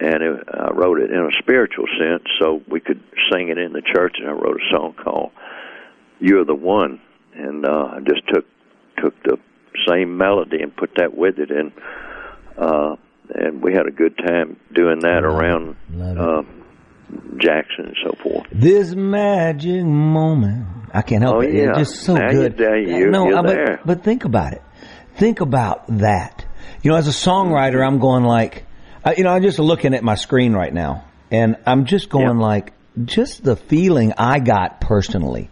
and 0.02 0.22
it, 0.24 0.44
I 0.54 0.72
wrote 0.74 1.00
it 1.00 1.12
in 1.12 1.20
a 1.20 1.32
spiritual 1.40 1.86
sense 2.00 2.24
so 2.42 2.62
we 2.68 2.80
could 2.80 3.02
sing 3.32 3.50
it 3.50 3.58
in 3.58 3.72
the 3.74 3.82
church. 3.82 4.16
And 4.20 4.28
I 4.30 4.34
wrote 4.34 4.58
a 4.60 4.76
song 4.76 4.94
called 5.02 5.32
"You're 6.20 6.46
the 6.46 6.56
One." 6.56 7.00
and 7.34 7.66
uh, 7.66 7.94
I 7.96 8.00
just 8.02 8.28
took 8.28 8.46
took 9.02 9.14
the 9.24 9.38
same 9.88 10.18
melody 10.18 10.62
and 10.62 10.76
put 10.76 10.92
that 10.98 11.16
with 11.16 11.40
it, 11.40 11.50
and 11.50 11.72
uh, 12.58 12.96
and 13.34 13.62
we 13.64 13.72
had 13.74 13.88
a 13.88 13.92
good 13.92 14.18
time 14.18 14.58
doing 14.74 15.00
that 15.00 15.24
around 15.24 15.78
uh, 16.20 16.42
Jackson 17.38 17.86
and 17.86 17.98
so 18.04 18.12
forth. 18.22 18.48
This 18.52 18.94
magic 18.94 19.84
moment. 19.86 20.68
I 20.94 21.02
can't 21.04 21.24
help 21.24 21.38
Oh, 21.38 21.40
it. 21.42 21.54
yeah. 21.54 21.70
It's 21.80 21.92
just 21.92 22.04
so 22.04 22.16
Now 22.16 22.32
good. 22.32 22.60
you're. 22.60 22.78
You're- 22.78 23.10
no, 23.12 23.28
you're 23.30 23.38
I- 23.38 23.76
but, 23.78 23.86
but 23.88 24.04
think 24.04 24.26
about 24.26 24.54
it. 24.54 24.62
Think 25.16 25.40
about 25.42 25.86
that. 26.00 26.46
You 26.84 26.92
know, 26.92 26.98
as 26.98 27.08
a 27.08 27.12
songwriter, 27.12 27.86
I'm 27.86 28.00
going 28.00 28.24
like, 28.24 28.66
I, 29.04 29.16
you 29.16 29.24
know, 29.24 29.32
I'm 29.32 29.42
just 29.42 29.60
looking 29.60 29.94
at 29.94 30.04
my 30.04 30.16
screen 30.16 30.54
right 30.54 30.74
now, 30.74 31.06
and 31.32 31.58
I'm 31.66 31.86
just 31.86 32.10
going 32.10 32.38
like, 32.38 32.74
just 33.06 33.44
the 33.44 33.56
feeling 33.56 34.14
I 34.18 34.40
got 34.40 34.82
personally. 34.82 35.50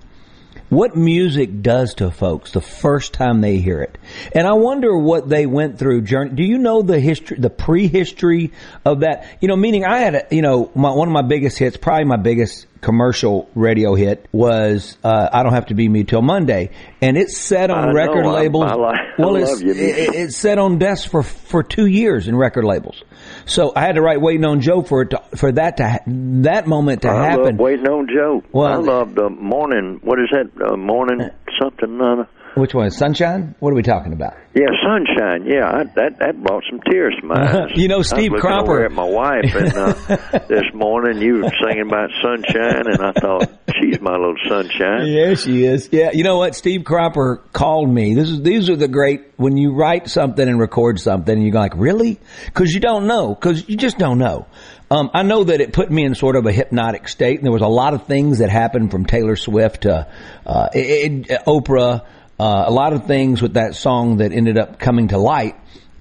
What 0.70 0.96
music 0.96 1.64
does 1.64 1.96
to 1.96 2.12
folks 2.12 2.52
the 2.52 2.62
first 2.62 3.14
time 3.14 3.42
they 3.42 3.58
hear 3.58 3.82
it, 3.82 3.98
and 4.36 4.46
I 4.46 4.54
wonder 4.54 4.96
what 4.96 5.28
they 5.28 5.48
went 5.48 5.80
through. 5.80 6.04
Journey. 6.04 6.36
Do 6.36 6.44
you 6.44 6.60
know 6.60 6.84
the 6.84 7.00
history, 7.00 7.38
the 7.40 7.50
prehistory 7.50 8.52
of 8.86 9.00
that? 9.00 9.26
You 9.42 9.48
know, 9.48 9.56
meaning 9.56 9.84
I 9.84 9.98
had, 9.98 10.14
a, 10.14 10.28
you 10.30 10.44
know, 10.44 10.70
my, 10.76 10.92
one 10.92 11.08
of 11.08 11.14
my 11.14 11.24
biggest 11.24 11.58
hits, 11.58 11.76
probably 11.76 12.06
my 12.06 12.18
biggest 12.18 12.68
commercial 12.82 13.50
radio 13.56 13.96
hit 13.96 14.28
was 14.32 14.98
uh, 15.04 15.30
"I 15.32 15.44
Don't 15.44 15.54
Have 15.54 15.68
to 15.68 15.74
Be 15.74 15.88
Me 15.90 16.04
Till 16.04 16.22
Monday," 16.22 16.72
and 17.02 17.18
it's 17.18 17.38
set 17.38 17.70
on 17.70 17.90
I 17.90 17.92
record 17.92 18.26
I- 18.26 18.32
labels. 18.32 18.66
I 18.72 18.76
like- 18.76 19.00
I 19.00 19.22
well, 19.22 19.36
it's 19.36 19.62
you, 19.62 19.72
it, 19.72 20.16
it's 20.16 20.36
set 20.38 20.58
on 20.58 20.78
desks 20.80 21.06
for 21.10 21.24
for 21.24 21.62
two 21.64 21.86
years 21.86 22.28
in 22.28 22.36
record 22.36 22.64
labels. 22.66 23.04
So 23.46 23.74
I 23.76 23.82
had 23.82 23.96
to 23.96 24.02
write 24.02 24.22
"Waiting 24.22 24.46
on 24.46 24.62
Joe" 24.62 24.82
for 24.82 25.02
it 25.04 25.10
to, 25.12 25.22
for 25.36 25.52
that 25.52 25.78
to 25.78 25.90
ha- 25.90 26.00
that 26.08 26.68
moment 26.68 27.02
to 27.04 27.10
happen. 27.14 27.44
love 27.58 27.60
waiting 27.60 27.88
on 27.88 28.08
Joe. 28.08 28.44
Well- 28.52 28.68
I 28.72 28.76
love 28.76 29.16
the 29.16 29.30
morning. 29.30 30.00
What 30.04 30.20
is 30.20 30.30
that? 30.32 30.50
Uh, 30.66 30.78
morning 30.78 31.30
something. 31.62 32.00
Uh, 32.02 32.26
Which 32.60 32.74
one? 32.74 32.92
Sunshine? 32.92 33.56
What 33.60 33.72
are 33.72 33.76
we 33.76 33.84
talking 33.84 34.14
about? 34.14 34.34
yeah, 34.56 34.66
sunshine. 34.84 35.46
Yeah, 35.46 35.70
I, 35.70 35.84
that 35.96 36.20
that 36.20 36.42
brought 36.44 36.64
some 36.70 36.80
tears 36.90 37.16
to 37.22 37.26
my 37.28 37.36
eyes. 37.66 37.72
You 37.76 37.88
know, 37.88 37.96
I 37.96 37.98
was 38.00 38.10
Steve 38.10 38.32
Cropper- 38.40 38.72
over 38.72 38.86
at 38.86 38.92
my 38.92 39.04
wife, 39.04 39.54
and 39.56 39.74
uh, 39.74 39.94
this 40.48 40.66
morning 40.74 41.22
you 41.22 41.36
were 41.44 41.52
singing 41.64 41.86
about 41.88 42.10
sunshine, 42.22 42.88
and 42.88 43.02
I 43.02 43.12
thought 43.14 43.50
she's 43.80 44.00
my 44.02 44.12
little 44.12 44.36
sunshine. 44.48 45.08
Yeah, 45.08 45.36
she 45.36 45.66
is. 45.66 45.90
Yeah, 45.92 46.12
you 46.12 46.24
know 46.24 46.38
what? 46.38 46.56
Steve 46.56 46.84
Cropper 46.84 47.38
called 47.54 47.90
me. 47.90 48.16
This 48.16 48.30
is 48.30 48.42
these 48.42 48.70
are 48.70 48.76
the 48.76 48.88
great 48.88 49.22
when 49.38 49.56
you 49.56 49.74
write 49.74 50.10
something 50.10 50.48
and 50.48 50.60
record 50.60 51.00
something, 51.00 51.34
and 51.34 51.44
you're 51.46 51.54
like, 51.54 51.74
really? 51.76 52.20
Because 52.46 52.74
you 52.74 52.80
don't 52.80 53.08
know. 53.08 53.36
Because 53.36 53.68
you 53.70 53.78
just 53.78 53.98
don't 53.98 54.18
know. 54.18 54.48
Um, 54.92 55.12
I 55.14 55.22
know 55.22 55.44
that 55.44 55.62
it 55.62 55.72
put 55.72 55.92
me 55.92 56.04
in 56.04 56.16
sort 56.16 56.36
of 56.36 56.48
a 56.48 56.52
hypnotic 56.52 57.08
state, 57.08 57.38
and 57.38 57.46
there 57.46 57.54
was 57.54 57.62
a 57.62 57.68
lot 57.68 57.94
of 57.94 58.08
things 58.08 58.40
that 58.40 58.50
happened 58.50 58.90
from 58.90 59.06
Taylor 59.06 59.36
Swift 59.36 59.84
to 59.84 60.08
uh, 60.46 60.70
it, 60.74 61.30
it- 61.30 61.42
Oprah. 61.46 62.06
Uh, 62.40 62.64
a 62.68 62.72
lot 62.72 62.94
of 62.94 63.06
things 63.06 63.42
with 63.42 63.56
that 63.56 63.76
song 63.76 64.18
that 64.18 64.32
ended 64.32 64.58
up 64.58 64.80
coming 64.80 65.10
to 65.10 65.18
light. 65.18 65.56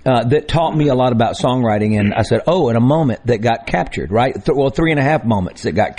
Uh, 0.06 0.24
that 0.24 0.48
taught 0.48 0.74
me 0.74 0.88
a 0.88 0.94
lot 0.94 1.12
about 1.12 1.34
songwriting, 1.34 1.98
and 1.98 2.14
I 2.14 2.22
said, 2.22 2.42
"Oh, 2.46 2.68
in 2.70 2.76
a 2.76 2.80
moment 2.80 3.26
that 3.26 3.38
got 3.38 3.66
captured, 3.66 4.10
right? 4.10 4.32
Th- 4.32 4.56
well, 4.56 4.70
three 4.70 4.92
and 4.92 5.00
a 5.00 5.02
half 5.02 5.24
moments 5.24 5.64
that 5.64 5.72
got 5.72 5.98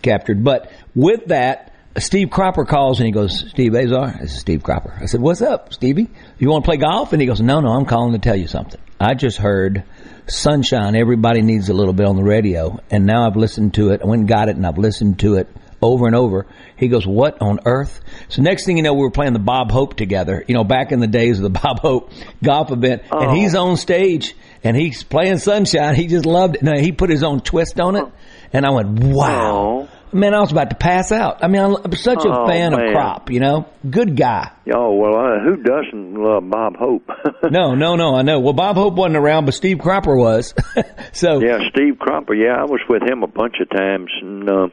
captured." 0.00 0.44
But 0.44 0.70
with 0.94 1.26
that, 1.26 1.72
Steve 1.98 2.30
Cropper 2.30 2.64
calls 2.64 3.00
and 3.00 3.06
he 3.06 3.12
goes, 3.12 3.50
"Steve 3.50 3.74
Azar, 3.74 4.16
this 4.20 4.32
is 4.34 4.40
Steve 4.40 4.62
Cropper." 4.62 4.96
I 4.98 5.06
said, 5.06 5.20
"What's 5.20 5.42
up, 5.42 5.74
Stevie? 5.74 6.08
You 6.38 6.48
want 6.48 6.64
to 6.64 6.68
play 6.68 6.76
golf?" 6.76 7.12
And 7.12 7.20
he 7.20 7.26
goes, 7.26 7.40
"No, 7.40 7.60
no, 7.60 7.70
I'm 7.70 7.84
calling 7.84 8.12
to 8.12 8.18
tell 8.18 8.36
you 8.36 8.46
something. 8.46 8.80
I 9.00 9.14
just 9.14 9.36
heard 9.38 9.82
Sunshine. 10.26 10.94
Everybody 10.94 11.42
needs 11.42 11.68
a 11.68 11.74
little 11.74 11.92
bit 11.92 12.06
on 12.06 12.16
the 12.16 12.22
radio, 12.22 12.78
and 12.90 13.04
now 13.04 13.26
I've 13.26 13.36
listened 13.36 13.74
to 13.74 13.90
it. 13.90 14.00
I 14.02 14.06
went 14.06 14.20
and 14.20 14.28
got 14.28 14.48
it, 14.48 14.56
and 14.56 14.64
I've 14.64 14.78
listened 14.78 15.18
to 15.18 15.34
it." 15.34 15.48
Over 15.82 16.06
and 16.06 16.14
over. 16.14 16.46
He 16.76 16.88
goes, 16.88 17.06
what 17.06 17.40
on 17.40 17.60
earth? 17.64 18.00
So 18.28 18.42
next 18.42 18.66
thing 18.66 18.76
you 18.76 18.82
know, 18.82 18.92
we 18.94 19.00
were 19.00 19.10
playing 19.10 19.32
the 19.32 19.38
Bob 19.38 19.70
Hope 19.70 19.94
together, 19.96 20.44
you 20.46 20.54
know, 20.54 20.64
back 20.64 20.92
in 20.92 21.00
the 21.00 21.06
days 21.06 21.38
of 21.38 21.42
the 21.42 21.50
Bob 21.62 21.80
Hope 21.80 22.10
golf 22.42 22.70
event. 22.70 23.02
And 23.10 23.30
Oh. 23.30 23.34
he's 23.34 23.54
on 23.54 23.76
stage 23.78 24.36
and 24.62 24.76
he's 24.76 25.02
playing 25.02 25.38
Sunshine. 25.38 25.94
He 25.94 26.06
just 26.06 26.26
loved 26.26 26.56
it. 26.56 26.62
No, 26.62 26.72
he 26.78 26.92
put 26.92 27.08
his 27.08 27.22
own 27.22 27.40
twist 27.40 27.80
on 27.80 27.96
it. 27.96 28.04
And 28.52 28.66
I 28.66 28.70
went, 28.70 28.98
wow. 29.02 29.88
Man, 30.12 30.34
I 30.34 30.40
was 30.40 30.50
about 30.50 30.70
to 30.70 30.76
pass 30.76 31.12
out. 31.12 31.44
I 31.44 31.46
mean, 31.46 31.62
I'm 31.62 31.94
such 31.94 32.24
a 32.24 32.28
Oh, 32.28 32.46
fan 32.48 32.72
man. 32.72 32.88
of 32.88 32.92
Crop, 32.92 33.30
you 33.30 33.38
know? 33.38 33.66
Good 33.88 34.16
guy. 34.16 34.50
Oh 34.74 34.92
well, 34.96 35.14
uh, 35.14 35.38
who 35.38 35.62
doesn't 35.62 36.14
love 36.14 36.50
Bob 36.50 36.76
Hope? 36.76 37.08
no, 37.50 37.76
no, 37.76 37.94
no, 37.94 38.16
I 38.16 38.22
know. 38.22 38.40
Well, 38.40 38.52
Bob 38.52 38.74
Hope 38.74 38.94
wasn't 38.94 39.16
around, 39.16 39.44
but 39.44 39.54
Steve 39.54 39.78
Cropper 39.78 40.16
was. 40.16 40.52
so, 41.12 41.40
yeah, 41.40 41.58
Steve 41.70 42.00
Cropper. 42.00 42.34
Yeah, 42.34 42.56
I 42.60 42.64
was 42.64 42.80
with 42.88 43.02
him 43.08 43.22
a 43.22 43.28
bunch 43.28 43.54
of 43.60 43.70
times 43.70 44.10
and 44.20 44.50
uh, 44.50 44.68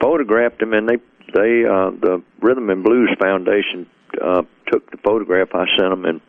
photographed 0.00 0.62
him, 0.62 0.72
and 0.72 0.88
they 0.88 0.96
they 1.32 1.64
uh, 1.64 1.90
the 1.90 2.22
Rhythm 2.40 2.70
and 2.70 2.82
Blues 2.82 3.14
Foundation 3.20 3.86
uh, 4.22 4.42
took 4.70 4.90
the 4.90 4.96
photograph 4.98 5.48
I 5.54 5.66
sent 5.76 5.90
them 5.90 6.04
and 6.04 6.20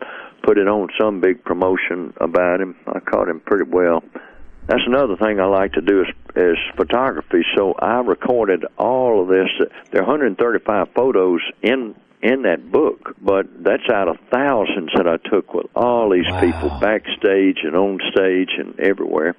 put 0.44 0.58
it 0.58 0.68
on 0.68 0.90
some 1.00 1.22
big 1.22 1.44
promotion 1.44 2.14
about 2.18 2.62
him. 2.62 2.76
I 2.88 3.00
caught 3.00 3.30
him 3.30 3.40
pretty 3.40 3.70
well. 3.70 4.04
That's 4.68 4.84
another 4.86 5.18
thing 5.18 5.40
I 5.40 5.46
like 5.46 5.74
to 5.74 5.82
do 5.82 6.02
is, 6.02 6.08
is 6.36 6.58
photography. 6.76 7.42
So 7.58 7.74
I 7.74 8.00
recorded 8.02 8.66
all 8.78 9.24
of 9.24 9.28
this. 9.28 9.48
There 9.92 10.02
are 10.02 10.06
135 10.06 10.90
photos 10.96 11.42
in 11.62 11.96
in 12.22 12.42
that 12.42 12.70
book, 12.70 13.16
but 13.22 13.46
that's 13.64 13.90
out 13.90 14.10
of 14.10 14.18
thousands 14.30 14.92
that 14.94 15.08
I 15.08 15.16
took 15.30 15.54
with 15.54 15.68
all 15.74 16.10
these 16.10 16.28
people 16.42 16.70
backstage 16.82 17.60
and 17.64 17.78
on 17.78 17.98
stage 18.12 18.50
and 18.58 18.78
everywhere 18.78 19.36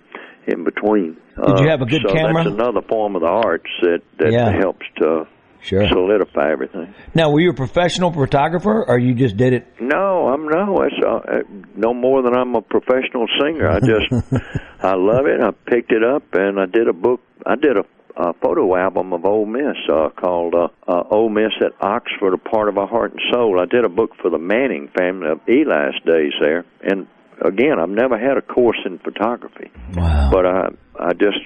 in 0.47 0.64
between. 0.64 1.16
Did 1.47 1.59
you 1.61 1.68
have 1.68 1.80
a 1.80 1.86
good 1.86 2.03
so 2.07 2.12
camera? 2.12 2.45
That's 2.45 2.55
another 2.55 2.82
form 2.86 3.14
of 3.16 3.22
the 3.22 3.28
arts 3.28 3.70
that 3.82 4.01
that 4.18 4.32
Yeah. 4.32 4.51
helps 4.51 4.84
to 4.99 5.26
Sure. 5.62 5.86
solidify 5.88 6.51
everything. 6.51 6.95
now, 7.14 7.30
were 7.30 7.41
you 7.41 7.51
a 7.51 7.55
professional 7.55 8.11
photographer 8.11 8.82
or 8.88 8.99
you 8.99 9.14
just 9.14 9.36
did 9.36 9.53
it? 9.53 9.66
No, 9.78 10.28
I'm 10.28 10.49
no. 10.49 10.76
It's 10.82 10.95
uh, 11.05 11.16
uh, 11.16 11.43
no 11.76 11.93
more 11.93 12.22
than 12.22 12.34
I'm 12.34 12.55
a 12.55 12.62
professional 12.62 13.26
singer. 13.38 13.68
I 13.68 13.80
just 13.80 14.11
I 14.82 14.95
love 14.95 15.26
it. 15.26 15.41
I 15.43 15.51
picked 15.70 15.93
it 15.93 16.03
up 16.03 16.22
and 16.32 16.59
I 16.59 16.64
did 16.64 16.88
a 16.88 16.95
book. 16.95 17.20
I 17.45 17.57
did 17.57 17.76
a, 17.76 17.84
a 18.16 18.32
photo 18.43 18.74
album 18.74 19.12
of 19.12 19.26
Ole 19.26 19.45
Miss 19.45 19.76
uh, 19.93 20.09
called 20.16 20.55
uh, 20.55 20.68
uh, 20.88 21.03
Ole 21.11 21.28
Miss 21.28 21.53
at 21.61 21.72
Oxford, 21.82 22.32
a 22.32 22.38
part 22.38 22.68
of 22.70 22.78
our 22.78 22.86
heart 22.88 23.12
and 23.12 23.20
soul. 23.30 23.61
I 23.61 23.66
did 23.66 23.84
a 23.84 23.91
book 23.91 24.12
for 24.22 24.30
the 24.30 24.38
Manning 24.38 24.88
family 24.97 25.28
of 25.28 25.41
Eli's 25.47 26.01
days 26.07 26.32
there, 26.41 26.64
and 26.82 27.07
again, 27.45 27.78
I've 27.80 27.88
never 27.88 28.18
had 28.18 28.36
a 28.36 28.43
course 28.43 28.78
in 28.84 28.99
photography, 28.99 29.70
wow. 29.95 30.30
but 30.32 30.47
I 30.47 30.68
I 30.99 31.12
just 31.12 31.38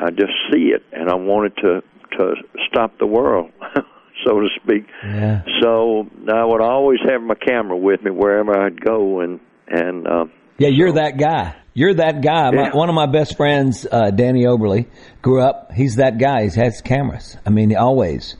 I 0.00 0.10
just 0.10 0.32
see 0.52 0.72
it, 0.74 0.82
and 0.92 1.08
I 1.10 1.14
wanted 1.14 1.56
to 1.56 1.82
to 2.18 2.34
stop 2.68 2.98
the 2.98 3.06
world. 3.06 3.50
So 4.24 4.38
to 4.38 4.48
speak, 4.62 4.84
Yeah. 5.02 5.42
so 5.60 6.06
I 6.32 6.44
would 6.44 6.60
always 6.60 7.00
have 7.10 7.22
my 7.22 7.34
camera 7.34 7.76
with 7.76 8.04
me 8.04 8.12
wherever 8.12 8.56
I'd 8.56 8.80
go, 8.80 9.18
and 9.20 9.40
and 9.66 10.06
uh, 10.06 10.26
Yeah, 10.58 10.68
you're 10.68 10.92
that 10.92 11.18
guy. 11.18 11.56
You're 11.74 11.94
that 11.94 12.20
guy. 12.22 12.50
My, 12.52 12.62
Yeah. 12.66 12.70
one 12.76 12.88
of 12.88 12.94
my 12.94 13.06
best 13.06 13.36
friends, 13.36 13.84
uh, 13.90 14.10
Danny 14.12 14.44
Oberly, 14.44 14.86
grew 15.22 15.40
up. 15.42 15.72
He's 15.72 15.96
that 15.96 16.18
guy. 16.18 16.48
He 16.48 16.60
has 16.60 16.82
cameras. 16.82 17.36
I 17.44 17.50
mean, 17.50 17.74
always. 17.74 18.36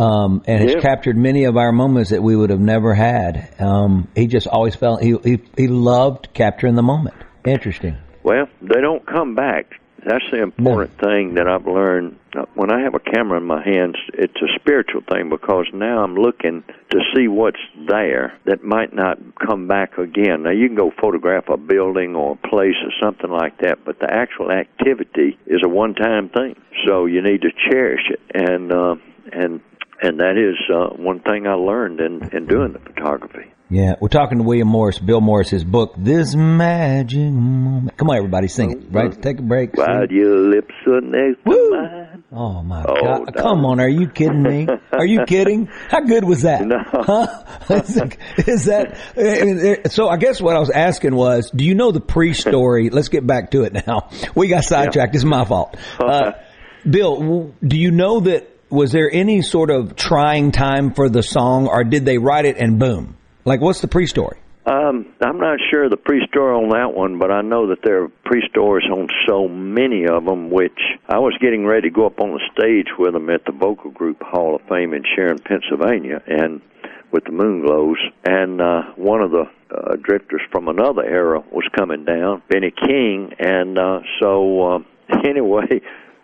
Um, 0.00 0.42
and 0.46 0.62
has 0.62 0.74
Yeah. 0.74 0.80
captured 0.80 1.16
many 1.16 1.44
of 1.44 1.56
our 1.56 1.72
moments 1.72 2.10
that 2.10 2.22
we 2.22 2.34
would 2.34 2.50
have 2.50 2.60
never 2.60 2.94
had. 2.94 3.48
Um, 3.58 4.08
he 4.14 4.26
just 4.26 4.46
always 4.46 4.74
felt 4.74 5.02
he, 5.02 5.16
he 5.22 5.38
he 5.56 5.68
loved 5.68 6.28
capturing 6.32 6.74
the 6.74 6.82
moment. 6.82 7.14
Interesting. 7.44 7.96
well, 8.22 8.46
they 8.62 8.80
don't 8.80 9.04
come 9.06 9.34
back. 9.34 9.66
That's 10.04 10.24
the 10.30 10.40
important 10.42 10.92
thing 10.98 11.34
that 11.34 11.46
I've 11.46 11.66
learned. 11.66 12.16
Uh, 12.34 12.46
When 12.54 12.72
I 12.72 12.80
have 12.84 12.94
a 12.94 12.98
camera 13.00 13.36
in 13.38 13.44
my 13.44 13.62
hands, 13.62 13.96
it's 14.14 14.40
a 14.40 14.48
spiritual 14.58 15.02
thing 15.10 15.28
because 15.28 15.66
now 15.74 16.02
I'm 16.02 16.14
looking 16.16 16.62
to 16.90 16.98
see 17.14 17.28
what's 17.28 17.60
there 17.86 18.32
that 18.46 18.64
might 18.64 18.94
not 18.94 19.18
come 19.46 19.68
back 19.68 19.98
again. 19.98 20.44
Now 20.44 20.50
you 20.52 20.66
can 20.68 20.76
go 20.76 20.90
photograph 20.98 21.50
a 21.50 21.58
building 21.58 22.16
or 22.16 22.38
a 22.42 22.48
place 22.48 22.76
or 22.82 22.92
something 23.02 23.30
like 23.30 23.58
that, 23.58 23.84
but 23.84 23.98
the 23.98 24.10
actual 24.10 24.50
activity 24.50 25.38
is 25.46 25.60
a 25.62 25.68
one-time 25.68 26.30
thing. 26.30 26.56
So 26.86 27.04
you 27.04 27.20
need 27.20 27.42
to 27.42 27.50
cherish 27.70 28.04
it, 28.08 28.20
and 28.34 28.72
uh, 28.72 28.94
and 29.32 29.60
and 30.02 30.18
that 30.20 30.36
is 30.36 30.56
uh, 30.74 30.94
one 31.02 31.20
thing 31.20 31.46
I 31.46 31.54
learned 31.54 32.00
in 32.00 32.28
in 32.36 32.46
doing 32.46 32.72
the 32.72 32.78
photography. 32.80 33.52
Yeah, 33.72 33.94
we're 34.00 34.08
talking 34.08 34.38
to 34.38 34.42
William 34.44 34.66
Morris, 34.66 34.98
Bill 34.98 35.20
Morris, 35.20 35.48
his 35.50 35.62
book, 35.62 35.94
This 35.96 36.34
Magic 36.34 37.18
Moment. 37.32 37.96
Come 37.96 38.10
on, 38.10 38.16
everybody, 38.16 38.48
sing 38.48 38.72
it. 38.72 38.78
Right? 38.90 39.12
Take 39.22 39.38
a 39.38 39.42
break. 39.42 39.76
sing. 39.76 39.86
Your 40.10 40.38
lips 40.38 40.74
are 40.88 41.00
next 41.00 41.44
to 41.44 41.70
mine. 41.70 42.24
Oh 42.32 42.64
my 42.64 42.82
Oh, 42.82 42.94
God! 42.94 43.02
darling. 43.02 43.26
Come 43.34 43.64
on, 43.64 43.78
are 43.78 43.88
you 43.88 44.08
kidding 44.08 44.42
me? 44.42 44.66
Are 44.90 45.06
you 45.06 45.24
kidding? 45.24 45.66
How 45.88 46.00
good 46.00 46.24
was 46.24 46.42
that? 46.42 46.66
No. 46.66 46.78
Huh? 46.92 47.44
Is 48.48 48.64
that 48.64 49.86
so? 49.92 50.08
I 50.08 50.16
guess 50.16 50.40
what 50.40 50.56
I 50.56 50.58
was 50.58 50.70
asking 50.70 51.14
was, 51.14 51.48
do 51.54 51.64
you 51.64 51.76
know 51.76 51.92
the 51.92 52.00
pre-story? 52.00 52.90
Let's 52.90 53.08
get 53.08 53.24
back 53.24 53.52
to 53.52 53.62
it 53.62 53.86
now. 53.86 54.10
We 54.34 54.48
got 54.48 54.64
sidetracked. 54.64 55.14
It's 55.14 55.22
my 55.24 55.44
fault. 55.44 55.76
Uh, 56.00 56.32
Bill, 56.88 57.54
do 57.64 57.76
you 57.78 57.90
know 57.92 58.18
that? 58.20 58.48
Was 58.70 58.92
there 58.92 59.10
any 59.12 59.42
sort 59.42 59.70
of 59.70 59.96
trying 59.96 60.52
time 60.52 60.94
for 60.94 61.08
the 61.08 61.22
song, 61.22 61.66
or 61.66 61.84
did 61.84 62.04
they 62.04 62.18
write 62.18 62.44
it 62.44 62.56
and 62.56 62.78
boom? 62.78 63.16
Like, 63.44 63.60
what's 63.60 63.80
the 63.80 63.88
pre-story? 63.88 64.38
Um, 64.66 65.12
I'm 65.20 65.38
not 65.38 65.58
sure 65.70 65.88
the 65.88 65.96
pre-store 65.96 66.52
on 66.54 66.68
that 66.68 66.94
one, 66.94 67.18
but 67.18 67.32
I 67.32 67.40
know 67.40 67.68
that 67.68 67.78
there 67.82 68.04
are 68.04 68.08
pre-stores 68.24 68.86
on 68.92 69.08
so 69.26 69.48
many 69.48 70.06
of 70.06 70.24
them. 70.24 70.50
Which 70.50 70.78
I 71.08 71.18
was 71.18 71.36
getting 71.40 71.66
ready 71.66 71.88
to 71.88 71.94
go 71.94 72.06
up 72.06 72.20
on 72.20 72.30
the 72.30 72.40
stage 72.52 72.86
with 72.98 73.14
them 73.14 73.28
at 73.30 73.44
the 73.44 73.52
Vocal 73.52 73.90
Group 73.90 74.22
Hall 74.22 74.54
of 74.54 74.62
Fame 74.68 74.94
in 74.94 75.02
Sharon, 75.16 75.38
Pennsylvania, 75.38 76.22
and 76.26 76.60
with 77.10 77.24
the 77.24 77.32
Moonglows, 77.32 77.98
and 78.24 78.60
uh, 78.60 78.82
one 78.94 79.20
of 79.20 79.32
the 79.32 79.44
uh, 79.74 79.96
drifters 79.96 80.42
from 80.52 80.68
another 80.68 81.02
era 81.02 81.42
was 81.50 81.64
coming 81.76 82.04
down, 82.04 82.42
Benny 82.48 82.70
King, 82.70 83.32
and 83.38 83.78
uh, 83.78 84.00
so 84.20 84.62
uh, 84.62 84.78
anyway, 85.24 85.80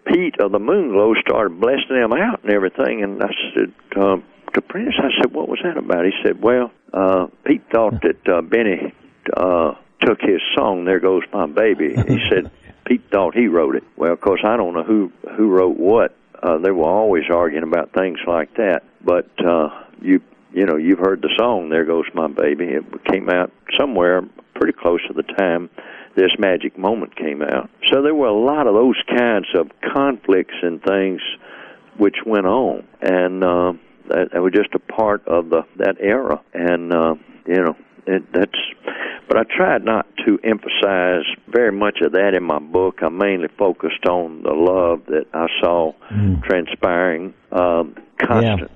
Pete 0.06 0.40
of 0.40 0.52
the 0.52 0.58
Moonglows 0.58 1.20
started 1.20 1.60
blessing 1.60 2.00
them 2.00 2.12
out 2.12 2.42
and 2.44 2.52
everything, 2.52 3.02
and 3.02 3.22
I 3.22 3.30
said. 3.54 3.72
Uh, 3.94 4.16
to 4.56 4.62
Prince, 4.62 4.94
I 4.98 5.10
said, 5.20 5.32
"What 5.32 5.48
was 5.48 5.60
that 5.62 5.76
about?" 5.76 6.04
He 6.04 6.12
said, 6.22 6.42
"Well, 6.42 6.70
uh, 6.92 7.26
Pete 7.44 7.62
thought 7.70 8.02
that 8.02 8.28
uh, 8.28 8.40
Benny 8.40 8.92
uh, 9.36 9.74
took 10.00 10.20
his 10.20 10.40
song, 10.56 10.84
"There 10.84 11.00
Goes 11.00 11.22
My 11.32 11.46
Baby." 11.46 11.94
He 11.94 12.28
said 12.30 12.50
Pete 12.86 13.02
thought 13.10 13.34
he 13.34 13.48
wrote 13.48 13.76
it. 13.76 13.84
Well, 13.96 14.12
of 14.12 14.20
course, 14.20 14.40
I 14.44 14.56
don't 14.56 14.74
know 14.74 14.82
who 14.82 15.12
who 15.36 15.50
wrote 15.50 15.76
what. 15.76 16.16
Uh, 16.42 16.58
they 16.58 16.70
were 16.70 16.88
always 16.88 17.24
arguing 17.30 17.64
about 17.64 17.92
things 17.92 18.18
like 18.26 18.54
that. 18.54 18.82
But 19.04 19.28
uh, 19.44 19.68
you 20.00 20.22
you 20.52 20.64
know 20.64 20.76
you've 20.76 21.00
heard 21.00 21.22
the 21.22 21.34
song 21.36 21.68
"There 21.68 21.84
Goes 21.84 22.06
My 22.14 22.28
Baby." 22.28 22.66
It 22.66 23.04
came 23.04 23.28
out 23.28 23.52
somewhere 23.78 24.22
pretty 24.54 24.72
close 24.72 25.06
to 25.06 25.12
the 25.12 25.22
time 25.22 25.68
this 26.16 26.32
magic 26.38 26.78
moment 26.78 27.14
came 27.16 27.42
out. 27.42 27.70
So 27.92 28.02
there 28.02 28.14
were 28.14 28.26
a 28.26 28.32
lot 28.32 28.66
of 28.66 28.74
those 28.74 29.00
kinds 29.08 29.46
of 29.54 29.70
conflicts 29.92 30.54
and 30.62 30.82
things 30.82 31.20
which 31.98 32.16
went 32.26 32.46
on, 32.46 32.86
and 33.00 33.44
uh, 33.44 33.72
that, 34.08 34.30
that 34.32 34.42
was 34.42 34.52
just 34.54 34.74
a 34.74 34.78
part 34.78 35.26
of 35.28 35.50
the 35.50 35.62
that 35.76 35.96
era. 36.00 36.42
And 36.52 36.92
uh, 36.92 37.14
you 37.46 37.62
know, 37.62 37.76
it, 38.06 38.32
that's. 38.32 38.58
But 39.28 39.38
I 39.38 39.42
tried 39.42 39.84
not 39.84 40.06
to 40.24 40.38
emphasize 40.44 41.24
very 41.48 41.72
much 41.72 41.98
of 42.00 42.12
that 42.12 42.34
in 42.36 42.44
my 42.44 42.60
book. 42.60 42.98
I 43.02 43.08
mainly 43.08 43.48
focused 43.58 44.06
on 44.08 44.44
the 44.44 44.52
love 44.52 45.06
that 45.06 45.26
I 45.34 45.48
saw 45.60 45.94
mm. 46.12 46.40
transpiring 46.44 47.34
um, 47.50 47.96
constantly. 48.20 48.75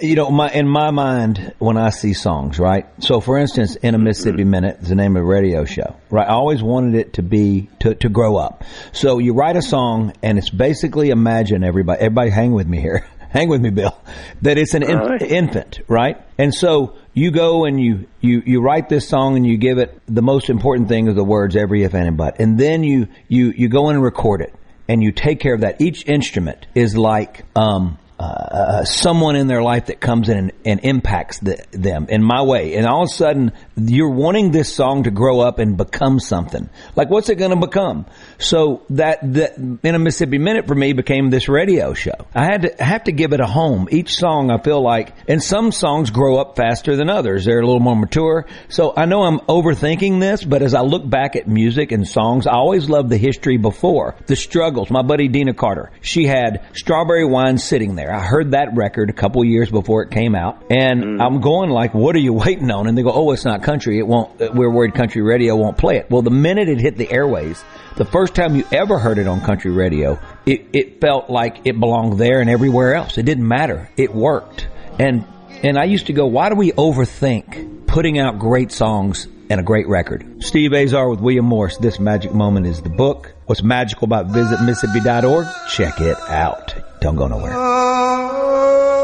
You 0.00 0.16
know, 0.16 0.30
my 0.30 0.50
in 0.50 0.68
my 0.68 0.90
mind 0.90 1.54
when 1.58 1.76
I 1.76 1.90
see 1.90 2.14
songs, 2.14 2.58
right? 2.58 2.86
So, 2.98 3.20
for 3.20 3.38
instance, 3.38 3.76
in 3.76 3.94
a 3.94 3.98
Mississippi 3.98 4.38
mm-hmm. 4.38 4.50
Minute 4.50 4.78
is 4.82 4.88
the 4.88 4.94
name 4.94 5.16
of 5.16 5.22
a 5.22 5.26
radio 5.26 5.64
show, 5.64 5.96
right? 6.10 6.26
I 6.26 6.32
always 6.32 6.62
wanted 6.62 6.94
it 6.94 7.12
to 7.14 7.22
be 7.22 7.68
to 7.80 7.94
to 7.94 8.08
grow 8.08 8.36
up. 8.36 8.64
So 8.92 9.18
you 9.18 9.34
write 9.34 9.56
a 9.56 9.62
song, 9.62 10.12
and 10.22 10.38
it's 10.38 10.50
basically 10.50 11.10
imagine 11.10 11.62
everybody. 11.64 12.00
Everybody, 12.00 12.30
hang 12.30 12.52
with 12.52 12.66
me 12.66 12.80
here. 12.80 13.06
hang 13.34 13.48
with 13.48 13.60
me, 13.60 13.70
Bill. 13.70 14.00
That 14.42 14.58
it's 14.58 14.74
an 14.74 14.82
right. 14.82 15.20
infant, 15.20 15.80
right? 15.88 16.16
And 16.38 16.54
so 16.54 16.94
you 17.12 17.30
go 17.30 17.64
and 17.64 17.80
you, 17.80 18.06
you, 18.20 18.42
you 18.46 18.60
write 18.60 18.88
this 18.88 19.08
song 19.08 19.36
and 19.36 19.46
you 19.46 19.56
give 19.56 19.78
it 19.78 20.00
the 20.06 20.22
most 20.22 20.48
important 20.48 20.88
thing 20.88 21.08
of 21.08 21.16
the 21.16 21.24
words 21.24 21.56
every 21.56 21.82
if 21.82 21.94
and 21.94 22.16
but. 22.16 22.40
And 22.40 22.58
then 22.58 22.84
you, 22.84 23.08
you, 23.28 23.52
you 23.56 23.68
go 23.68 23.90
in 23.90 23.96
and 23.96 24.04
record 24.04 24.40
it 24.40 24.54
and 24.88 25.02
you 25.02 25.12
take 25.12 25.40
care 25.40 25.54
of 25.54 25.60
that. 25.62 25.80
Each 25.80 26.06
instrument 26.06 26.66
is 26.74 26.96
like, 26.96 27.44
um, 27.56 27.98
uh, 28.24 28.84
someone 28.84 29.36
in 29.36 29.46
their 29.46 29.62
life 29.62 29.86
that 29.86 30.00
comes 30.00 30.28
in 30.28 30.38
and, 30.38 30.52
and 30.64 30.80
impacts 30.82 31.38
the, 31.40 31.64
them 31.72 32.06
in 32.08 32.22
my 32.22 32.42
way. 32.42 32.74
And 32.74 32.86
all 32.86 33.02
of 33.02 33.08
a 33.10 33.14
sudden, 33.14 33.52
you're 33.76 34.10
wanting 34.10 34.52
this 34.52 34.72
song 34.72 35.04
to 35.04 35.10
grow 35.10 35.40
up 35.40 35.58
and 35.58 35.76
become 35.76 36.20
something. 36.20 36.68
Like, 36.94 37.10
what's 37.10 37.28
it 37.28 37.36
going 37.36 37.50
to 37.50 37.66
become? 37.66 38.06
So 38.38 38.82
that, 38.90 39.18
that 39.34 39.56
in 39.56 39.94
a 39.94 39.98
Mississippi 39.98 40.38
Minute 40.38 40.66
for 40.66 40.74
me 40.74 40.92
became 40.92 41.30
this 41.30 41.48
radio 41.48 41.92
show. 41.94 42.14
I 42.34 42.44
had 42.44 42.62
to 42.62 42.84
have 42.84 43.04
to 43.04 43.12
give 43.12 43.32
it 43.32 43.40
a 43.40 43.46
home. 43.46 43.88
Each 43.90 44.14
song 44.14 44.50
I 44.50 44.58
feel 44.58 44.80
like, 44.80 45.14
and 45.28 45.42
some 45.42 45.72
songs 45.72 46.10
grow 46.10 46.38
up 46.38 46.56
faster 46.56 46.96
than 46.96 47.10
others. 47.10 47.44
They're 47.44 47.60
a 47.60 47.66
little 47.66 47.80
more 47.80 47.96
mature. 47.96 48.46
So 48.68 48.94
I 48.96 49.06
know 49.06 49.22
I'm 49.22 49.40
overthinking 49.40 50.20
this, 50.20 50.44
but 50.44 50.62
as 50.62 50.74
I 50.74 50.82
look 50.82 51.08
back 51.08 51.34
at 51.34 51.48
music 51.48 51.90
and 51.90 52.06
songs, 52.06 52.46
I 52.46 52.52
always 52.52 52.88
love 52.88 53.08
the 53.08 53.16
history 53.16 53.56
before 53.56 54.14
the 54.26 54.36
struggles. 54.36 54.90
My 54.90 55.02
buddy 55.02 55.28
Deana 55.28 55.54
Carter, 55.54 55.90
she 56.00 56.26
had 56.26 56.64
strawberry 56.74 57.24
wine 57.24 57.58
sitting 57.58 57.96
there. 57.96 58.12
I 58.12 58.20
heard 58.20 58.52
that 58.52 58.74
record 58.74 59.10
a 59.10 59.12
couple 59.12 59.44
years 59.44 59.70
before 59.70 60.02
it 60.02 60.10
came 60.10 60.34
out, 60.34 60.64
and 60.70 61.02
mm. 61.02 61.20
I'm 61.20 61.40
going 61.40 61.70
like, 61.70 61.94
"What 61.94 62.14
are 62.14 62.20
you 62.20 62.32
waiting 62.32 62.70
on?" 62.70 62.86
And 62.86 62.96
they 62.96 63.02
go, 63.02 63.12
"Oh, 63.12 63.32
it's 63.32 63.44
not 63.44 63.63
country. 63.64 63.98
It 63.98 64.06
won't. 64.06 64.40
Uh, 64.40 64.50
we're 64.54 64.70
worried 64.70 64.94
country 64.94 65.22
radio 65.22 65.56
won't 65.56 65.76
play 65.76 65.96
it." 65.96 66.08
Well, 66.10 66.22
the 66.22 66.30
minute 66.30 66.68
it 66.68 66.80
hit 66.80 66.96
the 66.96 67.10
airways, 67.10 67.64
the 67.96 68.04
first 68.04 68.34
time 68.36 68.54
you 68.54 68.64
ever 68.70 68.98
heard 68.98 69.18
it 69.18 69.26
on 69.26 69.40
country 69.40 69.72
radio, 69.72 70.20
it, 70.46 70.66
it 70.72 71.00
felt 71.00 71.28
like 71.28 71.62
it 71.64 71.80
belonged 71.80 72.18
there 72.18 72.40
and 72.40 72.48
everywhere 72.48 72.94
else. 72.94 73.18
It 73.18 73.24
didn't 73.24 73.48
matter. 73.48 73.90
It 73.96 74.14
worked, 74.14 74.68
and 75.00 75.24
and 75.64 75.76
I 75.78 75.84
used 75.84 76.06
to 76.06 76.12
go, 76.12 76.26
"Why 76.26 76.48
do 76.50 76.54
we 76.54 76.70
overthink 76.72 77.86
putting 77.88 78.18
out 78.20 78.38
great 78.38 78.70
songs?" 78.70 79.26
And 79.50 79.60
a 79.60 79.62
great 79.62 79.86
record. 79.88 80.42
Steve 80.42 80.72
Azar 80.72 81.06
with 81.10 81.20
William 81.20 81.44
Morris. 81.44 81.76
This 81.76 82.00
Magic 82.00 82.32
Moment 82.32 82.66
is 82.66 82.80
the 82.80 82.88
book. 82.88 83.34
What's 83.44 83.62
magical 83.62 84.06
about 84.06 84.28
Visit 84.28 84.62
Mississippi.org? 84.62 85.46
Check 85.68 86.00
it 86.00 86.16
out. 86.30 86.74
Don't 87.02 87.16
go 87.16 87.26
nowhere. 87.28 87.52
Oh, 87.54 89.03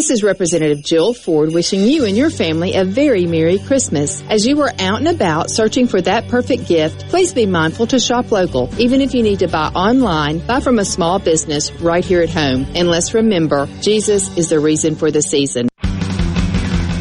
This 0.00 0.08
is 0.08 0.22
Representative 0.22 0.82
Jill 0.82 1.12
Ford 1.12 1.52
wishing 1.52 1.82
you 1.82 2.06
and 2.06 2.16
your 2.16 2.30
family 2.30 2.74
a 2.74 2.86
very 2.86 3.26
Merry 3.26 3.58
Christmas. 3.58 4.22
As 4.30 4.46
you 4.46 4.58
are 4.62 4.72
out 4.78 5.00
and 5.00 5.08
about 5.08 5.50
searching 5.50 5.86
for 5.86 6.00
that 6.00 6.26
perfect 6.28 6.66
gift, 6.66 7.06
please 7.10 7.34
be 7.34 7.44
mindful 7.44 7.86
to 7.88 7.98
shop 7.98 8.32
local. 8.32 8.70
Even 8.80 9.02
if 9.02 9.12
you 9.12 9.22
need 9.22 9.40
to 9.40 9.46
buy 9.46 9.66
online, 9.74 10.38
buy 10.38 10.60
from 10.60 10.78
a 10.78 10.86
small 10.86 11.18
business 11.18 11.70
right 11.82 12.02
here 12.02 12.22
at 12.22 12.30
home. 12.30 12.64
And 12.74 12.88
let's 12.88 13.12
remember, 13.12 13.68
Jesus 13.82 14.34
is 14.38 14.48
the 14.48 14.58
reason 14.58 14.96
for 14.96 15.10
the 15.10 15.20
season. 15.20 15.69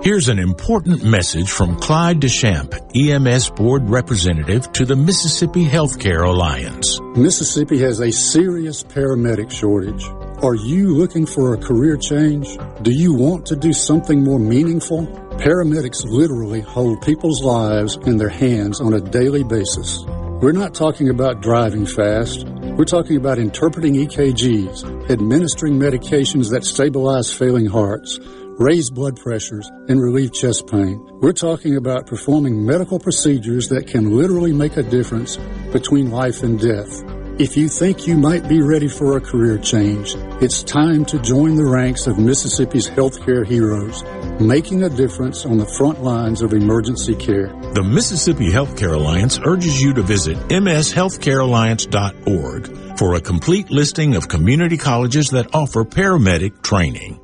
Here's 0.00 0.28
an 0.28 0.38
important 0.38 1.02
message 1.02 1.50
from 1.50 1.76
Clyde 1.76 2.20
Deschamps, 2.20 2.78
EMS 2.94 3.50
Board 3.50 3.88
Representative 3.90 4.70
to 4.72 4.84
the 4.84 4.94
Mississippi 4.94 5.64
Healthcare 5.64 6.24
Alliance. 6.24 7.00
Mississippi 7.16 7.80
has 7.80 7.98
a 7.98 8.12
serious 8.12 8.84
paramedic 8.84 9.50
shortage. 9.50 10.04
Are 10.40 10.54
you 10.54 10.94
looking 10.94 11.26
for 11.26 11.52
a 11.52 11.58
career 11.58 11.96
change? 11.96 12.56
Do 12.82 12.92
you 12.92 13.12
want 13.12 13.44
to 13.46 13.56
do 13.56 13.72
something 13.72 14.22
more 14.22 14.38
meaningful? 14.38 15.04
Paramedics 15.38 16.04
literally 16.04 16.60
hold 16.60 17.02
people's 17.02 17.42
lives 17.42 17.96
in 18.06 18.18
their 18.18 18.28
hands 18.28 18.80
on 18.80 18.94
a 18.94 19.00
daily 19.00 19.42
basis. 19.42 20.04
We're 20.40 20.52
not 20.52 20.74
talking 20.74 21.08
about 21.08 21.42
driving 21.42 21.86
fast. 21.86 22.46
We're 22.46 22.84
talking 22.84 23.16
about 23.16 23.40
interpreting 23.40 23.94
EKGs, 23.94 25.10
administering 25.10 25.80
medications 25.80 26.52
that 26.52 26.64
stabilize 26.64 27.32
failing 27.32 27.66
hearts, 27.66 28.20
raise 28.58 28.90
blood 28.90 29.16
pressures, 29.16 29.70
and 29.88 30.02
relieve 30.02 30.32
chest 30.32 30.66
pain. 30.66 31.00
We're 31.20 31.32
talking 31.32 31.76
about 31.76 32.06
performing 32.06 32.66
medical 32.66 32.98
procedures 32.98 33.68
that 33.68 33.86
can 33.86 34.16
literally 34.16 34.52
make 34.52 34.76
a 34.76 34.82
difference 34.82 35.36
between 35.72 36.10
life 36.10 36.42
and 36.42 36.60
death. 36.60 37.04
If 37.38 37.56
you 37.56 37.68
think 37.68 38.08
you 38.08 38.16
might 38.16 38.48
be 38.48 38.62
ready 38.62 38.88
for 38.88 39.16
a 39.16 39.20
career 39.20 39.58
change, 39.58 40.16
it's 40.42 40.64
time 40.64 41.04
to 41.04 41.20
join 41.20 41.54
the 41.54 41.64
ranks 41.64 42.08
of 42.08 42.18
Mississippi's 42.18 42.90
healthcare 42.90 43.46
heroes, 43.46 44.02
making 44.40 44.82
a 44.82 44.88
difference 44.88 45.46
on 45.46 45.56
the 45.56 45.64
front 45.64 46.02
lines 46.02 46.42
of 46.42 46.52
emergency 46.52 47.14
care. 47.14 47.52
The 47.74 47.84
Mississippi 47.84 48.50
Healthcare 48.50 48.94
Alliance 48.94 49.38
urges 49.44 49.80
you 49.80 49.94
to 49.94 50.02
visit 50.02 50.36
mshealthcarealliance.org 50.48 52.98
for 52.98 53.14
a 53.14 53.20
complete 53.20 53.70
listing 53.70 54.16
of 54.16 54.26
community 54.26 54.76
colleges 54.76 55.30
that 55.30 55.54
offer 55.54 55.84
paramedic 55.84 56.60
training. 56.62 57.20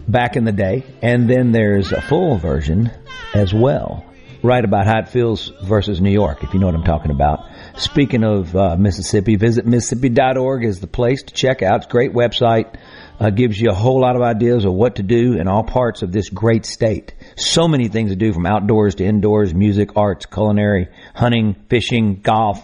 back 0.07 0.35
in 0.35 0.43
the 0.45 0.51
day, 0.51 0.83
and 1.01 1.29
then 1.29 1.51
there's 1.51 1.91
a 1.91 2.01
full 2.01 2.37
version 2.37 2.91
as 3.33 3.53
well. 3.53 4.05
Right 4.41 4.63
about 4.63 4.85
how 4.85 4.99
it 4.99 5.09
feels 5.09 5.51
versus 5.63 6.01
New 6.01 6.11
York, 6.11 6.43
if 6.43 6.53
you 6.53 6.59
know 6.59 6.67
what 6.67 6.75
I'm 6.75 6.83
talking 6.83 7.11
about. 7.11 7.47
Speaking 7.77 8.23
of 8.23 8.55
uh, 8.55 8.75
Mississippi, 8.77 9.37
visit 9.37 9.65
Mississippi.org 9.65 10.63
is 10.63 10.79
the 10.79 10.87
place 10.87 11.23
to 11.23 11.33
check 11.33 11.63
out. 11.63 11.77
It's 11.77 11.85
a 11.87 11.89
great 11.89 12.13
website. 12.13 12.75
Uh, 13.17 13.29
gives 13.29 13.59
you 13.59 13.69
a 13.69 13.73
whole 13.73 14.01
lot 14.01 14.15
of 14.15 14.21
ideas 14.21 14.65
of 14.65 14.73
what 14.73 14.97
to 14.97 15.03
do 15.03 15.33
in 15.33 15.47
all 15.47 15.63
parts 15.63 16.01
of 16.01 16.11
this 16.11 16.29
great 16.29 16.65
state. 16.65 17.13
So 17.37 17.67
many 17.67 17.87
things 17.87 18.11
to 18.11 18.15
do 18.15 18.33
from 18.33 18.45
outdoors 18.45 18.95
to 18.95 19.05
indoors, 19.05 19.53
music, 19.53 19.91
arts, 19.95 20.25
culinary, 20.25 20.89
hunting, 21.13 21.55
fishing, 21.69 22.21
golf, 22.21 22.61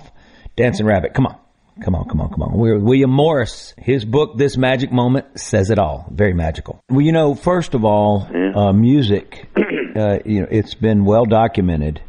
dancing 0.58 0.86
rabbit. 0.86 1.14
Come 1.14 1.26
on. 1.26 1.38
Come 1.82 1.96
on, 1.96 2.08
come 2.08 2.22
on, 2.22 2.30
come 2.30 2.44
on. 2.44 2.58
We're 2.58 2.78
William 2.78 3.10
Morris. 3.10 3.74
His 3.78 4.06
book, 4.06 4.38
This 4.38 4.56
Magic 4.56 4.92
Moment, 4.92 5.40
says 5.40 5.72
it 5.72 5.80
all. 5.80 6.06
Very 6.12 6.34
magical. 6.34 6.80
Well, 6.90 7.02
you 7.02 7.12
know, 7.12 7.34
first 7.34 7.74
of 7.74 7.86
all, 7.86 8.28
uh, 8.56 8.72
music, 8.72 9.50
uh, 9.96 10.20
you 10.24 10.42
know, 10.42 10.48
it's 10.52 10.76
been 10.76 11.06
well 11.06 11.26
documented 11.26 12.02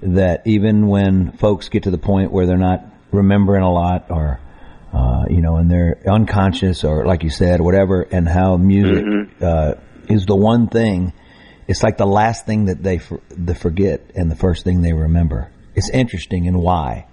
that 0.00 0.44
even 0.46 0.88
when 0.88 1.32
folks 1.32 1.68
get 1.68 1.84
to 1.84 1.90
the 1.92 1.98
point 1.98 2.32
where 2.32 2.46
they're 2.46 2.56
not 2.56 2.84
remembering 3.12 3.62
a 3.62 3.70
lot 3.70 4.06
or, 4.10 4.40
uh, 4.92 5.24
you 5.28 5.40
know, 5.40 5.56
and 5.56 5.70
they're 5.70 6.00
unconscious 6.06 6.84
or 6.84 7.06
like 7.06 7.22
you 7.22 7.30
said, 7.30 7.60
whatever, 7.60 8.02
and 8.02 8.28
how 8.28 8.56
music, 8.56 9.04
uh, 9.40 9.74
is 10.08 10.26
the 10.26 10.36
one 10.36 10.68
thing, 10.68 11.12
it's 11.68 11.82
like 11.82 11.96
the 11.96 12.06
last 12.06 12.44
thing 12.46 12.66
that 12.66 12.82
they, 12.82 12.98
for, 12.98 13.20
they 13.30 13.54
forget 13.54 14.02
and 14.14 14.30
the 14.30 14.36
first 14.36 14.64
thing 14.64 14.82
they 14.82 14.92
remember. 14.92 15.50
It's 15.74 15.88
interesting 15.90 16.46
and 16.48 16.58
why. 16.60 17.06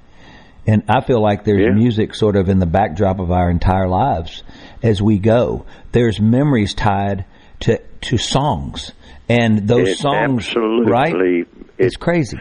And 0.67 0.83
I 0.89 1.01
feel 1.01 1.21
like 1.21 1.45
there's 1.45 1.73
music 1.73 2.13
sort 2.13 2.35
of 2.35 2.49
in 2.49 2.59
the 2.59 2.65
backdrop 2.65 3.19
of 3.19 3.31
our 3.31 3.49
entire 3.49 3.87
lives 3.87 4.43
as 4.83 5.01
we 5.01 5.17
go. 5.17 5.65
There's 5.93 6.19
memories 6.19 6.73
tied 6.73 7.25
to 7.61 7.81
to 8.01 8.17
songs, 8.17 8.91
and 9.27 9.67
those 9.67 9.89
It 9.89 9.97
songs, 9.97 10.47
absolutely- 10.47 10.91
right? 10.91 11.15
it- 11.15 11.47
it's 11.77 11.95
crazy. 11.95 12.37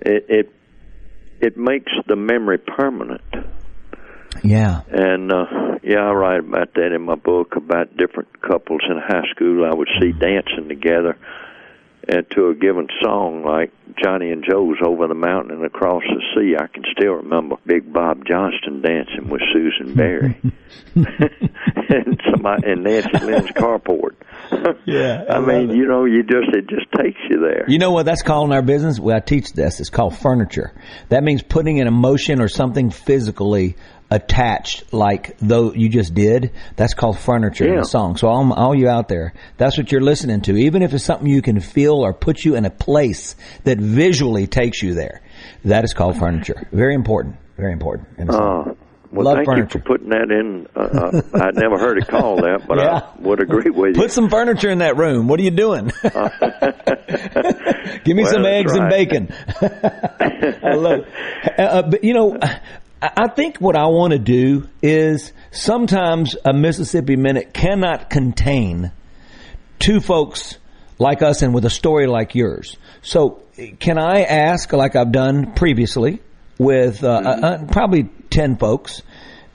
It, 0.00 0.24
it 0.28 0.52
it 1.40 1.56
makes 1.56 1.92
the 2.06 2.16
memory 2.16 2.58
permanent. 2.58 3.20
Yeah. 4.42 4.82
And 4.88 5.32
uh, 5.32 5.78
yeah, 5.82 6.00
I 6.00 6.12
write 6.12 6.40
about 6.40 6.74
that 6.74 6.92
in 6.94 7.02
my 7.02 7.14
book 7.14 7.56
about 7.56 7.96
different 7.96 8.40
couples 8.40 8.82
in 8.88 8.98
high 8.98 9.26
school 9.34 9.64
I 9.64 9.74
would 9.74 9.88
see 10.00 10.12
dancing 10.12 10.68
together 10.68 11.16
and 12.08 12.24
to 12.30 12.48
a 12.48 12.54
given 12.54 12.88
song 13.02 13.42
like 13.44 13.72
Johnny 14.02 14.30
and 14.30 14.44
Joe's 14.48 14.76
Over 14.84 15.08
the 15.08 15.14
Mountain 15.14 15.56
and 15.56 15.64
Across 15.64 16.02
the 16.04 16.22
Sea. 16.34 16.54
I 16.58 16.66
can 16.68 16.84
still 16.96 17.14
remember 17.14 17.56
Big 17.66 17.92
Bob 17.92 18.24
Johnston 18.26 18.80
dancing 18.80 19.28
with 19.28 19.40
Susan 19.52 19.94
Berry 19.94 20.40
and 20.94 22.20
somebody 22.30 22.70
and 22.70 22.84
Nancy 22.84 23.18
Lynn's 23.18 23.50
carport. 23.50 24.14
Yeah, 24.86 25.24
I, 25.28 25.40
mean, 25.40 25.70
you 25.70 25.86
know, 25.86 26.04
you 26.04 26.22
just 26.22 26.54
it 26.54 26.68
just 26.68 26.86
takes 26.96 27.18
you 27.28 27.40
there. 27.40 27.64
You 27.66 27.78
know 27.78 27.90
what 27.90 28.06
that's 28.06 28.22
called 28.22 28.48
in 28.48 28.52
our 28.54 28.62
business? 28.62 29.00
Well, 29.00 29.16
I 29.16 29.20
teach 29.20 29.52
this. 29.52 29.80
It's 29.80 29.90
called 29.90 30.16
furniture. 30.16 30.72
That 31.08 31.24
means 31.24 31.42
putting 31.42 31.80
an 31.80 31.88
emotion 31.88 32.40
or 32.40 32.46
something 32.46 32.90
physically 32.90 33.76
attached, 34.10 34.92
like 34.92 35.36
though 35.38 35.72
you 35.72 35.88
just 35.88 36.14
did. 36.14 36.52
That's 36.76 36.94
called 36.94 37.18
furniture 37.18 37.66
in 37.72 37.78
a 37.80 37.84
song. 37.84 38.16
So 38.16 38.28
all, 38.28 38.52
all 38.52 38.74
you 38.74 38.88
out 38.88 39.08
there, 39.08 39.32
that's 39.56 39.76
what 39.76 39.90
you're 39.90 40.00
listening 40.00 40.42
to. 40.42 40.56
Even 40.56 40.82
if 40.82 40.94
it's 40.94 41.04
something 41.04 41.26
you 41.28 41.42
can 41.42 41.60
feel 41.60 41.94
or 42.04 42.12
put 42.12 42.44
you 42.44 42.54
in 42.54 42.64
a 42.64 42.70
place 42.70 43.34
that 43.64 43.78
visually 43.78 44.46
takes 44.46 44.82
you 44.82 44.94
there, 44.94 45.22
that 45.64 45.84
is 45.84 45.92
called 45.94 46.18
furniture. 46.18 46.68
Very 46.72 46.94
important. 46.94 47.36
Very 47.56 47.72
important. 47.72 48.08
in. 48.18 48.30
Uh, 48.30 48.74
Well, 49.12 49.24
Love 49.24 49.36
thank 49.36 49.46
furniture. 49.46 49.62
you 49.62 49.68
for 49.68 49.78
putting 49.80 50.08
that 50.10 50.30
in. 50.30 50.66
Uh, 50.76 50.80
uh, 50.80 51.22
I'd 51.46 51.54
never 51.54 51.78
heard 51.78 51.96
it 51.98 52.06
called 52.08 52.40
that, 52.40 52.66
but 52.68 52.78
Yeah. 52.78 53.00
I 53.16 53.20
would 53.22 53.40
agree 53.40 53.70
with 53.70 53.96
you. 53.96 54.02
Put 54.02 54.10
some 54.10 54.28
furniture 54.28 54.68
in 54.68 54.78
that 54.78 54.96
room. 54.96 55.26
What 55.28 55.38
are 55.40 55.44
you 55.44 55.52
doing? 55.52 55.86
Give 58.04 58.16
me 58.16 58.22
Well, 58.24 58.32
some 58.32 58.44
eggs 58.46 58.72
and 58.74 58.88
bacon. 58.90 59.28
I 59.60 60.74
love 60.74 61.00
it. 61.00 61.06
Uh, 61.58 61.62
Uh, 61.62 61.82
but 61.82 62.04
you 62.04 62.12
know, 62.14 62.36
I 63.02 63.28
think 63.28 63.58
what 63.58 63.76
I 63.76 63.86
want 63.86 64.12
to 64.12 64.18
do 64.18 64.68
is 64.82 65.32
sometimes 65.50 66.34
a 66.44 66.52
Mississippi 66.52 67.16
Minute 67.16 67.52
cannot 67.52 68.08
contain 68.08 68.90
two 69.78 70.00
folks 70.00 70.56
like 70.98 71.20
us 71.20 71.42
and 71.42 71.52
with 71.52 71.66
a 71.66 71.70
story 71.70 72.06
like 72.06 72.34
yours. 72.34 72.76
So, 73.02 73.42
can 73.80 73.98
I 73.98 74.22
ask, 74.22 74.72
like 74.72 74.96
I've 74.96 75.12
done 75.12 75.52
previously, 75.52 76.22
with 76.58 77.04
uh, 77.04 77.08
uh, 77.08 77.28
uh, 77.28 77.64
probably 77.66 78.04
ten 78.30 78.56
folks 78.56 79.02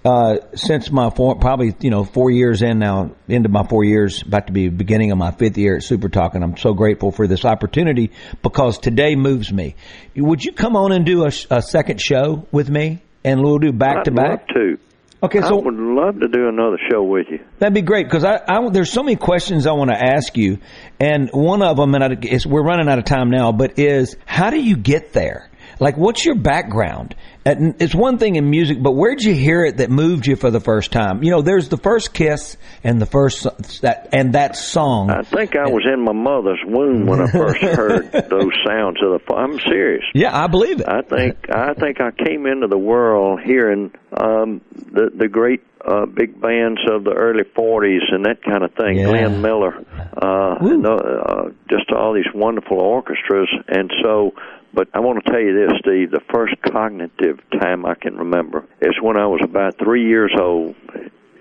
uh, 0.03 0.37
since 0.55 0.91
my 0.91 1.09
four, 1.09 1.35
probably 1.35 1.75
you 1.79 1.89
know 1.89 2.03
four 2.03 2.31
years 2.31 2.61
in 2.61 2.79
now, 2.79 3.11
into 3.27 3.49
my 3.49 3.63
four 3.63 3.83
years, 3.83 4.21
about 4.23 4.47
to 4.47 4.53
be 4.53 4.69
beginning 4.69 5.11
of 5.11 5.17
my 5.17 5.31
fifth 5.31 5.57
year 5.57 5.77
at 5.77 5.83
Super 5.83 6.09
Talk, 6.09 6.35
and 6.35 6.43
I'm 6.43 6.57
so 6.57 6.73
grateful 6.73 7.11
for 7.11 7.27
this 7.27 7.45
opportunity 7.45 8.11
because 8.41 8.79
today 8.79 9.15
moves 9.15 9.51
me. 9.51 9.75
Would 10.15 10.43
you 10.43 10.53
come 10.53 10.75
on 10.75 10.91
and 10.91 11.05
do 11.05 11.23
a, 11.23 11.31
a 11.49 11.61
second 11.61 12.01
show 12.01 12.47
with 12.51 12.69
me, 12.69 13.01
and 13.23 13.41
we'll 13.41 13.59
do 13.59 13.71
back 13.71 14.05
to 14.05 14.11
I'd 14.11 14.15
back? 14.15 14.47
to. 14.49 14.77
Okay, 15.23 15.39
so 15.39 15.59
I 15.59 15.63
would 15.63 15.75
love 15.75 16.19
to 16.19 16.27
do 16.27 16.47
another 16.47 16.79
show 16.89 17.03
with 17.03 17.27
you. 17.29 17.45
That'd 17.59 17.75
be 17.75 17.83
great 17.83 18.07
because 18.07 18.23
I, 18.23 18.41
I 18.47 18.69
there's 18.69 18.91
so 18.91 19.03
many 19.03 19.17
questions 19.17 19.67
I 19.67 19.73
want 19.73 19.91
to 19.91 20.03
ask 20.03 20.35
you, 20.35 20.57
and 20.99 21.29
one 21.31 21.61
of 21.61 21.77
them, 21.77 21.93
and 21.93 22.03
I, 22.03 22.39
we're 22.47 22.63
running 22.63 22.89
out 22.89 22.97
of 22.97 23.05
time 23.05 23.29
now, 23.29 23.51
but 23.51 23.77
is 23.77 24.17
how 24.25 24.49
do 24.49 24.59
you 24.59 24.75
get 24.75 25.13
there? 25.13 25.50
Like, 25.81 25.97
what's 25.97 26.23
your 26.23 26.35
background? 26.35 27.15
It's 27.43 27.95
one 27.95 28.19
thing 28.19 28.35
in 28.35 28.47
music, 28.51 28.77
but 28.83 28.91
where'd 28.91 29.19
you 29.19 29.33
hear 29.33 29.65
it 29.65 29.77
that 29.77 29.89
moved 29.89 30.27
you 30.27 30.35
for 30.35 30.51
the 30.51 30.59
first 30.59 30.91
time? 30.91 31.23
You 31.23 31.31
know, 31.31 31.41
there's 31.41 31.69
the 31.69 31.77
first 31.77 32.13
kiss 32.13 32.55
and 32.83 33.01
the 33.01 33.07
first 33.07 33.47
that 33.81 34.09
and 34.13 34.33
that 34.33 34.55
song. 34.55 35.09
I 35.09 35.23
think 35.23 35.55
I 35.55 35.67
was 35.67 35.83
in 35.91 36.03
my 36.03 36.13
mother's 36.13 36.61
womb 36.63 37.07
when 37.07 37.19
I 37.19 37.31
first 37.31 37.61
heard 37.61 38.11
those 38.11 38.53
sounds 38.63 38.99
of 39.01 39.19
the. 39.25 39.33
I'm 39.33 39.59
serious. 39.59 40.03
Yeah, 40.13 40.37
I 40.39 40.45
believe 40.45 40.81
it. 40.81 40.87
I 40.87 41.01
think 41.01 41.49
I 41.49 41.73
think 41.73 41.99
I 41.99 42.11
came 42.11 42.45
into 42.45 42.67
the 42.67 42.77
world 42.77 43.39
hearing 43.43 43.91
um, 44.15 44.61
the 44.75 45.09
the 45.15 45.27
great 45.27 45.63
uh, 45.83 46.05
big 46.05 46.39
bands 46.39 46.81
of 46.91 47.03
the 47.03 47.13
early 47.13 47.43
'40s 47.43 48.13
and 48.13 48.25
that 48.25 48.43
kind 48.43 48.63
of 48.63 48.71
thing. 48.75 48.99
Yeah. 48.99 49.05
Glenn 49.05 49.41
Miller, 49.41 49.73
uh, 50.15 50.57
and, 50.61 50.85
uh, 50.85 50.91
uh, 50.93 51.49
just 51.71 51.91
all 51.91 52.13
these 52.13 52.31
wonderful 52.35 52.79
orchestras, 52.79 53.49
and 53.67 53.91
so. 54.03 54.33
But 54.73 54.87
I 54.93 54.99
want 54.99 55.23
to 55.23 55.31
tell 55.31 55.41
you 55.41 55.53
this, 55.53 55.77
Steve. 55.79 56.11
The 56.11 56.21
first 56.33 56.55
cognitive 56.71 57.39
time 57.59 57.85
I 57.85 57.95
can 57.95 58.15
remember 58.17 58.65
is 58.81 58.95
when 59.01 59.17
I 59.17 59.27
was 59.27 59.41
about 59.43 59.77
three 59.77 60.07
years 60.07 60.31
old. 60.39 60.75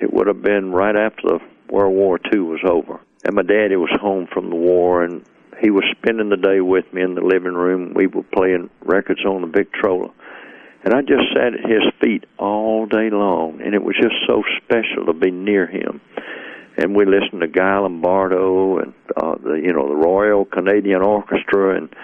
It 0.01 0.13
would 0.13 0.27
have 0.27 0.43
been 0.43 0.73
right 0.73 0.97
after 0.97 1.23
the 1.23 1.39
World 1.71 1.95
War 1.95 2.19
II 2.33 2.41
was 2.41 2.61
over, 2.69 3.01
and 3.25 3.35
my 3.35 3.43
daddy 3.43 3.77
was 3.77 3.91
home 4.01 4.27
from 4.33 4.51
the 4.51 4.57
war, 4.57 5.05
and 5.05 5.25
he 5.61 5.71
was 5.71 5.85
spending 5.97 6.31
the 6.31 6.37
day 6.37 6.61
with 6.61 6.91
me 6.93 7.03
in 7.03 7.15
the 7.15 7.21
living 7.21 7.55
room. 7.55 7.93
We 7.95 8.07
were 8.07 8.25
playing 8.25 8.71
records 8.83 9.25
on 9.25 9.43
the 9.43 9.47
Victrola. 9.47 10.11
And 10.83 10.95
I 10.95 11.03
just 11.03 11.25
sat 11.35 11.53
at 11.53 11.71
his 11.71 11.83
feet 12.01 12.25
all 12.39 12.87
day 12.87 13.11
long, 13.11 13.61
and 13.63 13.75
it 13.75 13.83
was 13.83 13.95
just 14.01 14.15
so 14.27 14.43
special 14.57 15.07
to 15.07 15.13
be 15.13 15.31
near 15.31 15.67
him. 15.67 16.01
And 16.79 16.97
we 16.97 17.05
listened 17.05 17.43
to 17.43 17.49
Guy 17.49 17.79
Lombardo 17.79 18.79
and 18.79 18.95
uh, 19.15 19.35
the 19.43 19.61
you 19.63 19.73
know 19.75 19.89
the 19.89 19.97
Royal 19.97 20.47
Canadian 20.47 21.03
Orchestra 21.03 21.77
and 21.77 21.95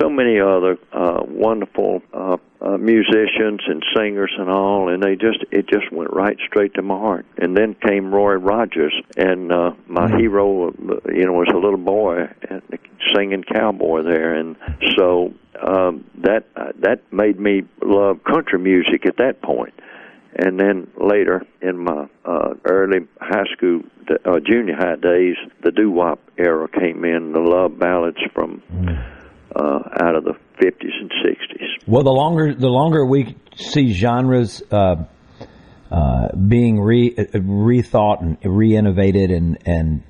so 0.00 0.08
many 0.08 0.40
other 0.40 0.78
uh, 0.92 1.22
wonderful 1.26 2.02
uh, 2.12 2.36
uh, 2.60 2.78
musicians 2.78 3.60
and 3.66 3.84
singers 3.94 4.32
and 4.38 4.50
all, 4.50 4.88
and 4.88 5.02
they 5.02 5.16
just 5.16 5.44
it 5.50 5.66
just 5.68 5.92
went 5.92 6.12
right 6.12 6.36
straight 6.46 6.74
to 6.74 6.82
my 6.82 6.98
heart. 6.98 7.26
And 7.36 7.56
then 7.56 7.74
came 7.74 8.14
Roy 8.14 8.34
Rogers, 8.34 8.94
and 9.16 9.52
uh, 9.52 9.72
my 9.86 10.08
hero, 10.16 10.68
uh, 10.68 10.72
you 11.12 11.24
know, 11.24 11.32
was 11.32 11.48
a 11.52 11.58
little 11.58 11.76
boy 11.78 12.28
and 12.48 12.62
singing 13.14 13.44
cowboy 13.44 14.02
there, 14.02 14.34
and 14.34 14.56
so 14.96 15.34
um, 15.60 16.04
that 16.22 16.46
uh, 16.56 16.72
that 16.80 17.12
made 17.12 17.38
me 17.38 17.62
love 17.82 18.22
country 18.24 18.58
music 18.58 19.06
at 19.06 19.16
that 19.18 19.42
point. 19.42 19.74
And 20.36 20.58
then 20.58 20.90
later 21.00 21.46
in 21.62 21.78
my 21.78 22.08
uh, 22.24 22.54
early 22.64 23.06
high 23.20 23.44
school, 23.56 23.82
uh, 24.24 24.40
junior 24.40 24.74
high 24.74 24.96
days, 24.96 25.36
the 25.62 25.70
doo 25.70 25.92
wop 25.92 26.18
era 26.36 26.66
came 26.68 27.04
in, 27.04 27.32
the 27.32 27.38
love 27.38 27.78
ballads 27.78 28.18
from 28.34 28.60
uh, 29.54 29.78
out 30.00 30.16
of 30.16 30.24
the 30.24 30.34
50s 30.60 31.00
and 31.00 31.10
60s. 31.24 31.86
Well, 31.86 32.02
the 32.02 32.10
longer 32.10 32.54
the 32.54 32.68
longer 32.68 33.04
we 33.04 33.36
see 33.56 33.92
genres 33.92 34.62
uh, 34.70 35.04
uh, 35.90 36.28
being 36.36 36.80
re 36.80 37.14
rethought 37.14 38.20
and 38.20 38.38
re-innovated, 38.42 39.30
and 39.30 39.58
and 39.66 40.02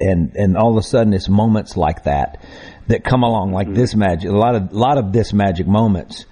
and 0.00 0.34
and 0.34 0.56
all 0.56 0.70
of 0.72 0.78
a 0.78 0.82
sudden 0.82 1.12
it's 1.12 1.28
moments 1.28 1.76
like 1.76 2.04
that 2.04 2.42
that 2.88 3.04
come 3.04 3.22
along, 3.22 3.52
like 3.52 3.72
this 3.72 3.94
magic, 3.94 4.30
a 4.30 4.32
lot 4.32 4.54
of 4.54 4.72
a 4.72 4.76
lot 4.76 4.98
of 4.98 5.12
this 5.12 5.32
magic 5.32 5.66
moments, 5.66 6.24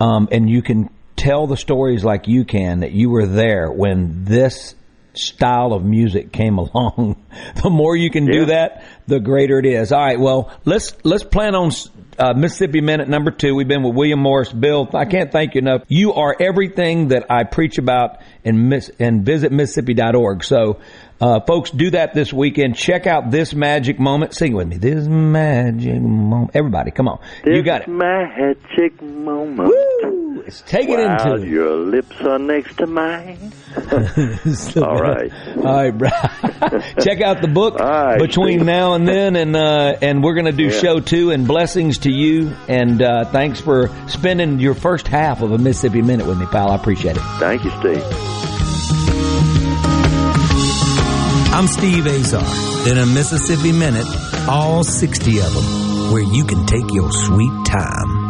um, 0.00 0.28
and 0.30 0.50
you 0.50 0.62
can 0.62 0.90
tell 1.16 1.46
the 1.46 1.56
stories 1.56 2.04
like 2.04 2.28
you 2.28 2.44
can 2.44 2.80
that 2.80 2.92
you 2.92 3.10
were 3.10 3.26
there 3.26 3.70
when 3.70 4.24
this 4.24 4.74
style 5.14 5.72
of 5.72 5.84
music 5.84 6.32
came 6.32 6.58
along. 6.58 7.16
the 7.62 7.70
more 7.70 7.96
you 7.96 8.10
can 8.10 8.26
do 8.26 8.46
that, 8.46 8.84
the 9.10 9.20
greater 9.20 9.58
it 9.58 9.66
is. 9.66 9.92
All 9.92 10.00
right, 10.00 10.18
well, 10.18 10.50
let's 10.64 10.96
let's 11.04 11.24
plan 11.24 11.54
on 11.54 11.72
uh, 12.18 12.32
Mississippi 12.34 12.80
Minute 12.80 13.08
number 13.08 13.30
two. 13.30 13.54
We've 13.54 13.68
been 13.68 13.82
with 13.82 13.94
William 13.94 14.20
Morris. 14.20 14.52
Bill, 14.52 14.88
I 14.94 15.04
can't 15.04 15.30
thank 15.32 15.54
you 15.54 15.58
enough. 15.60 15.82
You 15.88 16.14
are 16.14 16.34
everything 16.40 17.08
that 17.08 17.26
I 17.30 17.44
preach 17.44 17.76
about 17.78 18.18
and 18.44 18.68
miss 18.70 18.90
and 18.98 19.24
visit 19.26 19.52
Mississippi.org. 19.52 20.44
So, 20.44 20.80
uh, 21.20 21.40
folks, 21.40 21.70
do 21.70 21.90
that 21.90 22.14
this 22.14 22.32
weekend. 22.32 22.76
Check 22.76 23.06
out 23.06 23.30
this 23.30 23.52
magic 23.52 23.98
moment. 23.98 24.34
Sing 24.34 24.54
with 24.54 24.68
me. 24.68 24.76
This 24.78 25.06
magic 25.06 26.00
moment. 26.00 26.52
Everybody, 26.54 26.92
come 26.92 27.08
on. 27.08 27.18
you 27.44 27.62
got 27.62 27.82
it. 27.82 27.86
This 27.88 27.96
magic 27.96 29.02
moment. 29.02 29.68
Woo! 29.68 30.42
It's 30.46 30.62
take 30.62 30.88
it 30.88 30.96
While 30.98 31.34
into. 31.34 31.46
your 31.46 31.76
lips 31.76 32.18
are 32.22 32.38
next 32.38 32.78
to 32.78 32.86
mine. 32.86 33.52
All 34.76 34.98
right. 35.00 35.30
All 35.56 35.62
right, 35.62 35.90
bro. 35.90 36.08
Check 37.04 37.20
out 37.20 37.42
the 37.42 37.50
book 37.52 37.78
right, 37.78 38.18
between 38.18 38.64
now 38.64 38.94
and 38.94 38.99
then, 39.06 39.36
and 39.36 39.54
uh, 39.56 39.96
and 40.00 40.22
we're 40.22 40.34
going 40.34 40.46
to 40.46 40.52
do 40.52 40.64
Yeah. 40.64 40.80
show 40.80 41.00
two. 41.00 41.30
And 41.30 41.46
blessings 41.46 41.98
to 41.98 42.10
you, 42.12 42.54
and 42.68 43.02
uh, 43.02 43.24
thanks 43.26 43.60
for 43.60 43.88
spending 44.08 44.58
your 44.60 44.74
first 44.74 45.06
half 45.08 45.42
of 45.42 45.52
a 45.52 45.58
Mississippi 45.58 46.02
Minute 46.02 46.26
with 46.26 46.38
me, 46.38 46.46
pal. 46.46 46.70
I 46.70 46.76
appreciate 46.76 47.16
it. 47.16 47.22
Thank 47.38 47.64
you, 47.64 47.70
Steve. 47.80 48.02
I'm 51.52 51.66
Steve 51.66 52.06
Azar. 52.06 52.88
In 52.88 52.96
a 52.98 53.06
Mississippi 53.06 53.72
Minute, 53.72 54.06
all 54.48 54.82
60 54.84 55.38
of 55.40 55.52
them, 55.52 56.12
where 56.12 56.22
you 56.22 56.44
can 56.44 56.64
take 56.66 56.84
your 56.92 57.10
sweet 57.12 57.52
time. 57.66 58.29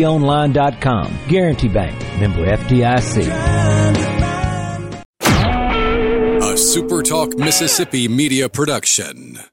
gbtonline.com. 0.00 1.12
Guarantee 1.28 1.68
Bank, 1.68 1.98
member 2.18 2.46
FDIC. 2.56 3.30
A 6.42 6.54
SuperTalk 6.54 7.38
Mississippi 7.38 8.08
media 8.08 8.48
production. 8.48 9.50